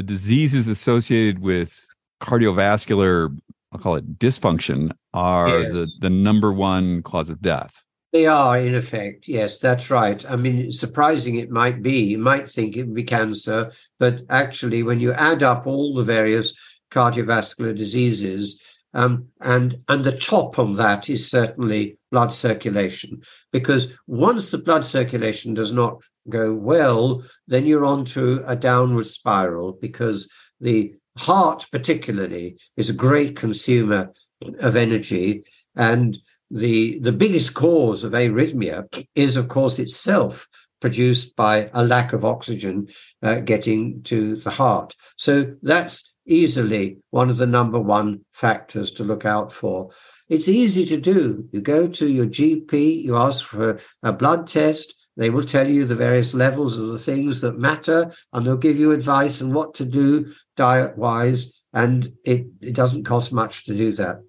the 0.00 0.06
diseases 0.06 0.66
associated 0.66 1.40
with 1.40 1.86
cardiovascular, 2.22 3.36
I'll 3.70 3.78
call 3.78 3.96
it 3.96 4.18
dysfunction, 4.18 4.92
are 5.12 5.48
yes. 5.48 5.72
the 5.72 5.90
the 6.00 6.08
number 6.08 6.50
one 6.54 7.02
cause 7.02 7.28
of 7.28 7.42
death. 7.42 7.84
They 8.14 8.24
are, 8.24 8.58
in 8.58 8.74
effect. 8.74 9.28
Yes, 9.28 9.58
that's 9.58 9.90
right. 9.90 10.24
I 10.28 10.36
mean, 10.36 10.72
surprising 10.72 11.36
it 11.36 11.50
might 11.50 11.82
be. 11.82 12.00
You 12.00 12.18
might 12.18 12.48
think 12.48 12.76
it 12.76 12.84
would 12.84 12.94
be 12.94 13.04
cancer, 13.04 13.72
but 13.98 14.22
actually, 14.30 14.82
when 14.82 15.00
you 15.00 15.12
add 15.12 15.42
up 15.42 15.66
all 15.66 15.94
the 15.94 16.02
various 16.02 16.58
cardiovascular 16.90 17.76
diseases, 17.76 18.58
um, 18.94 19.26
and 19.42 19.76
and 19.88 20.02
the 20.02 20.16
top 20.16 20.58
on 20.58 20.76
that 20.76 21.10
is 21.10 21.30
certainly 21.30 21.98
blood 22.10 22.32
circulation, 22.32 23.20
because 23.52 23.98
once 24.06 24.50
the 24.50 24.58
blood 24.58 24.86
circulation 24.86 25.52
does 25.52 25.72
not 25.72 26.02
go 26.28 26.52
well, 26.52 27.22
then 27.46 27.66
you're 27.66 27.84
on 27.84 28.04
to 28.04 28.42
a 28.46 28.56
downward 28.56 29.06
spiral 29.06 29.72
because 29.72 30.30
the 30.60 30.94
heart, 31.18 31.66
particularly, 31.72 32.58
is 32.76 32.88
a 32.90 32.94
great 32.94 33.36
consumer 33.36 34.12
of 34.58 34.76
energy, 34.76 35.44
and 35.76 36.18
the 36.50 36.98
the 37.00 37.12
biggest 37.12 37.54
cause 37.54 38.04
of 38.04 38.12
arrhythmia 38.12 39.06
is, 39.14 39.36
of 39.36 39.48
course, 39.48 39.78
itself 39.78 40.48
produced 40.80 41.36
by 41.36 41.70
a 41.74 41.84
lack 41.84 42.12
of 42.12 42.24
oxygen 42.24 42.88
uh, 43.22 43.36
getting 43.40 44.02
to 44.02 44.36
the 44.36 44.50
heart. 44.50 44.96
So 45.16 45.54
that's 45.62 46.12
easily 46.26 46.98
one 47.10 47.28
of 47.28 47.36
the 47.36 47.46
number 47.46 47.78
one 47.78 48.24
factors 48.32 48.90
to 48.92 49.04
look 49.04 49.26
out 49.26 49.52
for. 49.52 49.90
It's 50.28 50.48
easy 50.48 50.86
to 50.86 50.96
do. 50.96 51.48
You 51.52 51.60
go 51.60 51.88
to 51.88 52.08
your 52.08 52.26
GP, 52.26 53.02
you 53.02 53.16
ask 53.16 53.44
for 53.44 53.80
a 54.02 54.12
blood 54.12 54.46
test, 54.46 54.94
they 55.20 55.28
will 55.28 55.44
tell 55.44 55.68
you 55.68 55.84
the 55.84 55.94
various 55.94 56.32
levels 56.32 56.78
of 56.78 56.86
the 56.86 56.98
things 56.98 57.42
that 57.42 57.58
matter, 57.58 58.10
and 58.32 58.46
they'll 58.46 58.56
give 58.56 58.78
you 58.78 58.92
advice 58.92 59.42
on 59.42 59.52
what 59.52 59.74
to 59.74 59.84
do 59.84 60.32
diet 60.56 60.96
wise. 60.96 61.52
And 61.74 62.10
it, 62.24 62.46
it 62.62 62.74
doesn't 62.74 63.04
cost 63.04 63.30
much 63.30 63.66
to 63.66 63.74
do 63.74 63.92
that. 63.92 64.22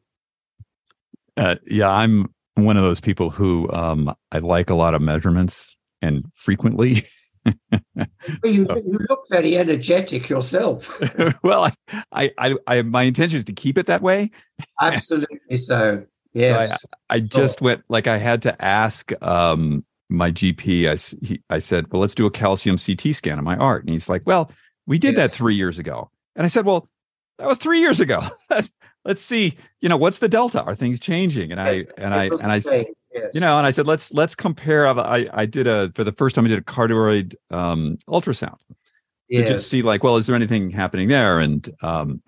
Uh, 1.38 1.56
yeah, 1.66 1.90
I'm 1.90 2.34
one 2.56 2.76
of 2.76 2.84
those 2.84 3.00
people 3.00 3.30
who 3.30 3.72
um, 3.72 4.14
I 4.34 4.40
like 4.40 4.70
a 4.70 4.76
lot 4.76 4.94
of 4.94 5.02
measurements 5.02 5.78
and 6.02 6.26
frequently. 6.36 7.08
you, 7.46 7.54
you, 8.44 8.66
look 8.66 9.24
very 9.30 9.58
energetic 9.58 10.28
yourself. 10.28 10.94
well, 11.42 11.72
I, 12.12 12.32
I, 12.38 12.56
I, 12.68 12.82
my 12.82 13.04
intention 13.04 13.40
is 13.40 13.46
to 13.46 13.54
keep 13.54 13.78
it 13.78 13.86
that 13.86 14.02
way. 14.02 14.30
Absolutely 14.82 15.56
so. 15.56 16.06
Yes. 16.34 16.82
So 16.82 16.88
I, 17.10 17.16
I 17.16 17.20
just 17.22 17.62
went 17.62 17.82
like 17.88 18.08
I 18.08 18.18
had 18.18 18.42
to 18.42 18.62
ask 18.62 19.14
um, 19.24 19.86
my 20.12 20.32
GP. 20.32 20.90
I, 20.90 21.26
he, 21.26 21.42
I 21.50 21.60
said, 21.60 21.92
"Well, 21.92 22.02
let's 22.02 22.16
do 22.16 22.26
a 22.26 22.32
calcium 22.32 22.78
CT 22.78 23.16
scan 23.16 23.40
of 23.40 23.46
my 23.46 23.56
art," 23.56 23.84
and 23.84 23.92
he's 23.92 24.10
like, 24.10 24.24
"Well, 24.26 24.52
we 24.86 25.00
did 25.00 25.16
yes. 25.16 25.30
that 25.30 25.36
three 25.36 25.56
years 25.56 25.80
ago." 25.80 26.12
And 26.36 26.46
I 26.46 26.48
said, 26.48 26.66
"Well, 26.66 26.88
that 27.38 27.48
was 27.48 27.58
three 27.58 27.80
years 27.80 28.00
ago. 28.00 28.22
let's 29.06 29.22
see, 29.22 29.58
you 29.80 29.90
know, 29.90 29.98
what's 29.98 30.20
the 30.20 30.28
delta? 30.28 30.62
Are 30.64 30.76
things 30.76 31.00
changing?" 31.00 31.52
And 31.52 31.60
yes, 31.60 31.92
I 31.98 32.02
and 32.02 32.14
I 32.14 32.26
and 32.26 32.52
I 32.52 32.56
yes. 33.14 33.32
you 33.34 33.40
know, 33.40 33.58
and 33.58 33.66
I 33.66 33.72
said, 33.72 33.88
"Let's 33.88 34.14
let's 34.14 34.36
compare." 34.36 34.88
I 34.88 35.28
I 35.34 35.46
did 35.46 35.68
a 35.68 35.92
for 35.96 36.04
the 36.04 36.12
first 36.12 36.36
time 36.36 36.46
I 36.46 36.50
did 36.50 36.60
a 36.60 36.64
cardioid 36.64 37.36
um, 37.50 37.98
ultrasound 38.08 38.60
to 39.32 39.46
just 39.46 39.70
see 39.70 39.82
like, 39.82 40.04
well, 40.04 40.18
is 40.18 40.28
there 40.28 40.36
anything 40.36 40.70
happening 40.70 41.08
there? 41.08 41.40
And 41.40 41.70
um, 41.82 42.22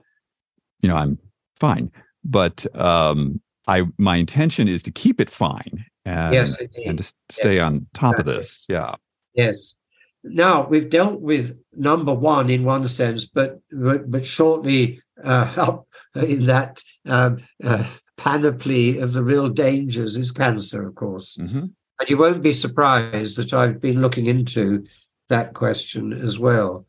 you 0.82 0.90
know, 0.90 0.96
I'm 0.96 1.20
fine, 1.60 1.92
but 2.24 2.66
um, 2.80 3.42
I 3.68 3.84
my 3.98 4.16
intention 4.16 4.68
is 4.68 4.84
to 4.84 4.92
keep 4.92 5.20
it 5.20 5.30
fine 5.30 5.86
and 6.06 6.34
yes, 6.34 6.62
and 6.86 6.98
to 6.98 7.14
stay 7.30 7.56
yes. 7.56 7.64
on 7.64 7.88
top 7.94 8.14
exactly. 8.14 8.34
of 8.34 8.38
this. 8.38 8.66
Yeah. 8.68 8.96
Yes. 9.34 9.76
Now 10.24 10.68
we've 10.68 10.90
dealt 10.90 11.22
with 11.22 11.58
number 11.74 12.14
one 12.14 12.50
in 12.50 12.64
one 12.64 12.88
sense, 12.88 13.26
but 13.26 13.60
but, 13.72 14.10
but 14.10 14.26
shortly 14.26 15.02
uh, 15.24 15.54
up 15.58 15.88
in 16.16 16.46
that 16.46 16.82
um, 17.06 17.40
uh, 17.64 17.84
panoply 18.18 19.00
of 19.00 19.14
the 19.14 19.24
real 19.24 19.50
dangers 19.50 20.18
is 20.18 20.32
cancer, 20.32 20.88
of 20.88 20.96
course. 20.96 21.38
Mm-hmm. 21.38 21.66
And 22.00 22.10
you 22.10 22.18
won't 22.18 22.42
be 22.42 22.54
surprised 22.54 23.38
that 23.38 23.54
I've 23.54 23.80
been 23.80 24.02
looking 24.02 24.26
into 24.26 24.86
that 25.30 25.54
question 25.54 26.14
as 26.14 26.40
well. 26.40 26.86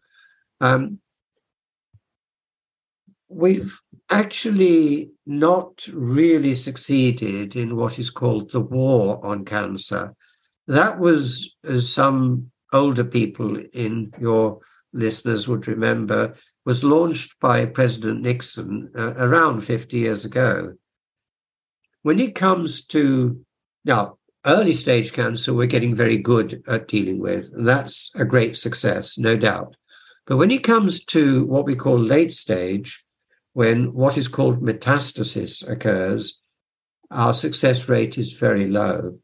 Um, 0.60 0.98
we've 3.34 3.80
actually 4.10 5.10
not 5.26 5.86
really 5.92 6.54
succeeded 6.54 7.56
in 7.56 7.76
what 7.76 7.98
is 7.98 8.10
called 8.10 8.50
the 8.50 8.60
war 8.60 9.24
on 9.24 9.44
cancer. 9.44 10.14
That 10.68 10.98
was, 10.98 11.56
as 11.64 11.92
some 11.92 12.50
older 12.72 13.04
people 13.04 13.58
in 13.74 14.12
your 14.20 14.60
listeners 14.92 15.48
would 15.48 15.66
remember, 15.66 16.34
was 16.64 16.84
launched 16.84 17.38
by 17.40 17.66
President 17.66 18.22
Nixon 18.22 18.90
uh, 18.96 19.14
around 19.16 19.62
50 19.62 19.96
years 19.96 20.24
ago. 20.24 20.74
When 22.02 22.20
it 22.20 22.34
comes 22.34 22.84
to 22.86 23.44
now, 23.84 24.18
early 24.46 24.72
stage 24.72 25.12
cancer, 25.12 25.52
we're 25.52 25.66
getting 25.66 25.94
very 25.94 26.18
good 26.18 26.62
at 26.68 26.88
dealing 26.88 27.18
with, 27.18 27.50
and 27.52 27.66
that's 27.66 28.12
a 28.14 28.24
great 28.24 28.56
success, 28.56 29.18
no 29.18 29.36
doubt. 29.36 29.76
But 30.26 30.36
when 30.36 30.50
it 30.50 30.64
comes 30.64 31.04
to 31.06 31.44
what 31.46 31.66
we 31.66 31.74
call 31.74 31.98
late 31.98 32.32
stage, 32.32 33.03
when 33.54 33.94
what 33.94 34.18
is 34.18 34.28
called 34.28 34.60
metastasis 34.60 35.66
occurs, 35.68 36.40
our 37.10 37.32
success 37.32 37.88
rate 37.88 38.18
is 38.18 38.34
very 38.34 38.66
low. 38.66 39.18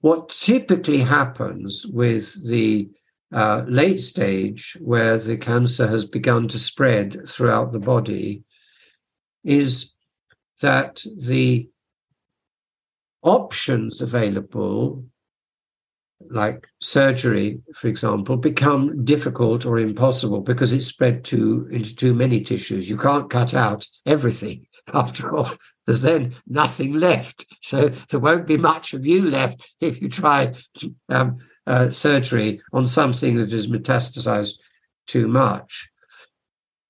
What 0.00 0.28
typically 0.30 0.98
happens 1.00 1.86
with 1.86 2.32
the 2.46 2.88
uh, 3.32 3.64
late 3.66 4.00
stage, 4.00 4.76
where 4.80 5.18
the 5.18 5.36
cancer 5.36 5.88
has 5.88 6.04
begun 6.04 6.46
to 6.48 6.58
spread 6.58 7.28
throughout 7.28 7.72
the 7.72 7.80
body, 7.80 8.44
is 9.42 9.92
that 10.60 11.04
the 11.20 11.68
options 13.22 14.00
available 14.00 15.04
like 16.30 16.68
surgery, 16.80 17.60
for 17.74 17.88
example, 17.88 18.36
become 18.36 19.04
difficult 19.04 19.66
or 19.66 19.78
impossible 19.78 20.40
because 20.40 20.72
it's 20.72 20.86
spread 20.86 21.24
too 21.24 21.68
into 21.70 21.94
too 21.94 22.14
many 22.14 22.40
tissues. 22.40 22.88
You 22.88 22.96
can't 22.96 23.30
cut 23.30 23.54
out 23.54 23.86
everything. 24.06 24.66
After 24.94 25.34
all, 25.34 25.52
there's 25.86 26.02
then 26.02 26.34
nothing 26.46 26.94
left. 26.94 27.46
So 27.62 27.88
there 27.88 28.20
won't 28.20 28.46
be 28.46 28.56
much 28.56 28.92
of 28.92 29.06
you 29.06 29.28
left 29.28 29.74
if 29.80 30.02
you 30.02 30.08
try 30.08 30.52
um, 31.08 31.38
uh, 31.66 31.90
surgery 31.90 32.60
on 32.72 32.86
something 32.86 33.36
that 33.36 33.52
is 33.52 33.68
metastasized 33.68 34.58
too 35.06 35.28
much. 35.28 35.90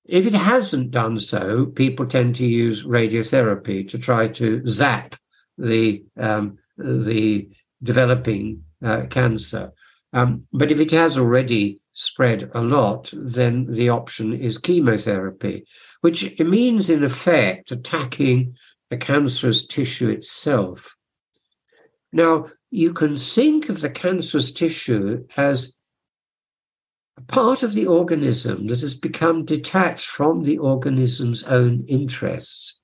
If 0.05 0.27
it 0.27 0.33
hasn't 0.33 0.91
done 0.91 1.19
so, 1.19 1.65
people 1.65 2.05
tend 2.05 2.35
to 2.35 2.45
use 2.45 2.85
radiotherapy 2.85 3.89
to 3.89 3.97
try 3.97 4.27
to 4.29 4.61
zap 4.67 5.15
the 5.57 6.03
um, 6.17 6.57
the 6.77 7.49
developing 7.81 8.63
uh, 8.85 9.05
cancer. 9.07 9.71
Um, 10.13 10.43
but 10.53 10.71
if 10.71 10.79
it 10.79 10.91
has 10.91 11.17
already 11.17 11.79
spread 11.93 12.51
a 12.53 12.61
lot, 12.61 13.11
then 13.13 13.65
the 13.69 13.89
option 13.89 14.33
is 14.33 14.57
chemotherapy, 14.57 15.65
which 16.01 16.39
means, 16.39 16.89
in 16.89 17.03
effect, 17.03 17.71
attacking 17.71 18.55
the 18.89 18.97
cancerous 18.97 19.65
tissue 19.65 20.09
itself. 20.09 20.95
Now, 22.13 22.47
you 22.69 22.93
can 22.93 23.17
think 23.17 23.69
of 23.69 23.81
the 23.81 23.89
cancerous 23.89 24.51
tissue 24.51 25.25
as 25.35 25.75
a 27.17 27.21
part 27.21 27.63
of 27.63 27.73
the 27.73 27.87
organism 27.87 28.67
that 28.67 28.81
has 28.81 28.95
become 28.95 29.45
detached 29.45 30.07
from 30.07 30.43
the 30.43 30.57
organism's 30.57 31.43
own 31.43 31.85
interests. 31.87 32.79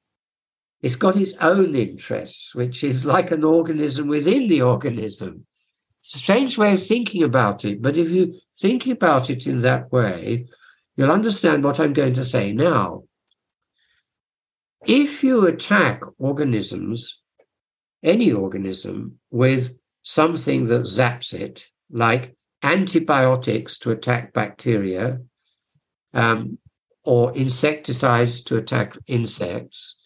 It's 0.82 0.96
got 0.96 1.16
its 1.16 1.34
own 1.40 1.76
interests, 1.76 2.56
which 2.56 2.84
is 2.84 3.06
like 3.06 3.32
an 3.32 3.44
organism 3.44 4.08
within 4.08 4.48
the 4.48 4.62
organism. 4.64 5.46
Strange 6.02 6.58
way 6.58 6.74
of 6.74 6.84
thinking 6.84 7.22
about 7.22 7.64
it, 7.64 7.80
but 7.80 7.96
if 7.96 8.10
you 8.10 8.34
think 8.60 8.88
about 8.88 9.30
it 9.30 9.46
in 9.46 9.62
that 9.62 9.92
way, 9.92 10.48
you'll 10.96 11.12
understand 11.12 11.64
what 11.64 11.80
I'm 11.80 11.94
going 11.94 12.14
to 12.14 12.26
say 12.26 12.54
now. 12.54 13.04
If 14.86 15.24
you 15.24 15.46
attack 15.46 16.02
organisms, 16.18 17.22
any 18.02 18.32
organism, 18.32 19.20
with 19.30 19.78
something 20.02 20.66
that 20.66 20.86
zaps 20.86 21.36
it, 21.36 21.68
like 21.92 22.36
antibiotics 22.64 23.78
to 23.80 23.92
attack 23.92 24.34
bacteria, 24.34 25.20
um, 26.16 26.58
or 27.06 27.32
insecticides 27.38 28.42
to 28.46 28.58
attack 28.58 28.98
insects, 29.06 29.98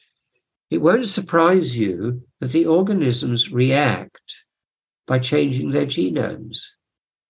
it 0.70 0.80
won't 0.80 1.06
surprise 1.06 1.80
you 1.80 2.24
that 2.42 2.52
the 2.52 2.66
organisms 2.66 3.50
react 3.52 4.45
by 5.08 5.20
changing 5.20 5.72
their 5.72 5.86
genomes. 5.86 6.68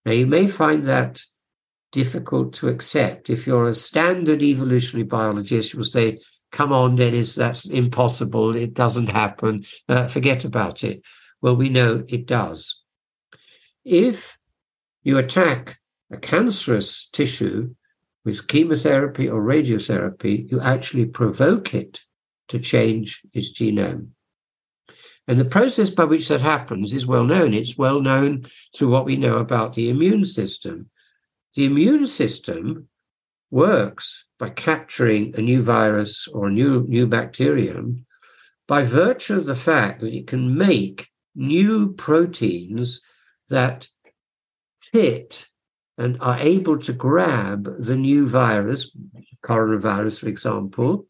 Now, 0.05 0.13
you 0.13 0.27
may 0.27 0.47
find 0.47 0.85
that 0.85 1.21
difficult 1.91 2.53
to 2.53 2.67
accept. 2.67 3.29
If 3.29 3.47
you're 3.47 3.67
a 3.67 3.73
standard 3.73 4.43
evolutionary 4.43 5.05
biologist, 5.05 5.73
you 5.73 5.77
will 5.77 5.85
say, 5.85 6.19
come 6.51 6.71
on, 6.71 6.95
Denis, 6.95 7.35
that's 7.35 7.65
impossible. 7.65 8.55
It 8.55 8.73
doesn't 8.73 9.07
happen. 9.07 9.63
Uh, 9.89 10.07
forget 10.07 10.45
about 10.45 10.83
it. 10.83 11.03
Well, 11.41 11.55
we 11.55 11.69
know 11.69 12.03
it 12.07 12.27
does. 12.27 12.81
If 13.83 14.37
you 15.03 15.17
attack 15.17 15.77
a 16.11 16.17
cancerous 16.17 17.07
tissue 17.07 17.75
with 18.23 18.47
chemotherapy 18.47 19.29
or 19.29 19.41
radiotherapy, 19.41 20.51
you 20.51 20.59
actually 20.59 21.05
provoke 21.05 21.73
it 21.73 22.01
to 22.47 22.59
change 22.59 23.21
its 23.33 23.53
genome. 23.53 24.09
And 25.27 25.39
the 25.39 25.45
process 25.45 25.89
by 25.89 26.03
which 26.03 26.27
that 26.27 26.41
happens 26.41 26.93
is 26.93 27.07
well 27.07 27.23
known. 27.23 27.53
It's 27.53 27.77
well 27.77 28.01
known 28.01 28.45
through 28.75 28.89
what 28.89 29.05
we 29.05 29.15
know 29.15 29.37
about 29.37 29.73
the 29.73 29.89
immune 29.89 30.25
system. 30.25 30.89
The 31.55 31.65
immune 31.65 32.05
system 32.05 32.87
works 33.49 34.25
by 34.37 34.49
capturing 34.49 35.33
a 35.35 35.41
new 35.41 35.63
virus 35.63 36.27
or 36.27 36.47
a 36.47 36.51
new, 36.51 36.85
new 36.87 37.07
bacterium 37.07 38.05
by 38.67 38.83
virtue 38.83 39.37
of 39.37 39.45
the 39.45 39.55
fact 39.55 40.01
that 40.01 40.13
it 40.13 40.27
can 40.27 40.57
make 40.57 41.09
new 41.35 41.93
proteins 41.93 43.01
that 43.49 43.87
fit 44.91 45.47
and 45.97 46.17
are 46.19 46.37
able 46.39 46.77
to 46.77 46.93
grab 46.93 47.67
the 47.79 47.95
new 47.95 48.27
virus, 48.27 48.95
coronavirus, 49.43 50.19
for 50.19 50.27
example. 50.27 51.07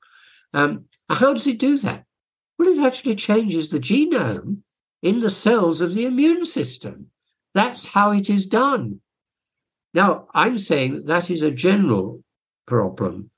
Um, 0.53 0.85
how 1.09 1.33
does 1.33 1.47
it 1.47 1.59
do 1.59 1.77
that? 1.79 2.04
Well, 2.57 2.69
it 2.69 2.85
actually 2.85 3.15
changes 3.15 3.69
the 3.69 3.79
genome 3.79 4.61
in 5.01 5.19
the 5.19 5.29
cells 5.29 5.81
of 5.81 5.93
the 5.93 6.05
immune 6.05 6.45
system. 6.45 7.07
That's 7.53 7.85
how 7.85 8.11
it 8.11 8.29
is 8.29 8.45
done. 8.45 9.01
Now, 9.93 10.27
I'm 10.33 10.57
saying 10.57 10.95
that 10.95 11.07
that 11.07 11.29
is 11.29 11.41
a 11.41 11.51
general 11.51 12.23
problem. 12.65 13.31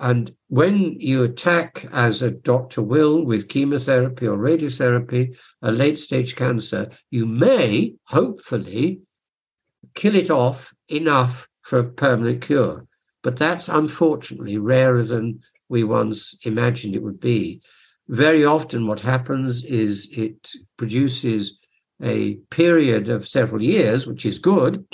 And 0.00 0.34
when 0.48 0.98
you 0.98 1.22
attack, 1.22 1.86
as 1.92 2.22
a 2.22 2.30
doctor 2.30 2.82
will, 2.82 3.24
with 3.24 3.48
chemotherapy 3.48 4.26
or 4.26 4.36
radiotherapy, 4.36 5.36
a 5.62 5.70
late 5.70 5.98
stage 5.98 6.34
cancer, 6.34 6.90
you 7.10 7.24
may, 7.24 7.94
hopefully, 8.06 9.02
kill 9.94 10.16
it 10.16 10.28
off 10.28 10.74
enough 10.88 11.48
for 11.62 11.78
a 11.78 11.84
permanent 11.84 12.42
cure. 12.42 12.84
But 13.22 13.36
that's 13.36 13.68
unfortunately 13.68 14.58
rarer 14.58 15.04
than 15.04 15.40
we 15.68 15.84
once 15.84 16.36
imagined 16.42 16.96
it 16.96 17.02
would 17.02 17.20
be. 17.20 17.62
Very 18.08 18.44
often, 18.44 18.86
what 18.86 19.00
happens 19.00 19.64
is 19.64 20.08
it 20.12 20.52
produces 20.76 21.58
a 22.02 22.34
period 22.50 23.08
of 23.08 23.28
several 23.28 23.62
years, 23.62 24.06
which 24.06 24.26
is 24.26 24.38
good, 24.38 24.84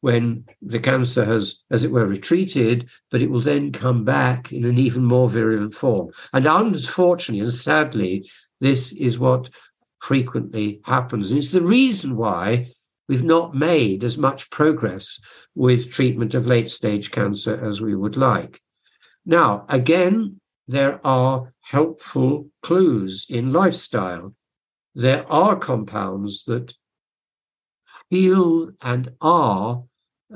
when 0.00 0.44
the 0.62 0.78
cancer 0.78 1.24
has, 1.24 1.60
as 1.70 1.84
it 1.84 1.90
were, 1.90 2.06
retreated, 2.06 2.88
but 3.10 3.22
it 3.22 3.30
will 3.30 3.40
then 3.40 3.72
come 3.72 4.04
back 4.04 4.52
in 4.52 4.64
an 4.64 4.78
even 4.78 5.04
more 5.04 5.28
virulent 5.28 5.74
form. 5.74 6.10
And 6.32 6.46
unfortunately 6.46 7.40
and 7.40 7.52
sadly, 7.52 8.28
this 8.60 8.92
is 8.92 9.18
what 9.18 9.50
frequently 9.98 10.80
happens. 10.84 11.30
And 11.30 11.38
it's 11.38 11.50
the 11.50 11.60
reason 11.60 12.16
why 12.16 12.68
we've 13.08 13.24
not 13.24 13.54
made 13.54 14.04
as 14.04 14.18
much 14.18 14.50
progress 14.50 15.20
with 15.54 15.90
treatment 15.90 16.34
of 16.34 16.46
late 16.46 16.70
stage 16.70 17.10
cancer 17.10 17.58
as 17.64 17.80
we 17.80 17.96
would 17.96 18.16
like. 18.16 18.60
Now, 19.26 19.64
again, 19.68 20.40
there 20.68 21.00
are 21.04 21.52
helpful 21.62 22.50
clues 22.62 23.26
in 23.30 23.52
lifestyle. 23.52 24.34
There 24.94 25.30
are 25.32 25.56
compounds 25.56 26.44
that 26.44 26.74
feel 28.10 28.70
and 28.82 29.10
are 29.22 29.82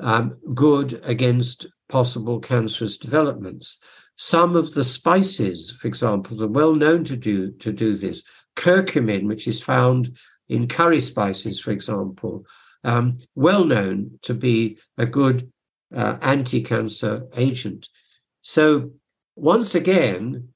um, 0.01 0.33
good 0.55 1.01
against 1.05 1.67
possible 1.89 2.41
cancerous 2.41 2.97
developments. 2.97 3.79
Some 4.17 4.57
of 4.57 4.73
the 4.73 4.85
spices, 4.85 5.77
for 5.81 5.87
example, 5.87 6.43
are 6.43 6.49
well 6.49 6.75
known 6.75 7.05
to 7.05 7.17
do 7.17 7.53
to 7.53 7.73
do 7.73 7.97
this. 7.97 8.25
Curcumin, 8.57 9.27
which 9.27 9.47
is 9.47 9.63
found 9.63 10.17
in 10.49 10.69
curry 10.69 11.01
spices, 11.01 11.61
for 11.61 11.73
example, 11.73 12.45
um, 12.85 13.15
well 13.35 13.65
known 13.65 14.19
to 14.23 14.35
be 14.35 14.79
a 14.97 15.07
good 15.07 15.51
uh, 15.95 16.17
anti-cancer 16.23 17.27
agent. 17.37 17.89
So 18.43 18.93
once 19.37 19.75
again, 19.75 20.49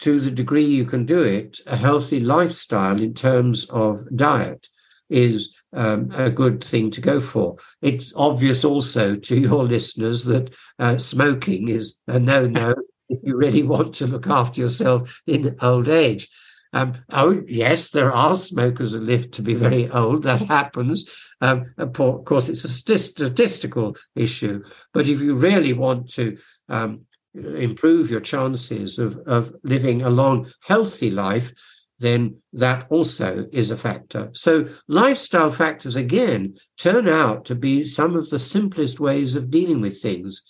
to 0.00 0.20
the 0.20 0.30
degree 0.30 0.64
you 0.64 0.84
can 0.84 1.06
do 1.06 1.22
it, 1.22 1.60
a 1.66 1.76
healthy 1.76 2.18
lifestyle 2.18 3.00
in 3.00 3.14
terms 3.14 3.66
of 3.70 4.04
diet 4.16 4.68
is 5.08 5.56
um, 5.74 6.10
a 6.12 6.28
good 6.28 6.64
thing 6.64 6.90
to 6.90 7.00
go 7.00 7.20
for. 7.20 7.56
It's 7.82 8.12
obvious 8.16 8.64
also 8.64 9.14
to 9.14 9.36
your 9.36 9.62
listeners 9.76 10.24
that 10.24 10.54
uh, 10.78 10.98
smoking 10.98 11.68
is 11.68 11.98
a 12.08 12.18
no 12.18 12.46
no 12.46 12.74
if 13.08 13.20
you 13.22 13.36
really 13.36 13.62
want 13.62 13.94
to 13.96 14.06
look 14.06 14.26
after 14.26 14.60
yourself 14.60 15.22
in 15.26 15.56
old 15.60 15.88
age. 15.88 16.28
Um, 16.72 16.94
oh, 17.12 17.42
yes, 17.46 17.90
there 17.90 18.12
are 18.12 18.34
smokers 18.34 18.92
that 18.92 19.02
live 19.02 19.30
to 19.32 19.42
be 19.42 19.54
very 19.54 19.90
old. 19.90 20.22
That 20.22 20.40
happens. 20.40 21.04
Um, 21.42 21.74
of 21.76 21.92
course, 21.92 22.48
it's 22.48 22.64
a 22.64 22.98
statistical 22.98 23.96
issue. 24.16 24.64
But 24.94 25.06
if 25.06 25.20
you 25.20 25.34
really 25.34 25.74
want 25.74 26.10
to 26.14 26.38
um, 26.70 27.02
improve 27.34 28.10
your 28.10 28.20
chances 28.20 28.98
of, 28.98 29.16
of 29.26 29.52
living 29.62 30.02
a 30.02 30.10
long, 30.10 30.50
healthy 30.60 31.10
life, 31.10 31.52
then 31.98 32.36
that 32.52 32.86
also 32.90 33.46
is 33.52 33.70
a 33.70 33.76
factor. 33.76 34.28
So, 34.32 34.68
lifestyle 34.88 35.50
factors, 35.50 35.96
again, 35.96 36.56
turn 36.76 37.08
out 37.08 37.44
to 37.46 37.54
be 37.54 37.84
some 37.84 38.16
of 38.16 38.28
the 38.28 38.38
simplest 38.38 38.98
ways 38.98 39.36
of 39.36 39.50
dealing 39.50 39.80
with 39.80 40.02
things. 40.02 40.42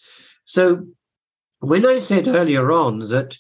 So, 0.44 0.86
when 1.60 1.86
I 1.86 1.98
said 1.98 2.26
earlier 2.26 2.72
on 2.72 3.00
that 3.10 3.38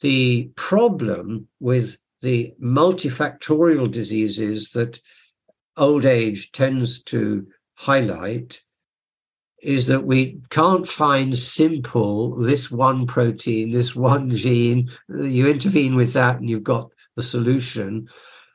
the 0.00 0.50
problem 0.54 1.48
with 1.60 1.98
the 2.22 2.52
multifactorial 2.62 3.90
diseases 3.90 4.70
that 4.70 5.00
old 5.76 6.06
age 6.06 6.52
tends 6.52 7.02
to 7.04 7.46
highlight 7.74 8.62
is 9.62 9.86
that 9.86 10.04
we 10.04 10.38
can't 10.50 10.86
find 10.86 11.36
simple 11.36 12.36
this 12.36 12.70
one 12.70 13.06
protein, 13.06 13.72
this 13.72 13.94
one 13.94 14.30
gene. 14.34 14.88
You 15.08 15.48
intervene 15.48 15.96
with 15.96 16.12
that, 16.12 16.38
and 16.38 16.48
you've 16.48 16.62
got 16.62 16.90
the 17.16 17.22
solution. 17.22 18.08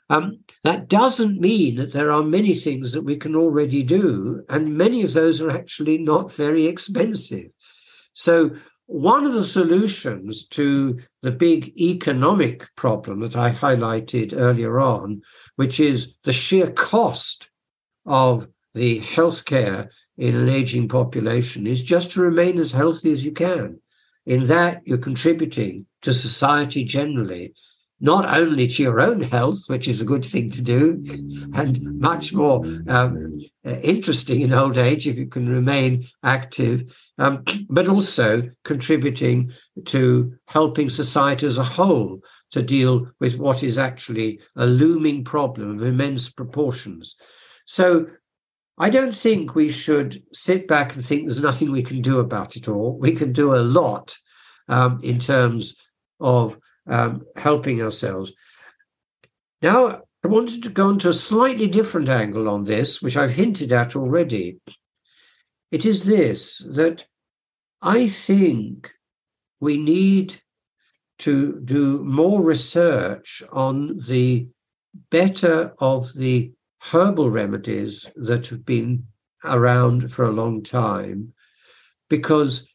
Um, 0.10 0.40
that 0.64 0.90
doesn't 0.90 1.40
mean 1.40 1.76
that 1.78 1.94
there 1.94 2.12
are 2.12 2.24
many 2.24 2.56
things 2.56 2.92
that 2.92 3.04
we 3.04 3.16
can 3.16 3.36
already 3.36 3.84
do, 3.84 4.44
and 4.50 4.78
many 4.78 5.02
of 5.04 5.14
those 5.14 5.42
are 5.42 5.52
actually 5.52 5.98
not 5.98 6.32
very 6.32 6.66
expensive. 6.68 7.48
So, 8.14 8.52
one 8.86 9.26
of 9.26 9.34
the 9.34 9.46
solutions 9.46 10.46
to 10.50 11.00
the 11.22 11.32
big 11.32 11.74
economic 11.80 12.68
problem 12.76 13.22
that 13.22 13.36
I 13.36 13.52
highlighted 13.52 14.34
earlier 14.38 14.80
on, 14.80 15.22
which 15.56 15.80
is 15.80 16.16
the 16.26 16.34
sheer 16.34 16.70
cost 16.70 17.50
of 18.06 18.48
the 18.74 19.00
healthcare 19.00 19.90
in 20.18 20.36
an 20.36 20.50
aging 20.50 20.88
population, 20.88 21.68
is 21.68 21.82
just 21.82 22.12
to 22.12 22.22
remain 22.22 22.58
as 22.60 22.72
healthy 22.72 23.12
as 23.12 23.26
you 23.26 23.32
can. 23.32 23.80
In 24.26 24.48
that, 24.48 24.82
you're 24.86 24.98
contributing 24.98 25.86
to 26.02 26.14
society 26.14 26.84
generally 26.84 27.54
not 28.04 28.26
only 28.38 28.68
to 28.68 28.84
your 28.84 29.00
own 29.00 29.22
health, 29.22 29.60
which 29.68 29.88
is 29.88 30.02
a 30.02 30.06
good 30.06 30.26
thing 30.26 30.50
to 30.50 30.62
do, 30.62 31.02
and 31.54 31.80
much 32.02 32.34
more 32.34 32.62
um, 32.90 33.42
interesting 33.64 34.42
in 34.42 34.54
old 34.54 34.78
age 34.78 35.08
if 35.08 35.18
you 35.18 35.26
can 35.26 35.48
remain 35.48 36.04
active, 36.22 36.94
um, 37.18 37.42
but 37.70 37.88
also 37.88 38.44
contributing 38.66 39.54
to 39.86 40.34
helping 40.48 40.90
society 40.90 41.48
as 41.48 41.58
a 41.58 41.64
whole 41.64 42.20
to 42.52 42.62
deal 42.62 43.08
with 43.22 43.38
what 43.38 43.64
is 43.64 43.78
actually 43.78 44.38
a 44.58 44.66
looming 44.66 45.24
problem 45.24 45.78
of 45.78 45.84
immense 45.84 46.30
proportions. 46.30 47.16
So 47.66 48.08
I 48.78 48.90
don't 48.90 49.16
think 49.16 49.54
we 49.54 49.70
should 49.70 50.24
sit 50.34 50.68
back 50.68 50.96
and 50.96 51.06
think 51.06 51.26
there's 51.26 51.40
nothing 51.40 51.72
we 51.72 51.84
can 51.84 52.02
do 52.02 52.20
about 52.20 52.56
it 52.56 52.68
all. 52.68 52.98
We 52.98 53.14
can 53.14 53.32
do 53.32 53.54
a 53.54 53.58
lot 53.58 54.18
um, 54.68 55.00
in 55.04 55.20
terms 55.20 55.76
of 56.20 56.58
um, 56.88 57.22
helping 57.36 57.82
ourselves. 57.82 58.34
Now, 59.62 60.02
I 60.24 60.28
wanted 60.28 60.64
to 60.64 60.70
go 60.70 60.90
into 60.90 61.10
a 61.10 61.14
slightly 61.14 61.68
different 61.68 62.10
angle 62.10 62.50
on 62.50 62.64
this, 62.64 63.02
which 63.02 63.18
I've 63.18 63.32
hinted 63.32 63.72
at 63.72 63.96
already. 63.96 64.60
It 65.72 65.86
is 65.86 66.06
this 66.06 66.60
that 66.72 67.06
I 67.82 68.08
think 68.08 68.94
we 69.60 69.78
need 69.78 70.42
to 71.20 71.60
do 71.62 72.04
more 72.04 72.42
research 72.42 73.44
on 73.52 74.00
the 74.08 74.48
better 75.10 75.74
of 75.80 76.14
the 76.14 76.52
herbal 76.92 77.30
remedies 77.30 78.10
that 78.16 78.48
have 78.48 78.66
been 78.66 79.06
around 79.44 80.12
for 80.12 80.26
a 80.26 80.32
long 80.32 80.64
time. 80.64 81.34
Because 82.10 82.68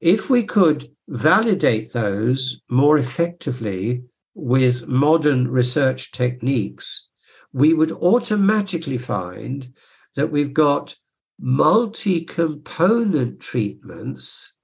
if 0.00 0.30
we 0.30 0.44
could 0.44 0.88
validate 1.08 1.92
those 1.92 2.60
more 2.68 2.98
effectively 2.98 4.02
with 4.34 4.86
modern 4.86 5.48
research 5.48 6.12
techniques, 6.12 7.08
we 7.52 7.74
would 7.74 7.92
automatically 7.92 8.98
find 8.98 9.72
that 10.14 10.30
we've 10.30 10.54
got 10.54 10.96
multi 11.38 12.22
component 12.22 13.40
treatments 13.40 14.54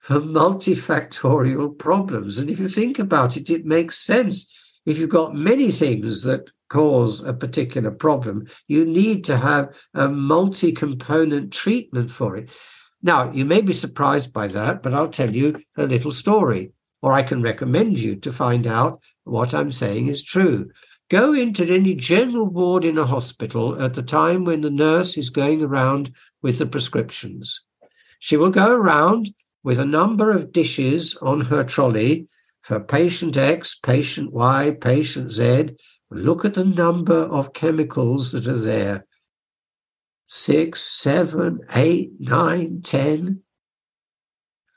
for 0.00 0.20
multifactorial 0.20 1.76
problems. 1.78 2.38
And 2.38 2.48
if 2.48 2.58
you 2.58 2.68
think 2.68 2.98
about 2.98 3.36
it, 3.36 3.50
it 3.50 3.64
makes 3.64 3.98
sense. 3.98 4.52
If 4.84 4.98
you've 4.98 5.10
got 5.10 5.34
many 5.34 5.72
things 5.72 6.22
that 6.22 6.48
cause 6.68 7.22
a 7.22 7.32
particular 7.32 7.90
problem, 7.90 8.46
you 8.68 8.84
need 8.84 9.24
to 9.24 9.36
have 9.36 9.74
a 9.94 10.08
multi 10.08 10.72
component 10.72 11.52
treatment 11.52 12.10
for 12.10 12.36
it. 12.36 12.50
Now, 13.02 13.30
you 13.32 13.44
may 13.44 13.60
be 13.60 13.72
surprised 13.72 14.32
by 14.32 14.48
that, 14.48 14.82
but 14.82 14.94
I'll 14.94 15.08
tell 15.08 15.34
you 15.34 15.60
a 15.76 15.84
little 15.86 16.10
story, 16.10 16.72
or 17.02 17.12
I 17.12 17.22
can 17.22 17.42
recommend 17.42 17.98
you 17.98 18.16
to 18.16 18.32
find 18.32 18.66
out 18.66 19.00
what 19.24 19.54
I'm 19.54 19.70
saying 19.70 20.08
is 20.08 20.24
true. 20.24 20.70
Go 21.08 21.32
into 21.34 21.64
any 21.72 21.94
general 21.94 22.46
ward 22.46 22.84
in 22.84 22.98
a 22.98 23.06
hospital 23.06 23.80
at 23.80 23.94
the 23.94 24.02
time 24.02 24.44
when 24.44 24.62
the 24.62 24.70
nurse 24.70 25.16
is 25.16 25.30
going 25.30 25.62
around 25.62 26.10
with 26.42 26.58
the 26.58 26.66
prescriptions. 26.66 27.64
She 28.18 28.36
will 28.36 28.50
go 28.50 28.74
around 28.74 29.30
with 29.62 29.78
a 29.78 29.84
number 29.84 30.32
of 30.32 30.50
dishes 30.52 31.14
on 31.16 31.42
her 31.42 31.62
trolley 31.62 32.26
for 32.62 32.80
patient 32.80 33.36
X, 33.36 33.78
patient 33.80 34.32
Y, 34.32 34.76
patient 34.80 35.30
Z. 35.30 35.70
Look 36.10 36.44
at 36.44 36.54
the 36.54 36.64
number 36.64 37.14
of 37.14 37.52
chemicals 37.52 38.32
that 38.32 38.46
are 38.46 38.56
there 38.56 39.06
six, 40.28 40.82
seven, 40.82 41.60
eight, 41.74 42.12
nine, 42.18 42.82
ten. 42.82 43.42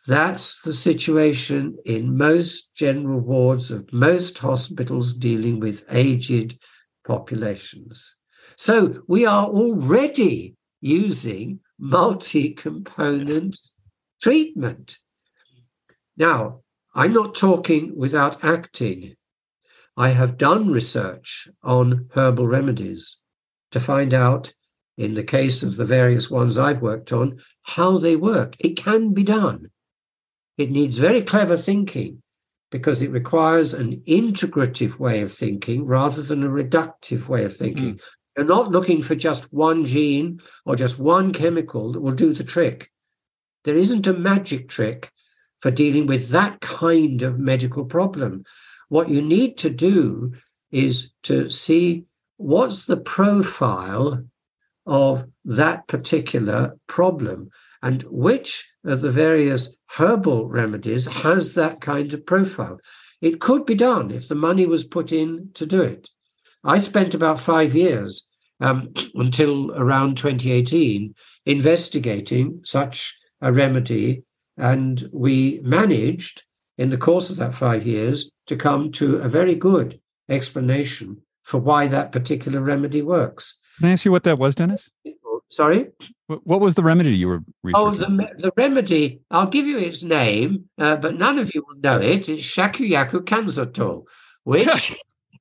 That's 0.07 0.61
the 0.61 0.73
situation 0.73 1.77
in 1.85 2.17
most 2.17 2.73
general 2.75 3.19
wards 3.19 3.69
of 3.71 3.91
most 3.93 4.37
hospitals 4.39 5.13
dealing 5.13 5.59
with 5.59 5.85
aged 5.91 6.59
populations. 7.05 8.15
So 8.57 9.03
we 9.07 9.25
are 9.25 9.45
already 9.45 10.55
using 10.81 11.59
multi 11.77 12.53
component 12.53 13.59
treatment. 14.21 14.97
Now, 16.17 16.61
I'm 16.95 17.13
not 17.13 17.35
talking 17.35 17.95
without 17.95 18.43
acting. 18.43 19.15
I 19.99 20.11
have 20.11 20.37
done 20.37 20.71
research 20.71 21.49
on 21.61 22.07
herbal 22.13 22.47
remedies 22.47 23.17
to 23.71 23.81
find 23.81 24.13
out, 24.13 24.53
in 24.97 25.13
the 25.13 25.25
case 25.25 25.61
of 25.61 25.75
the 25.75 25.83
various 25.83 26.31
ones 26.31 26.57
I've 26.57 26.81
worked 26.81 27.11
on, 27.11 27.39
how 27.63 27.97
they 27.97 28.15
work. 28.15 28.55
It 28.59 28.77
can 28.77 29.13
be 29.13 29.25
done. 29.25 29.69
It 30.57 30.71
needs 30.71 30.97
very 30.97 31.21
clever 31.21 31.57
thinking 31.57 32.23
because 32.71 33.01
it 33.01 33.11
requires 33.11 33.73
an 33.73 34.01
integrative 34.07 34.99
way 34.99 35.19
of 35.19 35.33
thinking 35.33 35.85
rather 35.85 36.21
than 36.21 36.45
a 36.45 36.49
reductive 36.49 37.27
way 37.27 37.43
of 37.43 37.53
thinking. 37.53 37.95
Mm. 37.95 38.01
You're 38.37 38.45
not 38.45 38.71
looking 38.71 39.01
for 39.01 39.15
just 39.15 39.51
one 39.51 39.85
gene 39.85 40.39
or 40.65 40.77
just 40.77 40.97
one 40.97 41.33
chemical 41.33 41.91
that 41.91 41.99
will 41.99 42.13
do 42.13 42.31
the 42.31 42.45
trick. 42.45 42.89
There 43.65 43.75
isn't 43.75 44.07
a 44.07 44.13
magic 44.13 44.69
trick 44.69 45.11
for 45.59 45.71
dealing 45.71 46.07
with 46.07 46.29
that 46.29 46.61
kind 46.61 47.21
of 47.21 47.37
medical 47.37 47.83
problem. 47.83 48.45
What 48.89 49.09
you 49.09 49.21
need 49.21 49.57
to 49.59 49.69
do 49.69 50.33
is 50.71 51.13
to 51.23 51.49
see 51.49 52.05
what's 52.37 52.85
the 52.85 52.97
profile 52.97 54.23
of 54.85 55.25
that 55.45 55.87
particular 55.87 56.77
problem 56.87 57.49
and 57.81 58.03
which 58.03 58.69
of 58.83 59.01
the 59.01 59.11
various 59.11 59.69
herbal 59.97 60.49
remedies 60.49 61.05
has 61.07 61.55
that 61.55 61.81
kind 61.81 62.13
of 62.13 62.25
profile. 62.25 62.79
It 63.21 63.39
could 63.39 63.65
be 63.65 63.75
done 63.75 64.11
if 64.11 64.27
the 64.27 64.35
money 64.35 64.65
was 64.65 64.83
put 64.83 65.11
in 65.11 65.51
to 65.53 65.65
do 65.65 65.81
it. 65.81 66.09
I 66.63 66.79
spent 66.79 67.13
about 67.13 67.39
five 67.39 67.75
years 67.75 68.27
um, 68.59 68.93
until 69.15 69.71
around 69.73 70.17
2018 70.17 71.13
investigating 71.45 72.61
such 72.63 73.15
a 73.41 73.53
remedy, 73.53 74.23
and 74.57 75.07
we 75.13 75.61
managed 75.63 76.43
in 76.77 76.89
the 76.89 76.97
course 76.97 77.29
of 77.29 77.37
that 77.37 77.55
five 77.55 77.85
years 77.85 78.31
to 78.49 78.55
come 78.55 78.91
to 78.91 79.17
a 79.17 79.29
very 79.29 79.55
good 79.55 79.99
explanation 80.27 81.21
for 81.43 81.59
why 81.59 81.87
that 81.87 82.11
particular 82.11 82.61
remedy 82.61 83.01
works. 83.01 83.59
Can 83.77 83.89
I 83.89 83.93
ask 83.93 84.05
you 84.05 84.11
what 84.11 84.23
that 84.23 84.39
was, 84.39 84.55
Denis? 84.55 84.89
Sorry? 85.51 85.91
What 86.27 86.59
was 86.59 86.75
the 86.75 86.83
remedy 86.83 87.11
you 87.11 87.27
were 87.27 87.41
Oh, 87.73 87.91
the, 87.91 88.07
the 88.37 88.51
remedy, 88.57 89.21
I'll 89.31 89.47
give 89.47 89.65
you 89.67 89.77
its 89.77 90.03
name, 90.03 90.65
uh, 90.77 90.97
but 90.97 91.15
none 91.15 91.39
of 91.39 91.53
you 91.53 91.63
will 91.67 91.79
know 91.79 91.99
it. 91.99 92.27
It's 92.27 92.43
Shakuyaku 92.43 93.21
Kanzoto, 93.21 94.05
which 94.43 94.95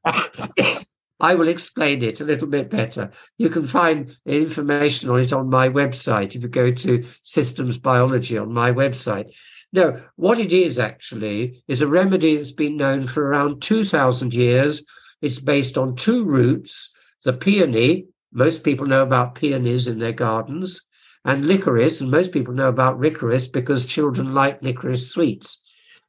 I 1.20 1.34
will 1.34 1.48
explain 1.48 2.02
it 2.02 2.20
a 2.20 2.24
little 2.24 2.46
bit 2.46 2.70
better. 2.70 3.11
You 3.38 3.48
can 3.48 3.66
find 3.66 4.16
information 4.24 5.11
on 5.11 5.20
it 5.20 5.32
on 5.32 5.50
my 5.50 5.68
website 5.68 6.36
if 6.36 6.42
you 6.42 6.48
go 6.48 6.72
to 6.72 7.04
systems 7.22 7.78
biology 7.78 8.38
on 8.38 8.52
my 8.52 8.70
website. 8.70 9.34
No, 9.72 10.00
what 10.16 10.40
it 10.40 10.52
is 10.52 10.78
actually 10.78 11.62
is 11.68 11.82
a 11.82 11.86
remedy 11.86 12.36
that's 12.36 12.52
been 12.52 12.76
known 12.76 13.06
for 13.06 13.26
around 13.26 13.60
2,000 13.60 14.32
years. 14.32 14.84
It's 15.20 15.40
based 15.40 15.76
on 15.76 15.96
two 15.96 16.24
roots 16.24 16.92
the 17.24 17.32
peony, 17.32 18.06
most 18.32 18.64
people 18.64 18.86
know 18.86 19.02
about 19.02 19.34
peonies 19.34 19.88
in 19.88 19.98
their 19.98 20.12
gardens, 20.12 20.86
and 21.24 21.44
licorice, 21.46 22.00
and 22.00 22.10
most 22.10 22.32
people 22.32 22.54
know 22.54 22.68
about 22.68 23.00
licorice 23.00 23.48
because 23.48 23.84
children 23.84 24.34
like 24.34 24.62
licorice 24.62 25.10
sweets. 25.10 25.60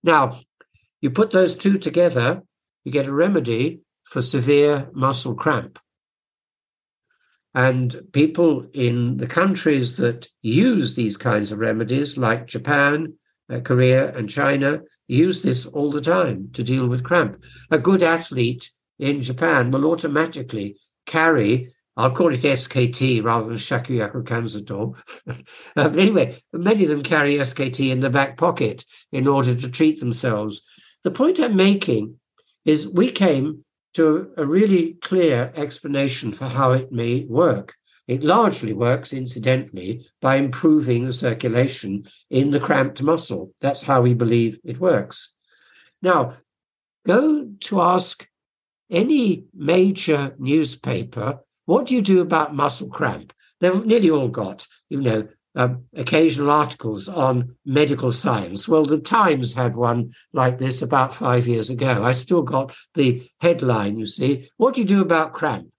Now, 0.03 0.39
you 1.01 1.09
put 1.09 1.31
those 1.31 1.55
two 1.55 1.77
together, 1.77 2.41
you 2.83 2.91
get 2.91 3.07
a 3.07 3.13
remedy 3.13 3.81
for 4.03 4.21
severe 4.21 4.89
muscle 4.93 5.35
cramp. 5.35 5.79
And 7.53 7.99
people 8.13 8.67
in 8.73 9.17
the 9.17 9.27
countries 9.27 9.97
that 9.97 10.27
use 10.41 10.95
these 10.95 11.17
kinds 11.17 11.51
of 11.51 11.59
remedies, 11.59 12.17
like 12.17 12.47
Japan, 12.47 13.18
uh, 13.49 13.59
Korea, 13.59 14.15
and 14.15 14.29
China, 14.29 14.81
use 15.07 15.41
this 15.41 15.65
all 15.65 15.91
the 15.91 16.01
time 16.01 16.49
to 16.53 16.63
deal 16.63 16.87
with 16.87 17.03
cramp. 17.03 17.43
A 17.71 17.79
good 17.79 18.03
athlete 18.03 18.71
in 18.99 19.21
Japan 19.21 19.71
will 19.71 19.91
automatically 19.91 20.77
carry 21.05 21.73
I'll 21.99 22.11
call 22.11 22.33
it 22.33 22.39
SKT 22.39 23.25
rather 23.25 23.47
than 23.47 23.57
Shakuyaku 23.57 24.23
Kanzato. 24.23 24.95
um, 25.75 25.99
anyway, 25.99 26.41
many 26.53 26.83
of 26.83 26.89
them 26.89 27.03
carry 27.03 27.33
SKT 27.35 27.91
in 27.91 27.99
the 27.99 28.09
back 28.09 28.37
pocket 28.37 28.85
in 29.11 29.27
order 29.27 29.53
to 29.53 29.69
treat 29.69 29.99
themselves. 29.99 30.61
The 31.03 31.11
point 31.11 31.41
I'm 31.41 31.57
making 31.57 32.17
is 32.63 32.87
we 32.87 33.11
came 33.11 33.65
to 33.95 34.31
a 34.37 34.45
really 34.45 34.93
clear 35.01 35.51
explanation 35.55 36.31
for 36.31 36.45
how 36.45 36.71
it 36.71 36.89
may 36.89 37.25
work. 37.25 37.75
It 38.09 38.23
largely 38.23 38.73
works, 38.73 39.13
incidentally, 39.13 40.03
by 40.19 40.37
improving 40.37 41.05
the 41.05 41.13
circulation 41.13 42.05
in 42.31 42.49
the 42.49 42.59
cramped 42.59 43.03
muscle. 43.03 43.53
That's 43.61 43.83
how 43.83 44.01
we 44.01 44.15
believe 44.15 44.59
it 44.63 44.79
works. 44.79 45.33
Now, 46.01 46.33
go 47.05 47.51
to 47.65 47.81
ask 47.81 48.27
any 48.89 49.45
major 49.53 50.35
newspaper 50.39 51.39
what 51.65 51.85
do 51.85 51.93
you 51.93 52.01
do 52.01 52.19
about 52.21 52.55
muscle 52.55 52.89
cramp? 52.89 53.31
They've 53.59 53.85
nearly 53.85 54.09
all 54.09 54.29
got, 54.29 54.65
you 54.89 55.01
know, 55.01 55.27
um, 55.53 55.83
occasional 55.95 56.49
articles 56.49 57.07
on 57.09 57.55
medical 57.63 58.11
science. 58.11 58.67
Well, 58.67 58.85
the 58.85 58.97
Times 58.97 59.53
had 59.53 59.75
one 59.75 60.15
like 60.33 60.57
this 60.57 60.81
about 60.81 61.13
five 61.13 61.47
years 61.47 61.69
ago. 61.69 62.03
I 62.03 62.13
still 62.13 62.41
got 62.41 62.75
the 62.95 63.21
headline, 63.39 63.99
you 63.99 64.07
see. 64.07 64.49
What 64.57 64.73
do 64.73 64.81
you 64.81 64.87
do 64.87 65.01
about 65.01 65.35
cramp? 65.35 65.69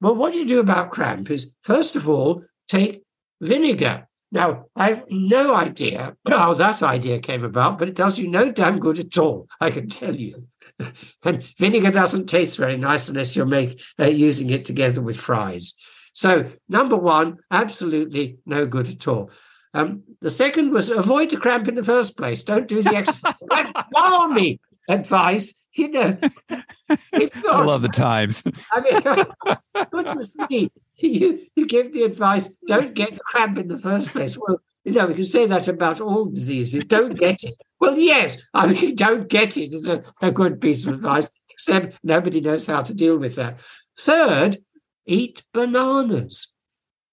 Well, 0.00 0.14
what 0.14 0.34
you 0.34 0.44
do 0.44 0.60
about 0.60 0.90
cramp 0.90 1.30
is, 1.30 1.54
first 1.62 1.96
of 1.96 2.08
all, 2.08 2.44
take 2.68 3.04
vinegar. 3.40 4.08
Now, 4.32 4.66
I've 4.74 5.04
no 5.10 5.54
idea 5.54 6.16
how 6.28 6.54
that 6.54 6.82
idea 6.82 7.20
came 7.20 7.44
about, 7.44 7.78
but 7.78 7.88
it 7.88 7.94
does 7.94 8.18
you 8.18 8.28
no 8.28 8.50
damn 8.50 8.78
good 8.78 8.98
at 8.98 9.16
all, 9.18 9.48
I 9.60 9.70
can 9.70 9.88
tell 9.88 10.14
you. 10.14 10.48
and 11.22 11.44
vinegar 11.58 11.90
doesn't 11.90 12.26
taste 12.26 12.56
very 12.56 12.76
nice 12.76 13.08
unless 13.08 13.36
you're 13.36 13.46
make, 13.46 13.80
uh, 14.00 14.06
using 14.06 14.50
it 14.50 14.64
together 14.64 15.00
with 15.00 15.16
fries. 15.16 15.74
So, 16.14 16.50
number 16.68 16.96
one, 16.96 17.38
absolutely 17.50 18.38
no 18.46 18.66
good 18.66 18.88
at 18.88 19.06
all. 19.08 19.30
Um, 19.72 20.04
the 20.20 20.30
second 20.30 20.70
was 20.70 20.90
avoid 20.90 21.30
the 21.30 21.36
cramp 21.36 21.66
in 21.66 21.74
the 21.74 21.82
first 21.82 22.16
place. 22.16 22.44
Don't 22.44 22.68
do 22.68 22.82
the 22.82 22.94
exercise. 22.94 23.34
That's 23.48 23.72
balmy 23.90 24.60
advice. 24.88 25.54
You 25.74 25.90
know, 25.90 26.16
I 26.88 27.28
love 27.44 27.82
the 27.82 27.88
times. 27.88 28.44
I 28.70 28.80
mean, 28.80 29.56
goodness 29.90 30.36
me, 30.48 30.70
you, 30.96 31.46
you 31.56 31.66
give 31.66 31.92
the 31.92 32.02
advice, 32.02 32.48
don't 32.68 32.94
get 32.94 33.14
the 33.14 33.20
cramp 33.20 33.58
in 33.58 33.66
the 33.66 33.78
first 33.78 34.10
place. 34.10 34.38
Well, 34.38 34.60
you 34.84 34.92
know, 34.92 35.06
we 35.06 35.14
can 35.14 35.24
say 35.24 35.46
that 35.46 35.66
about 35.66 36.00
all 36.00 36.26
diseases. 36.26 36.84
Don't 36.84 37.18
get 37.18 37.42
it. 37.42 37.54
Well, 37.80 37.98
yes, 37.98 38.36
I 38.52 38.68
mean, 38.68 38.94
don't 38.94 39.28
get 39.28 39.56
it 39.56 39.72
is 39.72 39.88
a, 39.88 40.02
a 40.20 40.30
good 40.30 40.60
piece 40.60 40.86
of 40.86 40.94
advice, 40.94 41.26
except 41.50 41.98
nobody 42.04 42.40
knows 42.40 42.66
how 42.66 42.82
to 42.82 42.94
deal 42.94 43.16
with 43.18 43.36
that. 43.36 43.58
Third, 43.98 44.58
eat 45.06 45.42
bananas. 45.52 46.52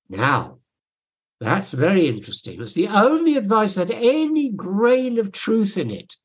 Now, 0.09 0.59
that's 1.39 1.71
very 1.71 2.07
interesting. 2.07 2.61
It's 2.61 2.73
the 2.73 2.89
only 2.89 3.35
advice 3.35 3.75
that 3.75 3.87
had 3.87 3.97
any 3.97 4.51
grain 4.51 5.17
of 5.17 5.31
truth 5.31 5.77
in 5.77 5.89
it. 5.89 6.15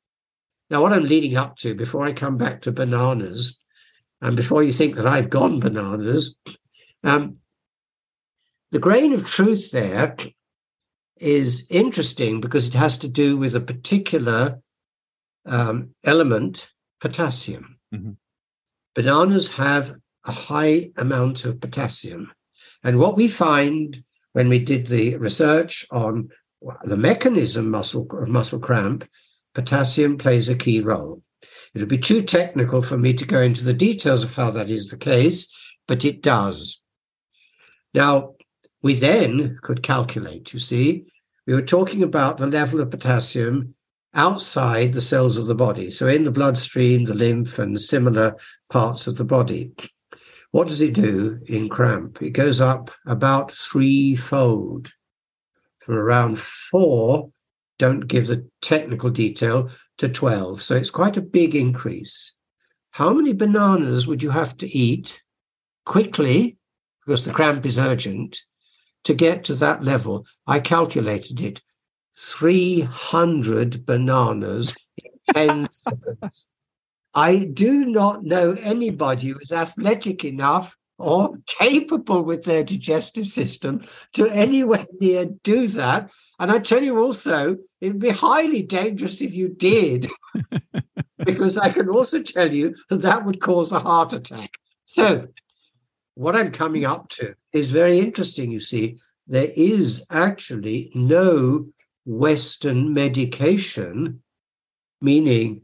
Now, 0.70 0.82
what 0.82 0.92
I'm 0.92 1.04
leading 1.04 1.36
up 1.36 1.56
to 1.58 1.74
before 1.74 2.04
I 2.04 2.12
come 2.12 2.36
back 2.36 2.62
to 2.62 2.72
bananas, 2.72 3.58
and 4.20 4.36
before 4.36 4.62
you 4.62 4.72
think 4.72 4.96
that 4.96 5.06
I've 5.06 5.30
gone 5.30 5.60
bananas, 5.60 6.36
um, 7.04 7.36
the 8.72 8.78
grain 8.78 9.12
of 9.12 9.24
truth 9.24 9.70
there 9.70 10.16
is 11.18 11.66
interesting 11.70 12.40
because 12.40 12.66
it 12.66 12.74
has 12.74 12.98
to 12.98 13.08
do 13.08 13.36
with 13.36 13.54
a 13.54 13.60
particular 13.60 14.60
um, 15.46 15.94
element, 16.04 16.68
potassium. 17.00 17.78
Mm-hmm. 17.94 18.12
Bananas 18.94 19.48
have 19.52 19.94
a 20.26 20.32
high 20.32 20.90
amount 20.96 21.44
of 21.44 21.60
potassium. 21.60 22.32
And 22.82 22.98
what 22.98 23.16
we 23.16 23.28
find 23.28 24.02
when 24.32 24.48
we 24.48 24.58
did 24.58 24.88
the 24.88 25.16
research 25.16 25.86
on 25.90 26.28
the 26.82 26.96
mechanism 26.96 27.70
muscle, 27.70 28.06
of 28.10 28.28
muscle 28.28 28.58
cramp, 28.58 29.04
potassium 29.56 30.18
plays 30.18 30.50
a 30.50 30.54
key 30.54 30.82
role. 30.82 31.22
It 31.74 31.80
would 31.80 31.88
be 31.88 31.96
too 31.96 32.20
technical 32.20 32.82
for 32.82 32.98
me 32.98 33.14
to 33.14 33.24
go 33.24 33.40
into 33.40 33.64
the 33.64 33.72
details 33.72 34.22
of 34.22 34.32
how 34.32 34.50
that 34.50 34.68
is 34.68 34.88
the 34.88 34.98
case, 34.98 35.48
but 35.88 36.04
it 36.04 36.22
does. 36.22 36.82
Now, 37.94 38.34
we 38.82 38.92
then 38.92 39.58
could 39.62 39.82
calculate, 39.82 40.52
you 40.52 40.60
see, 40.60 41.06
we 41.46 41.54
were 41.54 41.62
talking 41.62 42.02
about 42.02 42.36
the 42.36 42.46
level 42.46 42.82
of 42.82 42.90
potassium 42.90 43.74
outside 44.12 44.92
the 44.92 45.00
cells 45.00 45.38
of 45.38 45.46
the 45.46 45.54
body. 45.54 45.90
So 45.90 46.06
in 46.06 46.24
the 46.24 46.30
bloodstream, 46.30 47.04
the 47.04 47.14
lymph, 47.14 47.58
and 47.58 47.80
similar 47.80 48.36
parts 48.68 49.06
of 49.06 49.16
the 49.16 49.24
body. 49.24 49.72
What 50.50 50.68
does 50.68 50.82
it 50.82 50.92
do 50.92 51.40
in 51.46 51.70
cramp? 51.70 52.20
It 52.20 52.30
goes 52.30 52.60
up 52.60 52.90
about 53.06 53.52
threefold 53.52 54.92
from 55.80 55.94
around 55.94 56.38
four, 56.38 57.30
don't 57.78 58.06
give 58.06 58.26
the 58.26 58.48
technical 58.62 59.10
detail, 59.10 59.70
to 59.98 60.08
12. 60.08 60.62
So 60.62 60.76
it's 60.76 60.90
quite 60.90 61.16
a 61.16 61.22
big 61.22 61.54
increase. 61.54 62.34
How 62.90 63.12
many 63.12 63.32
bananas 63.32 64.06
would 64.06 64.22
you 64.22 64.30
have 64.30 64.56
to 64.58 64.66
eat 64.66 65.22
quickly, 65.86 66.58
because 67.04 67.24
the 67.24 67.32
cramp 67.32 67.64
is 67.64 67.78
urgent, 67.78 68.38
to 69.04 69.14
get 69.14 69.44
to 69.44 69.54
that 69.54 69.82
level. 69.82 70.26
I 70.46 70.60
calculated 70.60 71.40
it 71.40 71.62
300 72.18 73.86
bananas 73.86 74.74
in 75.02 75.10
10 75.34 75.70
seconds. 75.70 76.48
I 77.14 77.44
do 77.44 77.86
not 77.86 78.24
know 78.24 78.52
anybody 78.52 79.28
who 79.28 79.38
is 79.38 79.52
athletic 79.52 80.24
enough 80.24 80.76
or 80.98 81.38
capable 81.46 82.22
with 82.22 82.44
their 82.44 82.64
digestive 82.64 83.28
system 83.28 83.82
to 84.14 84.28
anywhere 84.28 84.86
near 85.00 85.26
do 85.44 85.68
that. 85.68 86.10
And 86.38 86.50
I 86.50 86.58
tell 86.58 86.82
you 86.82 86.98
also, 86.98 87.56
it 87.80 87.88
would 87.88 87.98
be 87.98 88.10
highly 88.10 88.62
dangerous 88.62 89.20
if 89.20 89.32
you 89.32 89.48
did, 89.48 90.08
because 91.24 91.56
I 91.56 91.70
can 91.70 91.88
also 91.88 92.22
tell 92.22 92.52
you 92.52 92.74
that 92.90 93.02
that 93.02 93.24
would 93.24 93.40
cause 93.40 93.72
a 93.72 93.78
heart 93.78 94.12
attack. 94.12 94.50
So 94.84 95.28
what 96.14 96.36
I'm 96.36 96.50
coming 96.50 96.84
up 96.84 97.08
to 97.10 97.34
is 97.52 97.70
very 97.70 97.98
interesting, 97.98 98.50
you 98.50 98.60
see. 98.60 98.98
There 99.26 99.48
is 99.56 100.04
actually 100.10 100.90
no 100.94 101.66
Western 102.04 102.94
medication, 102.94 104.22
meaning 105.00 105.62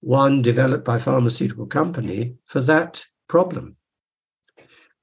one 0.00 0.42
developed 0.42 0.84
by 0.84 0.98
pharmaceutical 0.98 1.66
company 1.66 2.34
for 2.44 2.60
that 2.60 3.04
problem. 3.28 3.76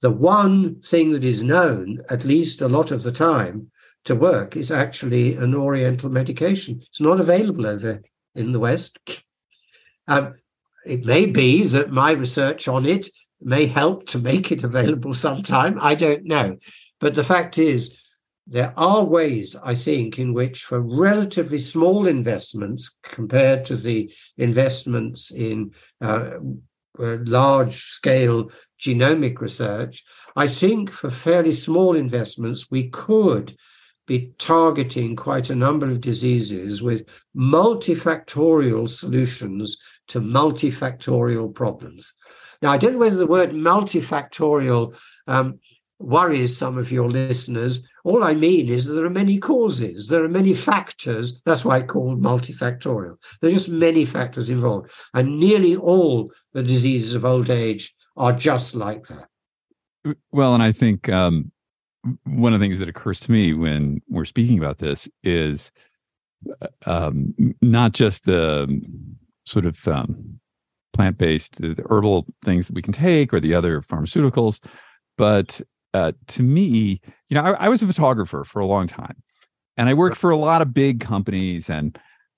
The 0.02 0.12
one 0.12 0.82
thing 0.82 1.12
that 1.14 1.24
is 1.24 1.42
known, 1.42 2.02
at 2.10 2.26
least 2.26 2.62
a 2.62 2.70
lot 2.70 2.92
of 2.92 3.04
the 3.04 3.12
time, 3.12 3.72
to 4.06 4.16
work 4.16 4.56
is 4.56 4.72
actually 4.72 5.36
an 5.36 5.54
Oriental 5.54 6.10
medication. 6.10 6.82
It's 6.90 7.02
not 7.02 7.20
available 7.20 7.68
over 7.68 8.02
in 8.36 8.52
the 8.52 8.60
West. 8.60 8.98
Um, 10.08 10.36
it 10.86 11.06
may 11.06 11.26
be 11.26 11.64
that 11.68 11.92
my 11.92 12.12
research 12.12 12.68
on 12.68 12.86
it 12.86 13.10
may 13.42 13.66
help 13.66 14.08
to 14.08 14.20
make 14.20 14.52
it 14.52 14.64
available 14.64 15.14
sometime. 15.14 15.78
I 15.82 15.96
don't 15.96 16.26
know. 16.26 16.58
But 17.00 17.16
the 17.16 17.24
fact 17.24 17.58
is, 17.58 18.00
there 18.48 18.74
are 18.78 19.04
ways, 19.04 19.56
I 19.64 19.74
think, 19.74 20.20
in 20.20 20.34
which 20.34 20.66
for 20.66 20.80
relatively 20.80 21.58
small 21.58 22.06
investments 22.06 22.96
compared 23.02 23.66
to 23.66 23.76
the 23.76 24.14
investments 24.38 25.32
in 25.32 25.72
uh, 26.00 26.36
uh, 27.00 27.18
large 27.26 27.82
scale 27.86 28.52
genomic 28.80 29.40
research, 29.42 30.04
I 30.36 30.48
think 30.48 30.92
for 30.92 31.10
fairly 31.10 31.52
small 31.54 31.96
investments, 31.96 32.70
we 32.70 32.90
could 32.90 33.56
be 34.08 34.32
targeting 34.38 35.16
quite 35.16 35.50
a 35.50 35.56
number 35.56 35.90
of 35.90 36.02
diseases 36.02 36.82
with 36.82 37.08
multifactorial 37.36 38.88
solutions 38.90 39.78
to 40.08 40.22
multifactorial 40.22 41.54
problems. 41.54 42.14
Now, 42.62 42.72
I 42.72 42.78
don't 42.78 42.94
know 42.94 43.00
whether 43.00 43.18
the 43.18 43.28
word 43.28 43.52
multifactorial 43.52 44.96
um, 45.28 45.60
worries 46.00 46.56
some 46.56 46.78
of 46.78 46.92
your 46.92 47.10
listeners. 47.10 47.88
All 48.04 48.24
I 48.24 48.34
mean 48.34 48.70
is 48.70 48.86
that 48.86 48.94
there 48.94 49.06
are 49.06 49.10
many 49.10 49.40
causes, 49.40 50.08
there 50.08 50.24
are 50.24 50.30
many 50.30 50.54
factors. 50.54 51.42
That's 51.46 51.66
why 51.66 51.78
I 51.78 51.82
call 51.82 52.16
multifactorial. 52.16 53.18
There 53.42 53.50
are 53.50 53.54
just 53.54 53.70
many 53.70 54.06
factors 54.06 54.50
involved. 54.50 54.92
And 55.14 55.40
nearly 55.40 55.76
all 55.76 56.32
the 56.54 56.64
diseases 56.64 57.14
of 57.14 57.26
old 57.26 57.50
age 57.50 57.94
are 58.18 58.34
just 58.34 58.76
like 58.76 59.08
that. 59.08 59.28
Well, 60.32 60.54
and 60.54 60.62
I 60.62 60.72
think 60.72 61.10
um, 61.10 61.52
one 62.26 62.54
of 62.54 62.60
the 62.60 62.66
things 62.66 62.80
that 62.80 62.90
occurs 62.90 63.20
to 63.22 63.32
me 63.32 63.54
when 63.54 64.02
we're 64.10 64.26
speaking 64.26 64.58
about 64.58 64.78
this 64.78 65.08
is 65.24 65.72
uh, 66.62 66.68
um, 66.86 67.34
not 67.62 67.94
just 67.94 68.26
the 68.26 68.82
sort 69.46 69.66
of 69.66 69.88
um, 69.88 70.40
plant 70.94 71.18
based, 71.18 71.62
the 71.62 71.76
herbal 71.90 72.26
things 72.44 72.68
that 72.68 72.76
we 72.76 72.82
can 72.82 72.94
take 72.94 73.34
or 73.34 73.40
the 73.40 73.54
other 73.54 73.82
pharmaceuticals. 73.82 74.60
But 75.18 75.62
uh, 75.94 76.12
to 76.28 76.44
me, 76.44 77.02
you 77.30 77.36
know, 77.36 77.42
I, 77.42 77.66
I, 77.66 77.70
was 77.70 77.82
a 77.82 77.88
photographer 77.88 78.44
for 78.44 78.60
a 78.60 78.66
long 78.66 78.88
time 78.88 79.16
and 79.78 79.88
I 79.88 79.94
worked 79.94 80.18
for 80.18 80.30
a 80.30 80.38
lot 80.38 80.62
of 80.62 80.74
big 80.74 81.00
companies 81.00 81.70
and 81.70 81.98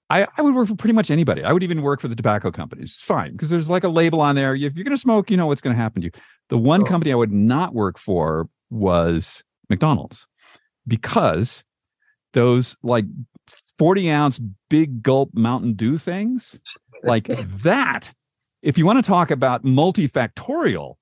I, 0.09 0.27
I 0.37 0.41
would 0.41 0.53
work 0.53 0.67
for 0.67 0.75
pretty 0.75 0.93
much 0.93 1.11
anybody. 1.11 1.43
I 1.43 1.51
would 1.51 1.63
even 1.63 1.81
work 1.81 1.99
for 1.99 2.07
the 2.07 2.15
tobacco 2.15 2.51
companies. 2.51 2.91
It's 2.91 3.01
fine 3.01 3.31
because 3.31 3.49
there's 3.49 3.69
like 3.69 3.83
a 3.83 3.89
label 3.89 4.21
on 4.21 4.35
there. 4.35 4.55
If 4.55 4.75
you're 4.75 4.83
going 4.83 4.91
to 4.91 4.97
smoke, 4.97 5.29
you 5.29 5.37
know 5.37 5.47
what's 5.47 5.61
going 5.61 5.75
to 5.75 5.81
happen 5.81 6.01
to 6.01 6.05
you. 6.05 6.11
The 6.49 6.57
one 6.57 6.85
company 6.85 7.11
I 7.11 7.15
would 7.15 7.33
not 7.33 7.73
work 7.73 7.97
for 7.97 8.47
was 8.69 9.43
McDonald's 9.69 10.27
because 10.87 11.63
those 12.33 12.75
like 12.83 13.05
40 13.77 14.11
ounce 14.11 14.39
big 14.69 15.01
gulp 15.03 15.31
Mountain 15.33 15.73
Dew 15.73 15.97
things, 15.97 16.59
like 17.03 17.27
that 17.63 18.13
if 18.61 18.77
you 18.77 18.85
want 18.85 19.03
to 19.03 19.07
talk 19.07 19.31
about 19.31 19.63
multifactorial, 19.63 20.95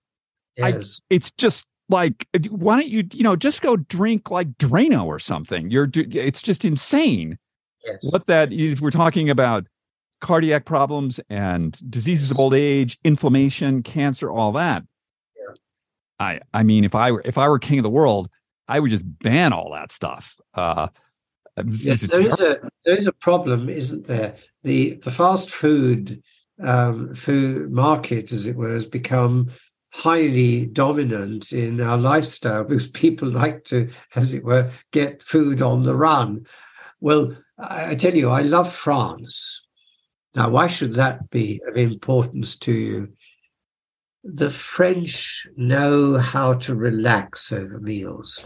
yes. 0.57 1.01
I, 1.01 1.13
it's 1.15 1.31
just 1.31 1.67
like 1.89 2.27
uh, 2.33 2.39
why 2.49 2.79
don't 2.79 2.89
you 2.89 3.07
you 3.11 3.23
know 3.23 3.35
just 3.35 3.61
go 3.61 3.75
drink 3.75 4.31
like 4.31 4.49
Drano 4.57 5.05
or 5.05 5.19
something? 5.19 5.69
You're 5.69 5.89
it's 5.93 6.41
just 6.41 6.65
insane. 6.65 7.37
Yes. 7.83 7.97
What 8.01 8.27
that 8.27 8.51
if 8.51 8.81
we're 8.81 8.91
talking 8.91 9.29
about 9.29 9.65
cardiac 10.21 10.65
problems 10.65 11.19
and 11.29 11.79
diseases 11.89 12.31
of 12.31 12.39
old 12.39 12.53
age, 12.53 12.97
inflammation, 13.03 13.83
cancer, 13.83 14.29
all 14.29 14.51
that. 14.53 14.83
Yeah. 15.37 15.53
I 16.19 16.39
I 16.53 16.63
mean, 16.63 16.83
if 16.83 16.95
I 16.95 17.11
were 17.11 17.21
if 17.25 17.37
I 17.37 17.47
were 17.47 17.59
king 17.59 17.79
of 17.79 17.83
the 17.83 17.89
world, 17.89 18.29
I 18.67 18.79
would 18.79 18.91
just 18.91 19.05
ban 19.19 19.53
all 19.53 19.71
that 19.73 19.91
stuff. 19.91 20.39
Uh, 20.53 20.87
yes, 21.65 22.01
there 22.01 22.21
is, 22.21 22.39
a, 22.39 22.59
there 22.83 22.95
is 22.95 23.07
a 23.07 23.13
problem, 23.13 23.69
isn't 23.69 24.07
there? 24.07 24.35
The 24.63 24.95
the 24.95 25.11
fast 25.11 25.51
food 25.51 26.21
um, 26.61 27.13
food 27.15 27.71
market, 27.71 28.31
as 28.31 28.45
it 28.45 28.55
were, 28.55 28.71
has 28.71 28.85
become 28.85 29.51
highly 29.93 30.65
dominant 30.65 31.53
in 31.53 31.79
our 31.79 31.97
lifestyle 31.97 32.63
because 32.63 32.87
people 32.87 33.29
like 33.43 33.63
to, 33.65 33.89
as 34.15 34.33
it 34.33 34.43
were, 34.43 34.69
get 34.91 35.23
food 35.23 35.61
on 35.61 35.83
the 35.83 35.95
run. 35.95 36.45
Well, 36.99 37.35
I 37.57 37.95
tell 37.95 38.15
you, 38.15 38.29
I 38.29 38.41
love 38.41 38.73
France. 38.73 39.65
Now, 40.35 40.49
why 40.49 40.67
should 40.67 40.95
that 40.95 41.29
be 41.29 41.61
of 41.67 41.77
importance 41.77 42.57
to 42.59 42.73
you? 42.73 43.13
The 44.25 44.49
French 44.49 45.47
know 45.55 46.17
how 46.17 46.53
to 46.53 46.75
relax 46.75 47.53
over 47.53 47.79
meals. 47.79 48.45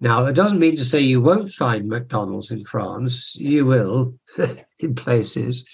Now, 0.00 0.26
it 0.26 0.34
doesn't 0.34 0.58
mean 0.58 0.76
to 0.76 0.84
say 0.84 1.00
you 1.00 1.20
won't 1.20 1.50
find 1.50 1.88
McDonald's 1.88 2.50
in 2.50 2.64
France. 2.64 3.36
You 3.36 3.66
will 3.66 4.18
in 4.78 4.94
places 4.94 5.64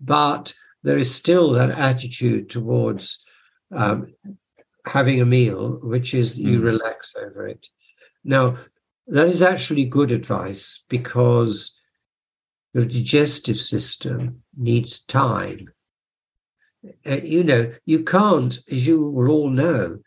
but 0.00 0.54
there 0.82 0.96
is 0.96 1.12
still 1.12 1.52
that 1.52 1.70
attitude 1.70 2.50
towards 2.50 3.24
um, 3.74 4.14
having 4.86 5.20
a 5.20 5.26
meal, 5.26 5.78
which 5.82 6.14
is 6.14 6.38
you 6.38 6.60
mm. 6.60 6.64
relax 6.64 7.14
over 7.16 7.46
it. 7.46 7.68
Now, 8.24 8.56
that 9.08 9.26
is 9.26 9.42
actually 9.42 9.84
good 9.84 10.12
advice 10.12 10.84
because 10.88 11.78
your 12.74 12.84
digestive 12.84 13.58
system 13.58 14.42
needs 14.56 15.00
time. 15.00 15.68
Uh, 17.06 17.16
you 17.22 17.42
know, 17.42 17.72
you 17.86 18.04
can't, 18.04 18.58
as 18.70 18.86
you 18.86 19.02
will 19.02 19.30
all 19.30 19.50
know, 19.50 19.98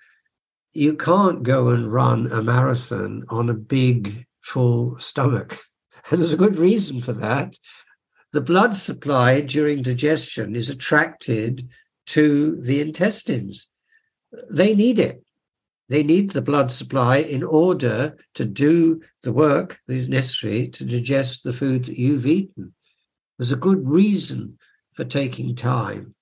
you 0.74 0.96
can't 0.96 1.44
go 1.44 1.70
and 1.70 1.92
run 1.92 2.32
a 2.32 2.42
marathon 2.42 3.24
on 3.30 3.50
a 3.50 3.54
big, 3.54 4.26
full 4.42 4.98
stomach. 5.00 5.60
And 6.10 6.20
there's 6.22 6.34
a 6.34 6.38
good 6.38 6.58
reason 6.58 7.02
for 7.02 7.14
that. 7.14 7.58
The 8.32 8.42
blood 8.42 8.76
supply 8.76 9.42
during 9.42 9.82
digestion 9.82 10.56
is 10.56 10.70
attracted 10.70 11.70
to 12.08 12.62
the 12.62 12.80
intestines. 12.80 13.68
They 14.50 14.74
need 14.74 15.00
it. 15.00 15.22
They 15.90 16.04
need 16.04 16.30
the 16.30 16.42
blood 16.42 16.72
supply 16.72 17.18
in 17.18 17.44
order 17.44 18.18
to 18.36 18.46
do 18.46 19.02
the 19.24 19.34
work 19.34 19.82
that 19.88 19.94
is 19.94 20.08
necessary 20.08 20.70
to 20.70 20.86
digest 20.86 21.44
the 21.44 21.52
food 21.52 21.84
that 21.86 22.00
you've 22.00 22.26
eaten. 22.26 22.74
There's 23.38 23.52
a 23.52 23.58
good 23.58 23.86
reason 23.86 24.58
for 24.94 25.04
taking 25.04 25.54
time. 25.54 26.16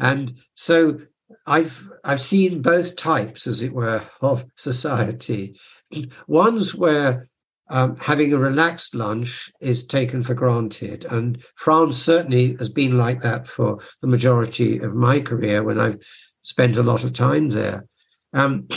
And 0.00 0.32
so 0.54 1.00
I've 1.46 1.90
I've 2.04 2.20
seen 2.20 2.62
both 2.62 2.96
types, 2.96 3.46
as 3.46 3.62
it 3.62 3.72
were, 3.72 4.02
of 4.20 4.44
society. 4.56 5.58
Ones 6.26 6.74
where 6.74 7.28
um, 7.68 7.96
having 7.96 8.32
a 8.32 8.38
relaxed 8.38 8.94
lunch 8.94 9.50
is 9.60 9.86
taken 9.86 10.22
for 10.22 10.34
granted, 10.34 11.06
and 11.10 11.42
France 11.54 11.98
certainly 11.98 12.56
has 12.56 12.68
been 12.68 12.98
like 12.98 13.22
that 13.22 13.46
for 13.46 13.78
the 14.00 14.08
majority 14.08 14.78
of 14.78 14.94
my 14.94 15.20
career 15.20 15.62
when 15.62 15.78
I've 15.78 15.98
spent 16.42 16.76
a 16.76 16.82
lot 16.82 17.04
of 17.04 17.12
time 17.12 17.50
there. 17.50 17.86
Um, 18.32 18.66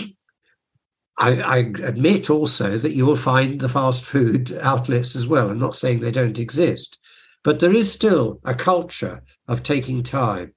I, 1.19 1.41
I, 1.41 1.57
admit 1.57 2.31
also 2.31 2.79
that 2.79 2.95
you 2.95 3.05
will 3.05 3.15
find 3.15 3.61
the 3.61 3.69
fast 3.69 4.03
food 4.03 4.57
outlets 4.61 5.15
as 5.15 5.27
well. 5.27 5.49
I'm 5.49 5.59
not 5.59 5.75
saying 5.75 5.99
they 5.99 6.11
don't 6.11 6.39
exist, 6.39 6.97
but 7.43 7.59
there 7.59 7.73
is 7.73 7.91
still 7.91 8.39
a 8.45 8.55
culture 8.55 9.21
of 9.47 9.61
taking 9.61 10.01
time. 10.01 10.53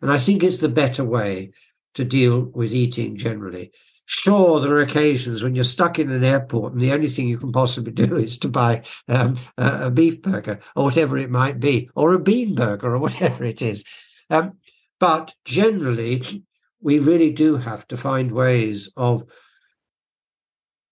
And 0.00 0.10
I 0.10 0.18
think 0.18 0.42
it's 0.42 0.58
the 0.58 0.68
better 0.68 1.04
way 1.04 1.52
to 1.94 2.04
deal 2.04 2.40
with 2.54 2.72
eating 2.72 3.16
generally. 3.16 3.72
Sure, 4.06 4.60
there 4.60 4.72
are 4.72 4.80
occasions 4.80 5.42
when 5.42 5.54
you're 5.54 5.64
stuck 5.64 5.98
in 5.98 6.10
an 6.10 6.24
airport 6.24 6.72
and 6.72 6.82
the 6.82 6.92
only 6.92 7.08
thing 7.08 7.26
you 7.26 7.38
can 7.38 7.52
possibly 7.52 7.92
do 7.92 8.16
is 8.28 8.36
to 8.38 8.48
buy 8.48 8.82
um, 9.08 9.36
a, 9.56 9.90
beef 9.90 10.20
burger 10.20 10.58
or 10.76 10.84
whatever 10.84 11.16
it 11.16 11.30
might 11.30 11.58
be, 11.58 11.88
or 11.94 12.12
a 12.12 12.18
bean 12.18 12.54
burger 12.54 12.94
or 12.94 12.98
whatever 13.00 13.44
it 13.44 13.62
is. 13.62 13.84
Um, 14.30 14.58
but 15.00 15.34
generally, 15.44 16.22
we 16.80 16.98
really 16.98 17.30
do 17.30 17.56
have 17.56 17.88
to 17.88 17.96
find 17.96 18.32
ways 18.32 18.92
of 18.96 19.24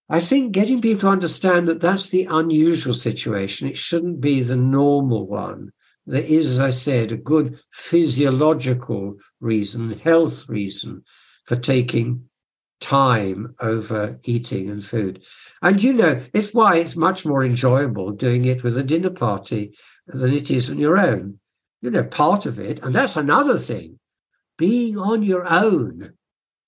I 0.08 0.20
think 0.20 0.52
getting 0.52 0.82
people 0.82 1.02
to 1.02 1.08
understand 1.08 1.68
that 1.68 1.80
that's 1.80 2.10
the 2.10 2.26
unusual 2.26 2.92
situation. 2.92 3.68
It 3.68 3.78
shouldn't 3.78 4.20
be 4.20 4.42
the 4.42 4.56
normal 4.56 5.26
one 5.26 5.72
there 6.06 6.22
is, 6.22 6.52
as 6.52 6.60
I 6.60 6.70
said, 6.70 7.12
a 7.12 7.16
good 7.16 7.58
physiological 7.72 9.16
reason, 9.40 9.98
health 9.98 10.48
reason 10.48 11.04
for 11.46 11.56
taking 11.56 12.28
time 12.80 13.54
over 13.60 14.18
eating 14.24 14.68
and 14.68 14.84
food. 14.84 15.22
And 15.62 15.82
you 15.82 15.92
know, 15.92 16.20
it's 16.34 16.52
why 16.52 16.76
it's 16.76 16.96
much 16.96 17.24
more 17.24 17.44
enjoyable 17.44 18.10
doing 18.10 18.44
it 18.44 18.62
with 18.62 18.76
a 18.76 18.82
dinner 18.82 19.10
party 19.10 19.74
than 20.06 20.34
it 20.34 20.50
is 20.50 20.68
on 20.68 20.78
your 20.78 20.98
own. 20.98 21.38
You 21.80 21.90
know, 21.90 22.04
part 22.04 22.46
of 22.46 22.58
it, 22.58 22.80
and 22.82 22.94
that's 22.94 23.16
another 23.16 23.58
thing, 23.58 23.98
being 24.58 24.98
on 24.98 25.22
your 25.22 25.46
own 25.46 26.12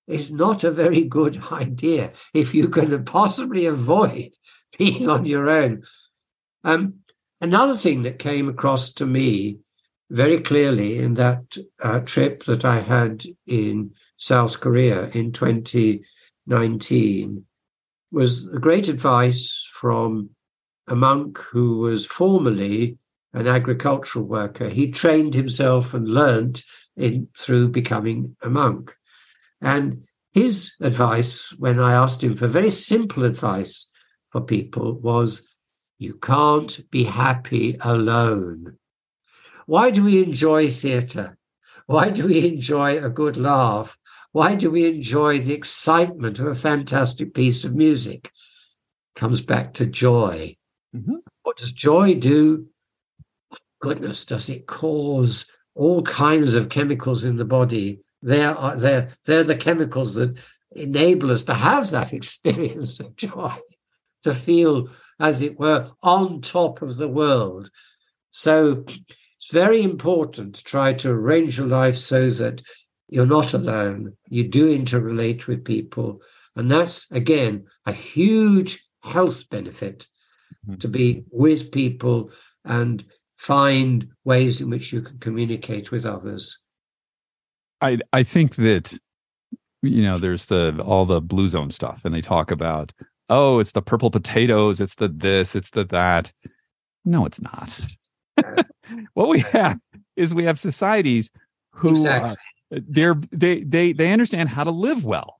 is 0.07 0.31
not 0.31 0.63
a 0.63 0.71
very 0.71 1.03
good 1.03 1.41
idea 1.51 2.11
if 2.33 2.53
you 2.53 2.69
can 2.69 3.03
possibly 3.05 3.65
avoid 3.65 4.31
being 4.77 5.09
on 5.09 5.25
your 5.25 5.49
own. 5.49 5.83
Um, 6.63 6.95
Another 7.45 7.77
thing 7.77 8.01
that 8.01 8.17
came 8.17 8.49
across 8.49 8.91
to 8.93 9.05
me 9.05 9.59
very 10.09 10.39
clearly 10.39 10.97
in 10.97 11.13
that 11.13 11.55
uh, 11.79 11.99
trip 11.99 12.43
that 12.45 12.65
I 12.65 12.79
had 12.79 13.23
in 13.45 13.91
South 14.17 14.59
Korea 14.59 15.09
in 15.09 15.31
2019 15.31 17.45
was 18.11 18.47
a 18.47 18.57
great 18.57 18.89
advice 18.89 19.69
from 19.71 20.31
a 20.87 20.95
monk 20.95 21.37
who 21.37 21.77
was 21.77 22.07
formerly 22.07 22.97
an 23.33 23.45
agricultural 23.45 24.25
worker. 24.25 24.67
He 24.67 24.89
trained 24.89 25.35
himself 25.35 25.93
and 25.93 26.09
learnt 26.09 26.63
in 26.97 27.27
through 27.37 27.69
becoming 27.69 28.35
a 28.41 28.49
monk. 28.49 28.95
And 29.61 30.03
his 30.33 30.73
advice, 30.81 31.53
when 31.59 31.79
I 31.79 31.93
asked 31.93 32.23
him 32.23 32.35
for 32.35 32.47
very 32.47 32.71
simple 32.71 33.23
advice 33.23 33.87
for 34.31 34.41
people, 34.41 34.93
was 34.93 35.44
you 35.97 36.15
can't 36.15 36.89
be 36.91 37.03
happy 37.03 37.77
alone. 37.81 38.77
Why 39.65 39.91
do 39.91 40.03
we 40.03 40.21
enjoy 40.21 40.69
theatre? 40.69 41.37
Why 41.87 42.09
do 42.09 42.27
we 42.27 42.47
enjoy 42.47 43.03
a 43.03 43.09
good 43.09 43.37
laugh? 43.37 43.97
Why 44.31 44.55
do 44.55 44.69
we 44.69 44.85
enjoy 44.85 45.39
the 45.39 45.53
excitement 45.53 46.39
of 46.39 46.47
a 46.47 46.55
fantastic 46.55 47.33
piece 47.33 47.63
of 47.63 47.75
music? 47.75 48.31
Comes 49.15 49.39
back 49.41 49.75
to 49.75 49.85
joy. 49.85 50.57
Mm-hmm. 50.95 51.15
What 51.43 51.57
does 51.57 51.71
joy 51.71 52.15
do? 52.15 52.67
Goodness, 53.79 54.25
does 54.25 54.49
it 54.49 54.67
cause 54.67 55.49
all 55.73 56.01
kinds 56.03 56.53
of 56.53 56.69
chemicals 56.69 57.23
in 57.23 57.37
the 57.37 57.45
body? 57.45 58.01
They're, 58.21 58.55
they're, 58.75 59.09
they're 59.25 59.43
the 59.43 59.55
chemicals 59.55 60.15
that 60.15 60.37
enable 60.71 61.31
us 61.31 61.43
to 61.43 61.53
have 61.53 61.91
that 61.91 62.13
experience 62.19 62.99
of 62.99 63.15
joy, 63.15 63.53
to 64.23 64.33
feel 64.33 64.89
as 65.19 65.41
it 65.41 65.59
were, 65.59 65.91
on 66.03 66.41
top 66.41 66.81
of 66.81 66.97
the 66.97 67.07
world. 67.07 67.69
So 68.31 68.83
it's 68.87 69.51
very 69.51 69.81
important 69.81 70.55
to 70.55 70.63
try 70.63 70.93
to 70.93 71.11
arrange 71.11 71.57
your 71.57 71.67
life 71.67 71.97
so 71.97 72.29
that 72.31 72.61
you're 73.07 73.25
not 73.25 73.53
alone. 73.53 74.13
You 74.29 74.47
do 74.47 74.77
interrelate 74.77 75.47
with 75.47 75.63
people. 75.63 76.21
And 76.55 76.69
that's, 76.69 77.09
again, 77.11 77.65
a 77.85 77.93
huge 77.93 78.83
health 79.03 79.49
benefit 79.49 80.07
mm-hmm. 80.67 80.79
to 80.79 80.87
be 80.87 81.23
with 81.31 81.71
people 81.71 82.31
and 82.63 83.03
find 83.37 84.07
ways 84.23 84.61
in 84.61 84.69
which 84.69 84.91
you 84.91 85.01
can 85.01 85.19
communicate 85.19 85.91
with 85.91 86.05
others. 86.05 86.59
I 87.81 87.99
I 88.13 88.23
think 88.23 88.55
that 88.55 88.97
you 89.81 90.01
know 90.01 90.17
there's 90.17 90.47
the 90.47 90.81
all 90.83 91.05
the 91.05 91.21
blue 91.21 91.49
zone 91.49 91.71
stuff 91.71 92.05
and 92.05 92.15
they 92.15 92.21
talk 92.21 92.51
about 92.51 92.93
oh, 93.29 93.59
it's 93.59 93.71
the 93.71 93.81
purple 93.81 94.11
potatoes, 94.11 94.79
it's 94.79 94.95
the 94.95 95.07
this, 95.07 95.55
it's 95.55 95.71
the 95.71 95.83
that. 95.85 96.31
No, 97.03 97.25
it's 97.25 97.41
not. 97.41 97.77
what 99.13 99.29
we 99.29 99.39
have 99.39 99.79
is 100.15 100.33
we 100.33 100.43
have 100.45 100.59
societies 100.59 101.31
who 101.71 101.91
exactly. 101.91 102.31
uh, 102.75 102.79
they're 102.87 103.15
they 103.31 103.61
they 103.63 103.93
they 103.93 104.11
understand 104.11 104.49
how 104.49 104.63
to 104.63 104.71
live 104.71 105.05
well. 105.05 105.39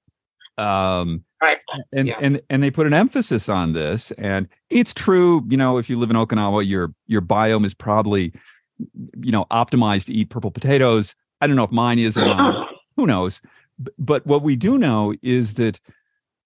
Um 0.57 1.25
right. 1.41 1.57
and 1.91 2.07
yeah. 2.07 2.17
and 2.21 2.41
and 2.49 2.63
they 2.63 2.71
put 2.71 2.87
an 2.87 2.93
emphasis 2.93 3.49
on 3.49 3.73
this 3.73 4.11
and 4.11 4.47
it's 4.69 4.93
true, 4.93 5.43
you 5.49 5.57
know, 5.57 5.77
if 5.77 5.89
you 5.89 5.99
live 5.99 6.09
in 6.09 6.15
Okinawa, 6.15 6.67
your 6.67 6.93
your 7.07 7.21
biome 7.21 7.65
is 7.65 7.73
probably 7.73 8.31
you 9.17 9.31
know 9.31 9.45
optimized 9.51 10.05
to 10.05 10.13
eat 10.13 10.29
purple 10.29 10.51
potatoes. 10.51 11.15
I 11.41 11.47
don't 11.47 11.55
know 11.55 11.63
if 11.63 11.71
mine 11.71 11.99
is 11.99 12.15
or 12.15 12.25
not. 12.25 12.73
Who 12.95 13.05
knows? 13.05 13.41
But 13.97 14.25
what 14.25 14.41
we 14.41 14.55
do 14.55 14.77
know 14.77 15.13
is 15.21 15.55
that 15.55 15.81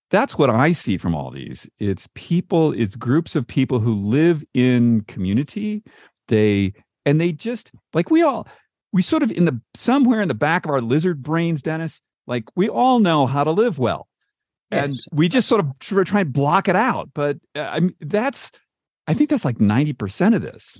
that's 0.10 0.38
what 0.38 0.49
I 0.49 0.72
see 0.72 0.98
from 0.98 1.15
all 1.15 1.31
these. 1.31 1.68
It's 1.80 2.07
people, 2.15 2.73
it's 2.73 2.95
groups 2.95 3.36
of 3.36 3.45
people 3.45 3.80
who 3.80 3.94
live 3.94 4.44
in 4.53 5.02
community. 5.02 5.84
They 6.27 6.73
and 7.06 7.19
they 7.19 7.31
just 7.31 7.72
like 7.94 8.10
we 8.10 8.22
all 8.22 8.48
we 8.91 9.02
sort 9.02 9.23
of 9.23 9.31
in 9.31 9.45
the 9.45 9.60
somewhere 9.76 10.22
in 10.22 10.27
the 10.27 10.34
back 10.34 10.65
of 10.65 10.72
our 10.72 10.81
lizard 10.81 11.22
brains, 11.22 11.61
Denis, 11.61 12.02
like 12.27 12.45
we 12.56 12.69
all 12.69 12.99
know 12.99 13.26
how 13.26 13.44
to 13.44 13.52
live 13.52 13.80
well. 13.80 14.07
Yes. 14.72 14.86
And 14.86 14.99
we 15.11 15.30
just 15.30 15.48
sort 15.48 15.61
of 15.61 15.80
try, 15.80 16.03
try 16.03 16.22
and 16.22 16.34
block 16.34 16.68
it 16.68 16.76
out. 16.76 17.10
But 17.14 17.38
uh, 17.56 17.61
I 17.61 17.80
mean, 17.80 17.95
that's 18.02 18.52
I 19.07 19.14
think 19.14 19.30
that's 19.30 19.45
like 19.45 19.57
90% 19.57 20.36
of 20.36 20.44
this. 20.44 20.80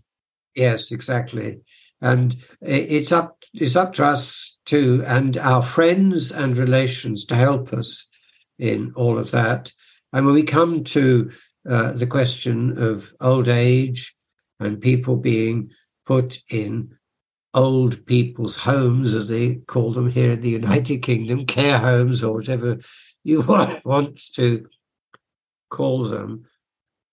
Yes, 0.56 0.92
exactly. 0.92 1.62
And 2.02 2.36
it's 2.62 3.12
up 3.12 3.44
it's 3.54 3.76
up 3.76 3.94
to 3.94 4.06
us 4.06 4.58
to, 4.66 5.04
and 5.06 5.38
our 5.38 5.62
friends 5.62 6.32
and 6.32 6.58
relations 6.58 7.26
to 7.26 7.36
help 7.36 7.74
us 7.74 8.09
in 8.60 8.94
all 8.96 9.18
of 9.18 9.32
that. 9.32 9.72
And 10.14 10.26
when 10.26 10.36
we 10.36 10.44
come 10.44 10.84
to 10.86 11.32
uh, 11.68 11.94
the 11.94 12.08
question 12.08 12.82
of 12.82 13.14
old 13.22 13.48
age 13.48 14.16
and 14.60 14.82
people 14.82 15.16
being 15.16 15.72
put 16.06 16.42
in 16.50 16.96
old 17.54 18.06
people's 18.06 18.58
homes, 18.58 19.14
as 19.14 19.28
they 19.28 19.56
call 19.56 19.92
them 19.92 20.10
here 20.10 20.32
in 20.32 20.42
the 20.42 20.50
United 20.50 21.00
Kingdom, 21.02 21.46
care 21.46 21.78
homes 21.78 22.24
or 22.24 22.34
whatever 22.34 22.80
you 23.24 23.42
want 23.86 24.34
to 24.34 24.68
call 25.70 26.08
them, 26.08 26.46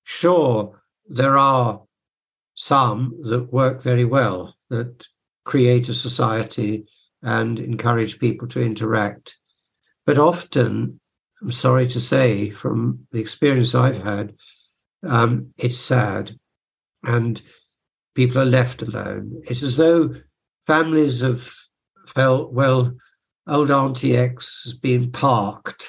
sure, 0.05 0.83
there 1.09 1.37
are 1.37 1.83
some 2.55 3.15
that 3.23 3.53
work 3.53 3.83
very 3.83 4.05
well, 4.05 4.57
that 4.71 5.07
create 5.45 5.89
a 5.89 5.95
society 5.95 6.87
and 7.23 7.59
encourage 7.59 8.19
people 8.19 8.49
to 8.49 8.63
interact. 8.63 9.39
But 10.05 10.19
often 10.19 11.01
I'm 11.43 11.53
sorry 11.53 11.87
to 11.89 12.01
say, 12.01 12.51
from 12.51 13.07
the 13.13 13.21
experience 13.21 13.75
I've 13.75 14.03
had, 14.03 14.35
um, 15.03 15.53
it's 15.59 15.79
sad. 15.79 16.39
And 17.03 17.41
people 18.15 18.41
are 18.41 18.47
left 18.47 18.83
alone. 18.83 19.43
It's 19.45 19.63
as 19.63 19.77
though 19.77 20.15
families 20.67 21.21
have 21.21 21.49
felt, 22.09 22.53
well, 22.53 22.97
old 23.47 23.71
Auntie 23.71 24.17
X 24.17 24.65
has 24.65 24.75
been 24.75 25.11
parked, 25.13 25.89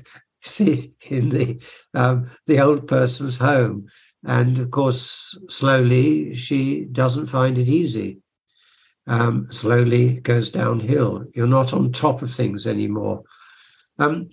see, 0.42 0.92
in 1.08 1.30
the 1.30 1.62
um, 1.94 2.30
the 2.46 2.60
old 2.60 2.86
person's 2.86 3.38
home. 3.38 3.86
And 4.24 4.58
of 4.58 4.70
course, 4.70 5.38
slowly 5.48 6.34
she 6.34 6.84
doesn't 6.84 7.26
find 7.26 7.56
it 7.56 7.68
easy. 7.68 8.18
Um, 9.06 9.50
slowly 9.50 10.14
goes 10.20 10.50
downhill. 10.50 11.24
You're 11.34 11.46
not 11.46 11.72
on 11.72 11.92
top 11.92 12.20
of 12.20 12.30
things 12.30 12.66
anymore. 12.66 13.22
Um, 13.98 14.28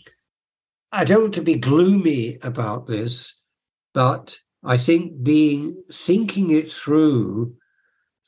I 0.96 1.04
don't 1.04 1.24
want 1.24 1.34
to 1.34 1.42
be 1.42 1.56
gloomy 1.56 2.38
about 2.42 2.88
this, 2.88 3.42
but 3.94 4.40
I 4.64 4.78
think 4.78 5.22
being 5.22 5.84
thinking 5.92 6.52
it 6.52 6.72
through, 6.72 7.54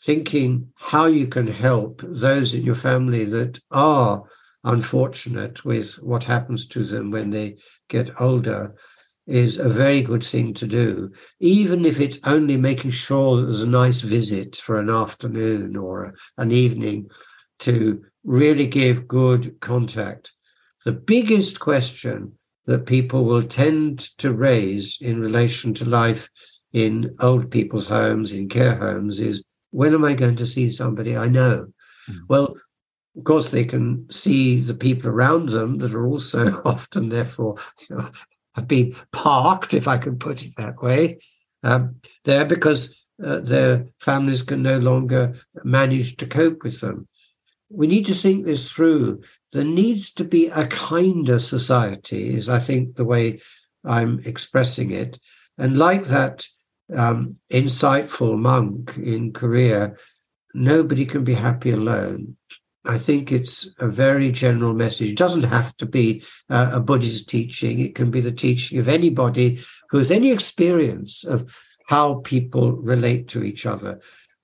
thinking 0.03 0.73
how 0.76 1.06
you 1.06 1.27
can 1.27 1.48
help 1.48 2.02
those 2.03 2.53
in 2.53 2.64
your 2.64 2.76
family 2.76 3.23
that 3.23 3.61
are 3.72 4.22
unfortunate 4.65 5.64
with 5.64 5.94
what 6.02 6.26
happens 6.26 6.68
to 6.68 6.84
them 6.84 7.10
when 7.10 7.30
they 7.30 7.56
get 7.88 8.19
older 8.19 8.76
is 9.27 9.57
a 9.57 9.69
very 9.69 10.02
good 10.02 10.23
thing 10.23 10.53
to 10.56 10.68
do, 10.68 11.10
even 11.39 11.85
if 11.85 12.02
it's 12.02 12.19
only 12.26 12.57
making 12.57 12.91
sure 12.91 13.38
that 13.38 13.44
there's 13.44 13.61
a 13.61 13.68
nice 13.68 14.02
visit 14.02 14.57
for 14.57 14.77
an 14.77 14.89
afternoon 14.89 15.77
or 15.77 16.14
an 16.38 16.52
evening 16.52 17.10
to 17.60 18.03
really 18.26 18.65
give 18.65 19.07
good 19.07 19.57
contact. 19.61 20.34
The 20.84 20.91
biggest 20.91 21.61
question 21.61 22.36
that 22.68 22.85
people 22.85 23.26
will 23.26 23.44
tend 23.44 23.99
to 24.19 24.31
raise 24.31 24.99
in 25.02 25.19
relation 25.19 25.73
to 25.73 25.85
life 25.85 26.30
in 26.73 27.15
old 27.22 27.49
people's 27.49 27.88
homes, 27.88 28.34
in 28.34 28.49
care 28.49 28.76
homes, 28.76 29.19
is 29.19 29.44
when 29.72 29.94
am 29.94 30.06
I 30.06 30.14
going 30.14 30.35
to 30.35 30.45
see 30.45 30.69
somebody 30.69 31.18
I 31.18 31.27
know? 31.27 31.68
Mm. 32.10 32.19
Well, 32.27 32.56
of 33.18 33.23
course, 33.23 33.49
they 33.49 33.64
can 33.64 34.06
see 34.11 34.61
the 34.61 34.73
people 34.73 35.10
around 35.10 35.49
them 35.49 35.80
that 35.80 35.94
are 35.94 36.06
also 36.06 36.61
often, 36.65 37.10
therefore, 37.10 37.56
you 37.89 37.95
know, 37.95 38.11
have 38.56 38.68
been 38.68 38.95
parked, 39.11 39.73
if 39.73 39.88
I 39.88 39.98
can 39.98 40.18
put 40.18 40.45
it 40.45 40.53
that 40.57 40.81
way, 40.81 41.19
um, 41.64 41.89
there 42.26 42.45
because 42.45 42.99
uh, 43.23 43.39
their 43.39 43.88
families 43.99 44.44
can 44.44 44.61
no 44.61 44.77
longer 44.77 45.35
manage 45.64 46.18
to 46.18 46.27
cope 46.27 46.64
with 46.64 46.81
them. 46.81 47.07
We 47.69 47.88
need 47.88 48.06
to 48.07 48.15
think 48.15 48.45
this 48.45 48.72
through. 48.72 49.22
There 49.53 49.63
needs 49.63 50.13
to 50.15 50.23
be 50.23 50.47
a 50.47 50.67
kinder 50.67 51.39
society, 51.39 52.35
is 52.35 52.49
I 52.49 52.59
think 52.59 52.95
the 52.95 53.05
way 53.05 53.39
I'm 53.85 54.19
expressing 54.25 54.91
it. 54.91 55.19
And 55.57 55.77
like 55.77 56.05
that 56.05 56.45
um, 56.95 57.35
insightful 57.51 58.37
monk 58.37 58.97
in 58.97 59.33
Korea, 59.33 59.95
nobody 60.53 61.05
can 61.05 61.23
be 61.23 61.33
happy 61.33 61.71
alone. 61.71 62.35
I 62.85 62.97
think 62.97 63.31
it's 63.31 63.69
a 63.79 63.87
very 63.87 64.31
general 64.31 64.73
message. 64.73 65.11
It 65.11 65.17
doesn't 65.17 65.43
have 65.43 65.75
to 65.77 65.85
be 65.85 66.23
uh, 66.49 66.69
a 66.73 66.79
Buddhist 66.79 67.29
teaching. 67.29 67.79
It 67.79 67.95
can 67.95 68.11
be 68.11 68.21
the 68.21 68.31
teaching 68.31 68.79
of 68.79 68.87
anybody 68.87 69.59
who 69.89 69.97
has 69.97 70.09
any 70.09 70.31
experience 70.31 71.25
of 71.25 71.53
how 71.87 72.15
people 72.23 72.73
relate 72.73 73.27
to 73.29 73.43
each 73.43 73.65
other. 73.65 73.99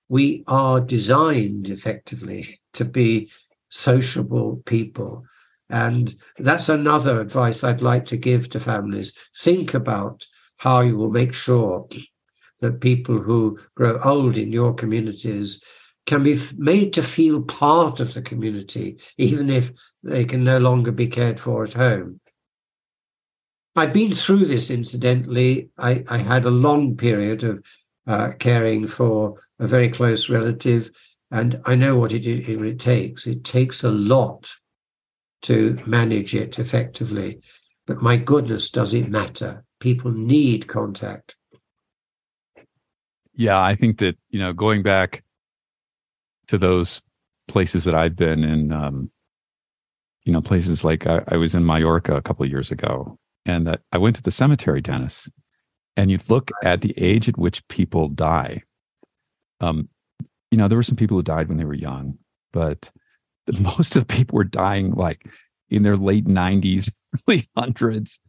We 0.10 0.44
are 0.48 0.82
designed 0.82 1.70
effectively 1.70 2.60
to 2.74 2.86
be 2.86 3.32
sociable 3.74 4.62
people. 4.66 5.26
And 5.70 6.16
that's 6.38 6.70
another 6.70 7.20
advice 7.20 7.64
I'd 7.64 7.82
like 7.82 8.06
to 8.08 8.18
give 8.18 8.50
to 8.50 8.60
families. 8.60 9.14
Think 9.38 9.74
about 9.74 10.28
how 10.58 10.82
you 10.82 10.96
will 10.96 11.10
make 11.10 11.34
sure 11.34 11.88
that 12.62 12.82
people 12.82 13.18
who 13.18 13.60
grow 13.76 14.00
old 14.04 14.38
in 14.38 14.52
your 14.52 14.74
communities 14.74 15.62
can 16.06 16.22
be 16.22 16.40
made 16.58 16.94
to 16.94 17.02
feel 17.02 17.42
part 17.42 18.00
of 18.00 18.14
the 18.14 18.22
community, 18.22 18.98
even 19.18 19.50
if 19.50 19.72
they 20.04 20.26
can 20.26 20.44
no 20.44 20.60
longer 20.60 20.92
be 20.92 21.08
cared 21.08 21.40
for 21.40 21.64
at 21.64 21.74
home. 21.74 22.20
I've 23.76 23.94
been 23.94 24.12
through 24.12 24.46
this, 24.46 24.70
incidentally. 24.70 25.70
I, 25.80 26.04
I 26.08 26.18
had 26.18 26.46
a 26.46 26.52
long 26.52 26.96
period 26.96 27.44
of 27.44 27.66
uh, 28.06 28.34
caring 28.38 28.86
for 28.86 29.38
a 29.60 29.66
very 29.66 29.90
close 29.90 30.30
relative, 30.30 30.92
and 31.34 31.60
I 31.66 31.74
know 31.74 31.98
what 31.98 32.14
it, 32.14 32.28
it, 32.28 32.48
it 32.48 32.80
takes. 32.80 33.26
It 33.26 33.44
takes 33.44 33.84
a 33.84 33.90
lot 33.90 34.56
to 35.42 35.78
manage 35.88 36.36
it 36.36 36.60
effectively. 36.60 37.42
But 37.88 38.04
my 38.04 38.18
goodness, 38.18 38.70
does 38.70 38.94
it 38.94 39.10
matter? 39.10 39.66
People 39.80 40.12
need 40.12 40.68
contact. 40.68 41.36
Yeah, 43.34 43.60
I 43.60 43.76
think 43.76 43.98
that, 43.98 44.16
you 44.30 44.40
know, 44.40 44.54
going 44.54 44.84
back 44.84 45.24
to 46.50 46.60
those 46.60 47.02
places 47.48 47.84
that 47.86 47.96
I've 47.96 48.16
been 48.16 48.44
in, 48.44 48.72
um, 48.72 49.10
you 50.26 50.32
know, 50.32 50.42
places 50.42 50.84
like 50.84 51.08
I, 51.08 51.24
I 51.28 51.38
was 51.38 51.56
in 51.56 51.66
Mallorca 51.66 52.16
a 52.16 52.22
couple 52.22 52.46
of 52.46 52.52
years 52.52 52.70
ago, 52.70 53.18
and 53.48 53.66
that 53.66 53.82
I 53.92 53.98
went 53.98 54.18
to 54.18 54.22
the 54.22 54.32
cemetery, 54.32 54.82
Denis, 54.82 55.28
and 55.98 56.12
you 56.12 56.20
look 56.30 56.52
at 56.64 56.82
the 56.82 56.94
age 56.96 57.28
at 57.28 57.40
which 57.40 57.68
people 57.70 58.08
die. 58.08 58.62
Um, 59.60 59.90
you 60.54 60.58
know, 60.58 60.68
there 60.68 60.78
were 60.78 60.84
some 60.84 60.96
people 60.96 61.18
who 61.18 61.24
died 61.24 61.50
when 61.50 61.58
they 61.58 61.66
were 61.66 61.74
young, 61.74 62.16
but 62.52 62.92
the, 63.48 63.54
most 63.60 63.96
of 63.96 64.06
the 64.06 64.14
people 64.14 64.36
were 64.36 64.44
dying 64.44 64.92
like 64.92 65.26
in 65.68 65.82
their 65.82 65.98
late 65.98 66.26
90s, 66.26 66.92
early 67.28 67.50
hundreds. 67.58 68.20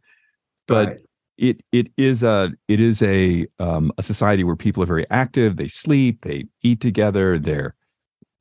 But 0.67 0.87
right. 0.87 0.99
it 1.37 1.61
it 1.71 1.91
is 1.97 2.23
a 2.23 2.51
it 2.67 2.79
is 2.79 3.03
a 3.03 3.45
um, 3.59 3.91
a 3.99 4.01
society 4.01 4.43
where 4.43 4.55
people 4.55 4.81
are 4.81 4.87
very 4.87 5.05
active. 5.11 5.57
They 5.57 5.67
sleep, 5.67 6.23
they 6.23 6.45
eat 6.63 6.81
together, 6.81 7.37
they're 7.37 7.75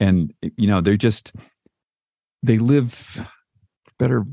and 0.00 0.32
you 0.56 0.66
know 0.66 0.80
they're 0.80 0.96
just 0.96 1.32
they 2.42 2.56
live 2.56 3.20
better 3.98 4.24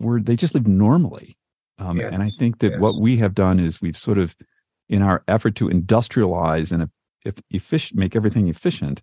word 0.00 0.26
they 0.26 0.34
just 0.34 0.54
live 0.54 0.66
normally 0.66 1.38
um, 1.78 1.98
yes. 1.98 2.12
and 2.12 2.22
i 2.22 2.28
think 2.28 2.58
that 2.58 2.72
yes. 2.72 2.80
what 2.80 3.00
we 3.00 3.16
have 3.16 3.34
done 3.34 3.58
is 3.58 3.80
we've 3.80 3.96
sort 3.96 4.18
of 4.18 4.36
in 4.90 5.00
our 5.00 5.24
effort 5.28 5.54
to 5.54 5.68
industrialize 5.68 6.72
and 6.72 6.90
if 7.24 7.34
efficient 7.50 7.98
make 7.98 8.16
everything 8.16 8.48
efficient 8.48 9.02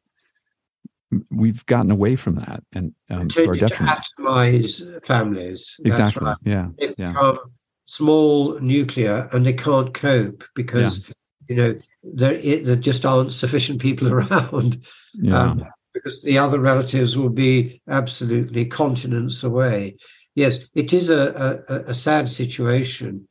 we've 1.30 1.66
gotten 1.68 1.92
away 1.92 2.16
from 2.16 2.36
that 2.36 2.64
and 2.74 2.94
um, 3.10 3.28
to, 3.30 3.46
to 3.46 3.52
atomize 3.52 5.06
families 5.06 5.80
exactly 5.86 6.26
right. 6.26 6.38
yeah 6.44 6.68
they 6.80 6.94
yeah. 6.98 7.08
become 7.08 7.40
small 7.86 8.60
nuclear 8.60 9.30
and 9.32 9.46
they 9.46 9.54
can't 9.54 9.94
cope 9.94 10.44
because 10.56 11.08
yeah. 11.08 11.14
you 11.48 11.56
know 11.56 11.80
there, 12.04 12.34
it, 12.34 12.66
there 12.66 12.76
just 12.76 13.06
aren't 13.06 13.34
sufficient 13.34 13.82
people 13.82 14.12
around 14.14 14.84
yeah. 15.14 15.40
Um, 15.40 15.66
because 15.96 16.22
the 16.24 16.38
other 16.38 16.60
relatives 16.60 17.18
will 17.18 17.30
be 17.30 17.82
absolutely 17.88 18.66
continents 18.66 19.44
away. 19.44 19.96
Yes, 20.36 20.68
it 20.76 20.92
is 20.92 21.10
a, 21.10 21.64
a, 21.70 21.76
a 21.90 21.94
sad 21.94 22.30
situation. 22.30 23.28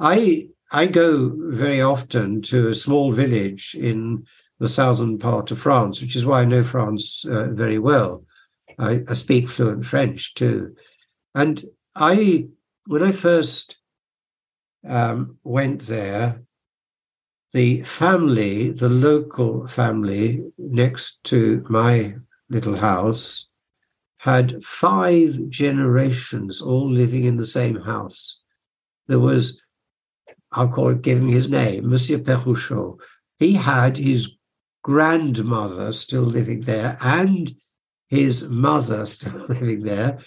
I 0.00 0.48
I 0.70 0.86
go 0.86 1.32
very 1.36 1.80
often 1.80 2.42
to 2.42 2.68
a 2.68 2.74
small 2.74 3.12
village 3.12 3.74
in 3.78 4.26
the 4.58 4.68
southern 4.68 5.18
part 5.18 5.50
of 5.50 5.58
France, 5.58 6.00
which 6.00 6.16
is 6.16 6.26
why 6.26 6.42
I 6.42 6.44
know 6.44 6.62
France 6.62 7.24
uh, 7.24 7.48
very 7.52 7.78
well. 7.78 8.24
I, 8.78 9.00
I, 9.08 9.14
speak 9.14 9.48
fluent 9.48 9.84
French 9.84 10.34
too, 10.34 10.76
and 11.34 11.64
I 11.96 12.46
when 12.86 13.02
I 13.02 13.12
first 13.12 13.76
um, 14.86 15.36
went 15.44 15.86
there, 15.86 16.42
the 17.52 17.82
family, 17.82 18.70
the 18.70 18.88
local 18.88 19.66
family 19.66 20.42
next 20.58 21.22
to 21.24 21.64
my 21.68 22.14
little 22.50 22.76
house, 22.76 23.48
had 24.18 24.62
five 24.64 25.38
generations 25.48 26.60
all 26.60 26.90
living 26.90 27.24
in 27.24 27.36
the 27.36 27.46
same 27.46 27.76
house. 27.76 28.40
There 29.06 29.18
was, 29.18 29.60
I'll 30.52 30.68
call 30.68 30.90
it, 30.90 31.02
giving 31.02 31.28
his 31.28 31.48
name, 31.48 31.88
Monsieur 31.88 32.18
Perruchot. 32.18 33.00
He 33.38 33.52
had 33.54 33.98
his 33.98 34.32
grandmother 34.82 35.92
still 35.92 36.22
living 36.22 36.62
there 36.62 36.96
and 37.00 37.52
his 38.08 38.44
mother 38.44 39.06
still 39.06 39.46
living 39.48 39.82
there. 39.82 40.18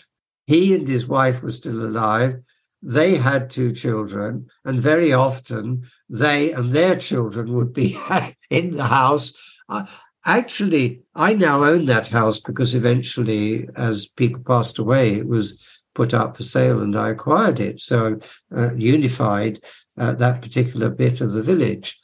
He 0.46 0.76
and 0.76 0.88
his 0.88 1.08
wife 1.08 1.42
were 1.42 1.52
still 1.52 1.86
alive 1.86 2.42
they 2.82 3.16
had 3.16 3.50
two 3.50 3.74
children, 3.74 4.48
and 4.66 4.80
very 4.80 5.14
often 5.14 5.88
they 6.10 6.52
and 6.52 6.72
their 6.72 6.96
children 6.96 7.54
would 7.54 7.74
be 7.74 7.98
in 8.50 8.72
the 8.72 8.86
house. 8.86 9.34
Actually, 10.26 11.02
I 11.16 11.34
now 11.34 11.64
own 11.64 11.86
that 11.86 12.08
house 12.08 12.40
because 12.40 12.76
eventually, 12.76 13.68
as 13.76 14.08
people 14.08 14.42
passed 14.44 14.80
away, 14.80 15.16
it 15.16 15.28
was 15.28 15.64
put 15.94 16.14
up 16.14 16.38
for 16.38 16.44
sale 16.44 16.82
and 16.82 16.96
I 16.96 17.10
acquired 17.10 17.60
it. 17.60 17.82
So, 17.82 18.20
uh, 18.56 18.74
unified 18.76 19.60
uh, 19.98 20.14
that 20.16 20.42
particular 20.42 20.90
bit 20.90 21.22
of 21.22 21.32
the 21.32 21.44
village. 21.44 22.00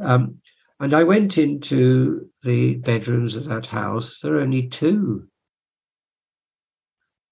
Um, 0.00 0.38
and 0.80 0.94
I 0.94 1.04
went 1.04 1.38
into 1.38 2.30
the 2.42 2.76
bedrooms 2.76 3.34
of 3.34 3.44
that 3.46 3.66
house. 3.66 4.20
There 4.20 4.36
are 4.36 4.40
only 4.40 4.68
two 4.68 5.28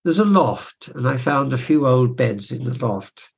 there's 0.07 0.21
a 0.21 0.25
loft, 0.25 0.87
and 0.95 1.09
I 1.09 1.17
found 1.17 1.53
a 1.53 1.59
few 1.59 1.85
old 1.85 2.17
beds 2.17 2.53
in 2.53 2.63
the 2.63 2.79
loft. 2.79 3.33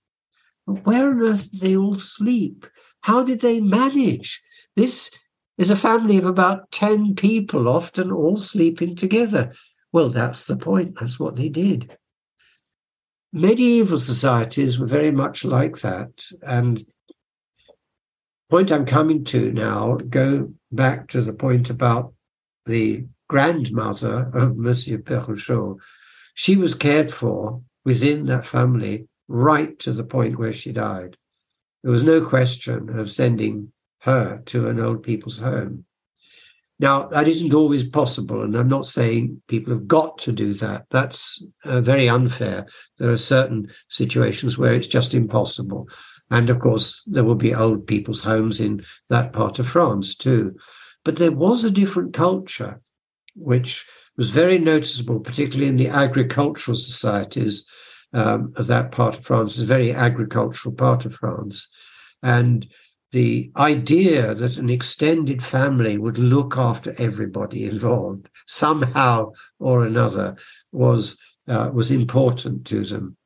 where 0.66 1.08
on 1.08 1.22
earth 1.22 1.50
did 1.50 1.60
they 1.60 1.74
all 1.74 1.94
sleep? 1.94 2.66
How 3.00 3.22
did 3.22 3.40
they 3.40 3.58
manage? 3.58 4.42
This 4.76 5.10
is 5.56 5.70
a 5.70 5.76
family 5.76 6.18
of 6.18 6.26
about 6.26 6.70
10 6.72 7.14
people, 7.14 7.70
often 7.70 8.12
all 8.12 8.36
sleeping 8.36 8.96
together. 8.96 9.50
Well, 9.92 10.10
that's 10.10 10.44
the 10.44 10.58
point. 10.58 10.98
That's 11.00 11.18
what 11.18 11.36
they 11.36 11.48
did. 11.48 11.96
Medieval 13.32 13.98
societies 13.98 14.78
were 14.78 14.86
very 14.86 15.10
much 15.10 15.44
like 15.44 15.80
that. 15.80 16.24
And 16.42 16.82
point 18.48 18.72
I'm 18.72 18.86
coming 18.86 19.24
to 19.24 19.52
now 19.52 19.96
go 19.96 20.52
back 20.72 21.08
to 21.08 21.20
the 21.20 21.34
point 21.34 21.68
about 21.68 22.14
the 22.64 23.04
grandmother 23.28 24.30
of 24.32 24.56
Monsieur 24.56 24.98
Perruchot. 24.98 25.78
She 26.34 26.56
was 26.56 26.74
cared 26.74 27.12
for 27.12 27.62
within 27.84 28.26
that 28.26 28.46
family 28.46 29.08
right 29.28 29.78
to 29.80 29.92
the 29.92 30.04
point 30.04 30.38
where 30.38 30.52
she 30.52 30.72
died. 30.72 31.16
There 31.82 31.92
was 31.92 32.02
no 32.02 32.24
question 32.24 32.98
of 32.98 33.10
sending 33.10 33.72
her 34.00 34.42
to 34.46 34.68
an 34.68 34.80
old 34.80 35.02
people's 35.02 35.38
home. 35.38 35.84
Now, 36.80 37.08
that 37.08 37.26
isn't 37.26 37.54
always 37.54 37.82
possible, 37.82 38.42
and 38.42 38.54
I'm 38.54 38.68
not 38.68 38.86
saying 38.86 39.42
people 39.48 39.72
have 39.72 39.88
got 39.88 40.18
to 40.18 40.32
do 40.32 40.54
that. 40.54 40.86
That's 40.90 41.42
uh, 41.64 41.80
very 41.80 42.08
unfair. 42.08 42.66
There 42.98 43.10
are 43.10 43.18
certain 43.18 43.68
situations 43.88 44.58
where 44.58 44.72
it's 44.72 44.86
just 44.86 45.12
impossible. 45.12 45.88
And 46.30 46.50
of 46.50 46.60
course, 46.60 47.02
there 47.06 47.24
will 47.24 47.34
be 47.34 47.54
old 47.54 47.86
people's 47.86 48.22
homes 48.22 48.60
in 48.60 48.82
that 49.08 49.32
part 49.32 49.58
of 49.58 49.66
France 49.66 50.14
too. 50.14 50.56
But 51.04 51.16
there 51.16 51.32
was 51.32 51.64
a 51.64 51.70
different 51.70 52.12
culture, 52.12 52.80
which 53.34 53.84
was 54.16 54.30
very 54.30 54.58
noticeable, 54.58 55.20
particularly 55.20 55.68
in 55.68 55.76
the 55.76 55.88
agricultural 55.88 56.76
societies 56.76 57.66
um, 58.12 58.52
of 58.56 58.66
that 58.68 58.92
part 58.92 59.18
of 59.18 59.24
France. 59.24 59.58
A 59.58 59.64
very 59.64 59.92
agricultural 59.92 60.74
part 60.74 61.04
of 61.06 61.14
France. 61.14 61.68
And 62.22 62.68
the 63.12 63.50
idea 63.56 64.34
that 64.34 64.58
an 64.58 64.68
extended 64.68 65.42
family 65.42 65.96
would 65.98 66.18
look 66.18 66.56
after 66.58 66.94
everybody 66.98 67.64
involved 67.68 68.30
somehow 68.46 69.32
or 69.58 69.84
another 69.84 70.36
was 70.72 71.18
uh, 71.48 71.70
was 71.72 71.90
important 71.90 72.66
to 72.66 72.84
them. 72.84 73.16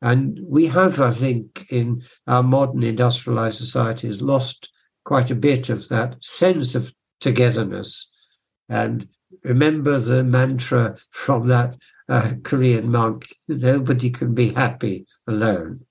And 0.00 0.40
we 0.42 0.66
have, 0.66 1.00
I 1.00 1.10
think, 1.10 1.66
in 1.70 2.02
our 2.26 2.42
modern 2.42 2.82
industrialized 2.82 3.58
societies, 3.58 4.22
lost 4.22 4.70
quite 5.04 5.30
a 5.30 5.34
bit 5.34 5.68
of 5.68 5.88
that 5.88 6.16
sense 6.22 6.74
of 6.74 6.94
togetherness. 7.20 8.12
And 8.68 9.08
remember 9.42 9.98
the 9.98 10.24
mantra 10.24 10.96
from 11.10 11.48
that 11.48 11.76
uh, 12.08 12.34
Korean 12.44 12.90
monk 12.90 13.34
nobody 13.48 14.10
can 14.10 14.34
be 14.34 14.50
happy 14.50 15.06
alone. 15.26 15.85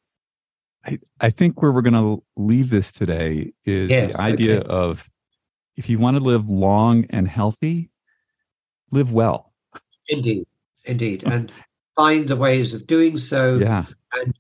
I, 0.86 0.99
I 1.20 1.30
think 1.30 1.62
where 1.62 1.72
we're 1.72 1.82
going 1.82 1.94
to 1.94 2.24
leave 2.36 2.70
this 2.70 2.91
today 2.91 3.53
is 3.66 3.90
yes, 3.90 4.16
the 4.16 4.22
idea 4.22 4.60
okay. 4.60 4.68
of 4.68 5.10
if 5.76 5.90
you 5.90 5.99
want 5.99 6.18
to 6.18 6.24
live 6.24 6.48
long 6.48 7.06
and 7.10 7.28
healthy, 7.28 7.90
live 8.91 9.12
well. 9.12 9.53
Indeed, 10.07 10.45
indeed. 10.86 11.24
And 11.26 11.52
find 11.95 12.28
the 12.28 12.36
ways 12.36 12.74
of 12.74 12.88
doing 12.88 13.18
so. 13.18 13.57
Yeah. 13.57 13.86
And 14.14 14.38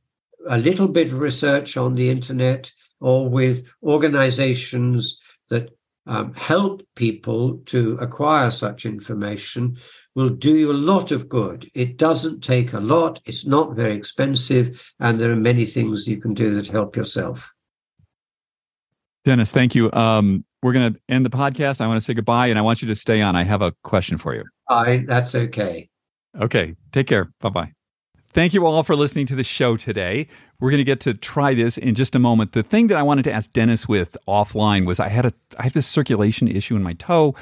a 0.47 0.57
little 0.57 0.87
bit 0.87 1.07
of 1.07 1.19
research 1.19 1.77
on 1.77 1.95
the 1.95 2.09
internet 2.09 2.71
or 3.01 3.27
with 3.27 3.67
organizations 3.83 5.19
that 5.49 5.71
um, 6.07 6.33
help 6.35 6.83
people 6.95 7.57
to 7.65 7.97
acquire 7.99 8.51
such 8.51 8.85
information 8.85 9.77
will 10.15 10.29
do 10.29 10.55
you 10.55 10.71
a 10.71 10.73
lot 10.73 11.11
of 11.11 11.29
good. 11.29 11.69
It 11.73 11.97
doesn't 11.97 12.41
take 12.41 12.73
a 12.73 12.79
lot, 12.79 13.19
it's 13.25 13.45
not 13.45 13.75
very 13.75 13.93
expensive, 13.93 14.93
and 14.99 15.19
there 15.19 15.31
are 15.31 15.35
many 15.35 15.65
things 15.65 16.07
you 16.07 16.17
can 16.17 16.33
do 16.33 16.55
that 16.55 16.67
help 16.67 16.95
yourself. 16.95 17.53
Denis, 19.25 19.51
thank 19.51 19.75
you. 19.75 19.91
Um, 19.91 20.45
we're 20.61 20.73
going 20.73 20.93
to 20.93 20.99
end 21.09 21.25
the 21.25 21.31
podcast. 21.31 21.81
I 21.81 21.87
want 21.87 21.97
to 21.97 22.05
say 22.05 22.13
goodbye, 22.13 22.47
and 22.47 22.57
I 22.57 22.61
want 22.61 22.81
you 22.81 22.87
to 22.87 22.95
stay 22.95 23.21
on. 23.21 23.35
I 23.35 23.43
have 23.43 23.61
a 23.61 23.73
question 23.83 24.17
for 24.17 24.33
you. 24.35 24.43
I, 24.69 25.03
that's 25.07 25.35
okay. 25.35 25.89
Okay. 26.39 26.75
Take 26.91 27.07
care. 27.07 27.31
Bye 27.41 27.49
bye. 27.49 27.71
Thank 28.31 28.53
you 28.53 28.65
all 28.65 28.83
for 28.83 28.95
listening 28.95 29.25
to 29.27 29.35
the 29.35 29.43
show 29.43 29.77
today. 29.77 30.27
We're 30.59 30.69
going 30.69 30.79
to 30.79 30.83
get 30.83 30.99
to 31.01 31.13
try 31.13 31.53
this 31.53 31.77
in 31.77 31.95
just 31.95 32.15
a 32.15 32.19
moment. 32.19 32.51
The 32.51 32.63
thing 32.63 32.87
that 32.87 32.97
I 32.97 33.03
wanted 33.03 33.23
to 33.23 33.31
ask 33.31 33.51
Denis 33.53 33.87
with 33.87 34.17
offline 34.27 34.85
was 34.85 34.99
I 34.99 35.09
had 35.09 35.25
a 35.25 35.31
I 35.57 35.63
have 35.63 35.73
this 35.73 35.87
circulation 35.87 36.47
issue 36.47 36.75
in 36.75 36.83
my 36.83 36.93
toe 36.93 37.35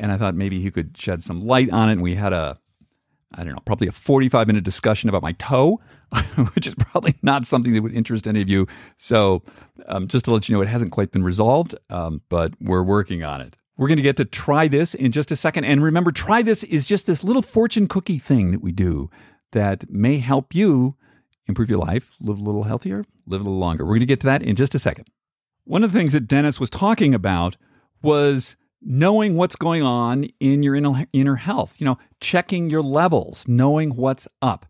and 0.00 0.10
I 0.10 0.16
thought 0.16 0.34
maybe 0.34 0.60
he 0.60 0.70
could 0.70 0.96
shed 0.96 1.22
some 1.22 1.46
light 1.46 1.70
on 1.70 1.88
it. 1.88 1.92
And 1.92 2.02
we 2.02 2.14
had 2.16 2.32
a, 2.32 2.58
I 3.34 3.44
don't 3.44 3.54
know, 3.54 3.62
probably 3.64 3.86
a 3.86 3.92
45 3.92 4.46
minute 4.46 4.64
discussion 4.64 5.08
about 5.08 5.22
my 5.22 5.32
toe, 5.32 5.80
which 6.54 6.66
is 6.66 6.74
probably 6.74 7.14
not 7.22 7.46
something 7.46 7.74
that 7.74 7.82
would 7.82 7.94
interest 7.94 8.26
any 8.26 8.42
of 8.42 8.48
you. 8.48 8.66
So, 8.96 9.42
um, 9.86 10.08
just 10.08 10.24
to 10.24 10.32
let 10.32 10.48
you 10.48 10.56
know, 10.56 10.62
it 10.62 10.68
hasn't 10.68 10.90
quite 10.90 11.12
been 11.12 11.22
resolved, 11.22 11.74
um, 11.90 12.22
but 12.28 12.54
we're 12.60 12.82
working 12.82 13.22
on 13.22 13.40
it. 13.40 13.56
We're 13.76 13.88
going 13.88 13.96
to 13.96 14.02
get 14.02 14.16
to 14.16 14.24
try 14.24 14.68
this 14.68 14.94
in 14.94 15.12
just 15.12 15.30
a 15.30 15.36
second. 15.36 15.64
And 15.64 15.82
remember, 15.82 16.12
try 16.12 16.42
this 16.42 16.64
is 16.64 16.84
just 16.84 17.06
this 17.06 17.22
little 17.22 17.42
fortune 17.42 17.86
cookie 17.86 18.18
thing 18.18 18.50
that 18.50 18.60
we 18.60 18.72
do 18.72 19.10
that 19.52 19.88
may 19.88 20.18
help 20.18 20.54
you 20.54 20.96
improve 21.46 21.70
your 21.70 21.78
life, 21.78 22.16
live 22.20 22.38
a 22.38 22.42
little 22.42 22.64
healthier, 22.64 23.04
live 23.26 23.40
a 23.40 23.44
little 23.44 23.58
longer. 23.58 23.84
We're 23.84 23.92
going 23.92 24.00
to 24.00 24.06
get 24.06 24.20
to 24.20 24.26
that 24.26 24.42
in 24.42 24.56
just 24.56 24.74
a 24.74 24.78
second. 24.78 25.06
One 25.64 25.82
of 25.82 25.92
the 25.92 25.98
things 25.98 26.12
that 26.12 26.28
Denis 26.28 26.60
was 26.60 26.70
talking 26.70 27.14
about 27.14 27.56
was 28.02 28.56
knowing 28.82 29.36
what's 29.36 29.56
going 29.56 29.82
on 29.82 30.24
in 30.40 30.62
your 30.62 30.74
inner, 30.74 31.06
inner 31.12 31.36
health, 31.36 31.80
you 31.80 31.84
know, 31.84 31.98
checking 32.20 32.70
your 32.70 32.82
levels, 32.82 33.46
knowing 33.46 33.90
what's 33.96 34.26
up. 34.40 34.66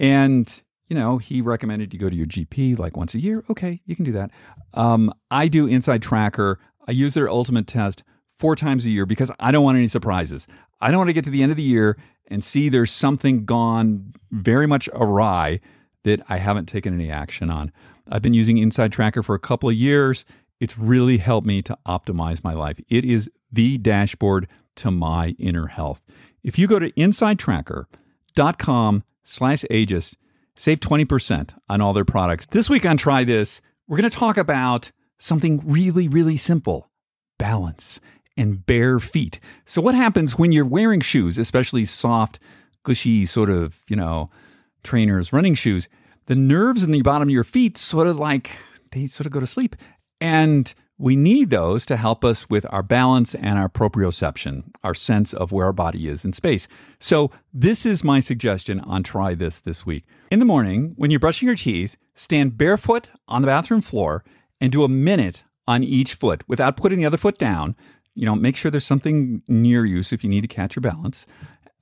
And, 0.00 0.62
you 0.88 0.96
know, 0.96 1.18
he 1.18 1.40
recommended 1.40 1.92
you 1.92 2.00
go 2.00 2.10
to 2.10 2.16
your 2.16 2.26
GP 2.26 2.78
like 2.78 2.96
once 2.96 3.14
a 3.14 3.20
year. 3.20 3.44
Okay, 3.48 3.80
you 3.86 3.94
can 3.94 4.04
do 4.04 4.12
that. 4.12 4.30
Um, 4.74 5.12
I 5.30 5.48
do 5.48 5.66
InsideTracker. 5.68 6.56
I 6.88 6.92
use 6.92 7.14
their 7.14 7.28
ultimate 7.28 7.66
test 7.66 8.02
four 8.36 8.56
times 8.56 8.84
a 8.84 8.90
year 8.90 9.06
because 9.06 9.30
I 9.40 9.50
don't 9.50 9.64
want 9.64 9.78
any 9.78 9.88
surprises. 9.88 10.46
I 10.80 10.90
don't 10.90 10.98
want 10.98 11.08
to 11.08 11.14
get 11.14 11.24
to 11.24 11.30
the 11.30 11.42
end 11.42 11.50
of 11.50 11.56
the 11.56 11.62
year 11.62 11.96
and 12.28 12.42
see 12.44 12.68
there's 12.68 12.92
something 12.92 13.44
gone 13.44 14.12
very 14.30 14.66
much 14.66 14.88
awry 14.92 15.60
that 16.04 16.20
I 16.28 16.38
haven't 16.38 16.66
taken 16.66 16.94
any 16.94 17.10
action 17.10 17.50
on. 17.50 17.72
I've 18.08 18.22
been 18.22 18.34
using 18.34 18.56
InsideTracker 18.56 19.24
for 19.24 19.34
a 19.34 19.40
couple 19.40 19.68
of 19.68 19.74
years. 19.74 20.24
It's 20.60 20.78
really 20.78 21.18
helped 21.18 21.46
me 21.46 21.62
to 21.62 21.76
optimize 21.86 22.44
my 22.44 22.54
life. 22.54 22.78
It 22.88 23.04
is 23.04 23.30
the 23.56 23.76
dashboard 23.78 24.46
to 24.76 24.92
my 24.92 25.34
inner 25.38 25.66
health. 25.66 26.02
If 26.44 26.58
you 26.58 26.68
go 26.68 26.78
to 26.78 26.92
insidetracker.com 26.92 29.04
slash 29.24 29.64
Ageist, 29.70 30.14
save 30.54 30.80
20% 30.80 31.54
on 31.68 31.80
all 31.80 31.92
their 31.92 32.04
products. 32.04 32.46
This 32.46 32.70
week 32.70 32.86
on 32.86 32.96
Try 32.96 33.24
This, 33.24 33.60
we're 33.88 33.96
going 33.96 34.08
to 34.08 34.16
talk 34.16 34.36
about 34.36 34.92
something 35.18 35.60
really, 35.64 36.06
really 36.06 36.36
simple 36.36 36.88
balance 37.38 37.98
and 38.36 38.64
bare 38.64 39.00
feet. 39.00 39.40
So, 39.64 39.80
what 39.80 39.94
happens 39.94 40.38
when 40.38 40.52
you're 40.52 40.66
wearing 40.66 41.00
shoes, 41.00 41.38
especially 41.38 41.86
soft, 41.86 42.38
gushy, 42.82 43.26
sort 43.26 43.48
of, 43.48 43.82
you 43.88 43.96
know, 43.96 44.30
trainers, 44.84 45.32
running 45.32 45.54
shoes? 45.54 45.88
The 46.26 46.34
nerves 46.34 46.84
in 46.84 46.90
the 46.90 47.00
bottom 47.02 47.28
of 47.28 47.32
your 47.32 47.44
feet 47.44 47.78
sort 47.78 48.06
of 48.06 48.18
like 48.18 48.50
they 48.90 49.06
sort 49.06 49.26
of 49.26 49.32
go 49.32 49.40
to 49.40 49.46
sleep. 49.46 49.76
And 50.20 50.74
we 50.98 51.14
need 51.14 51.50
those 51.50 51.84
to 51.86 51.96
help 51.96 52.24
us 52.24 52.48
with 52.48 52.64
our 52.70 52.82
balance 52.82 53.34
and 53.34 53.58
our 53.58 53.68
proprioception, 53.68 54.64
our 54.82 54.94
sense 54.94 55.34
of 55.34 55.52
where 55.52 55.66
our 55.66 55.72
body 55.72 56.08
is 56.08 56.24
in 56.24 56.32
space. 56.32 56.68
So, 57.00 57.30
this 57.52 57.84
is 57.84 58.02
my 58.02 58.20
suggestion 58.20 58.80
on 58.80 59.02
try 59.02 59.34
this 59.34 59.60
this 59.60 59.84
week. 59.84 60.04
In 60.30 60.38
the 60.38 60.46
morning, 60.46 60.94
when 60.96 61.10
you're 61.10 61.20
brushing 61.20 61.46
your 61.46 61.56
teeth, 61.56 61.96
stand 62.14 62.56
barefoot 62.56 63.10
on 63.28 63.42
the 63.42 63.46
bathroom 63.46 63.82
floor 63.82 64.24
and 64.60 64.72
do 64.72 64.84
a 64.84 64.88
minute 64.88 65.44
on 65.66 65.82
each 65.82 66.14
foot 66.14 66.42
without 66.48 66.76
putting 66.76 66.98
the 66.98 67.06
other 67.06 67.18
foot 67.18 67.36
down. 67.36 67.76
You 68.14 68.24
know, 68.24 68.34
make 68.34 68.56
sure 68.56 68.70
there's 68.70 68.84
something 68.84 69.42
near 69.46 69.84
you 69.84 70.02
so 70.02 70.14
if 70.14 70.24
you 70.24 70.30
need 70.30 70.40
to 70.40 70.48
catch 70.48 70.76
your 70.76 70.80
balance. 70.80 71.26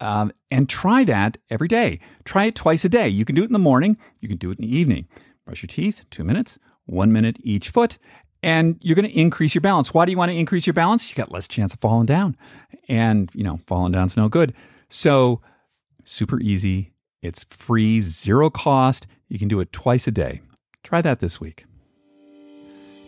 Um, 0.01 0.32
and 0.51 0.69
try 0.69 1.05
that 1.05 1.39
every 1.51 1.69
day. 1.69 2.01
Try 2.24 2.47
it 2.47 2.57
twice 2.57 2.85
a 2.85 2.89
day. 2.89 3.09
You 3.09 3.24
can 3.24 3.36
do 3.36 3.43
it 3.43 3.47
in 3.47 3.53
the 3.53 3.61
morning, 3.61 3.97
you 4.19 4.28
can 4.28 4.39
do 4.39 4.51
it 4.51 4.59
in 4.59 4.65
the 4.65 4.77
evening. 4.77 5.07
Brush 5.45 5.62
your 5.62 5.69
teeth, 5.69 6.05
two 6.11 6.24
minutes, 6.24 6.59
one 6.86 7.12
minute 7.12 7.39
each 7.43 7.70
foot, 7.70 7.99
and 8.45 8.79
you're 8.83 8.95
going 8.95 9.09
to 9.09 9.19
increase 9.19 9.55
your 9.55 9.62
balance. 9.62 9.95
Why 9.95 10.05
do 10.05 10.11
you 10.11 10.19
want 10.19 10.31
to 10.31 10.37
increase 10.37 10.66
your 10.66 10.75
balance? 10.75 11.09
You 11.09 11.16
got 11.16 11.33
less 11.33 11.49
chance 11.49 11.73
of 11.73 11.81
falling 11.81 12.05
down. 12.05 12.37
And, 12.91 13.31
you 13.33 13.43
know, 13.43 13.59
falling 13.66 13.91
down's 13.91 14.19
no 14.19 14.29
good. 14.29 14.53
So, 14.91 15.41
super 16.05 16.39
easy. 16.41 16.93
It's 17.23 17.47
free, 17.49 18.03
zero 18.03 18.51
cost. 18.51 19.07
You 19.29 19.39
can 19.39 19.49
do 19.49 19.61
it 19.61 19.73
twice 19.73 20.07
a 20.07 20.11
day. 20.11 20.43
Try 20.83 21.01
that 21.01 21.21
this 21.21 21.41
week. 21.41 21.65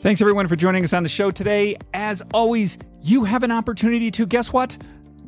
Thanks 0.01 0.23
everyone 0.23 0.49
for 0.49 0.57
joining 0.57 0.85
us 0.85 0.95
on 0.95 1.03
the 1.03 1.09
show 1.11 1.31
today. 1.31 1.77
As 1.93 2.23
always, 2.33 2.79
you 3.03 3.25
have 3.25 3.43
an 3.43 3.53
opportunity 3.53 4.11
to 4.13 4.25
guess 4.25 4.55
what? 4.55 4.79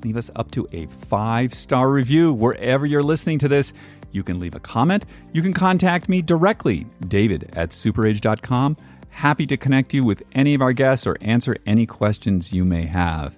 Leave 0.05 0.16
us 0.16 0.30
up 0.36 0.51
to 0.52 0.66
a 0.72 0.86
five 0.86 1.52
star 1.52 1.90
review 1.90 2.32
wherever 2.32 2.86
you're 2.86 3.02
listening 3.02 3.39
to 3.40 3.48
this. 3.48 3.74
You 4.12 4.22
can 4.22 4.40
leave 4.40 4.55
a 4.55 4.60
comment. 4.60 5.05
You 5.35 5.43
can 5.43 5.52
contact 5.52 6.09
me 6.09 6.22
directly, 6.22 6.86
david 7.09 7.51
at 7.52 7.70
superage.com. 7.70 8.78
Happy 9.10 9.47
to 9.47 9.56
connect 9.56 9.93
you 9.94 10.05
with 10.05 10.22
any 10.32 10.55
of 10.55 10.62
our 10.62 10.72
guests 10.72 11.06
or 11.06 11.16
answer 11.20 11.56
any 11.66 11.86
questions 11.86 12.52
you 12.52 12.64
may 12.64 12.86
have. 12.86 13.36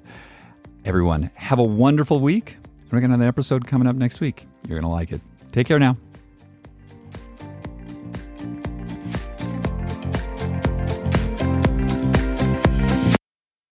Everyone, 0.84 1.30
have 1.34 1.58
a 1.58 1.64
wonderful 1.64 2.20
week. 2.20 2.56
We're 2.90 3.00
going 3.00 3.10
to 3.10 3.14
have 3.14 3.20
an 3.20 3.28
episode 3.28 3.66
coming 3.66 3.86
up 3.86 3.96
next 3.96 4.20
week. 4.20 4.46
You're 4.66 4.80
going 4.80 4.90
to 4.90 4.94
like 4.94 5.12
it. 5.12 5.20
Take 5.52 5.66
care 5.66 5.78
now. 5.78 5.96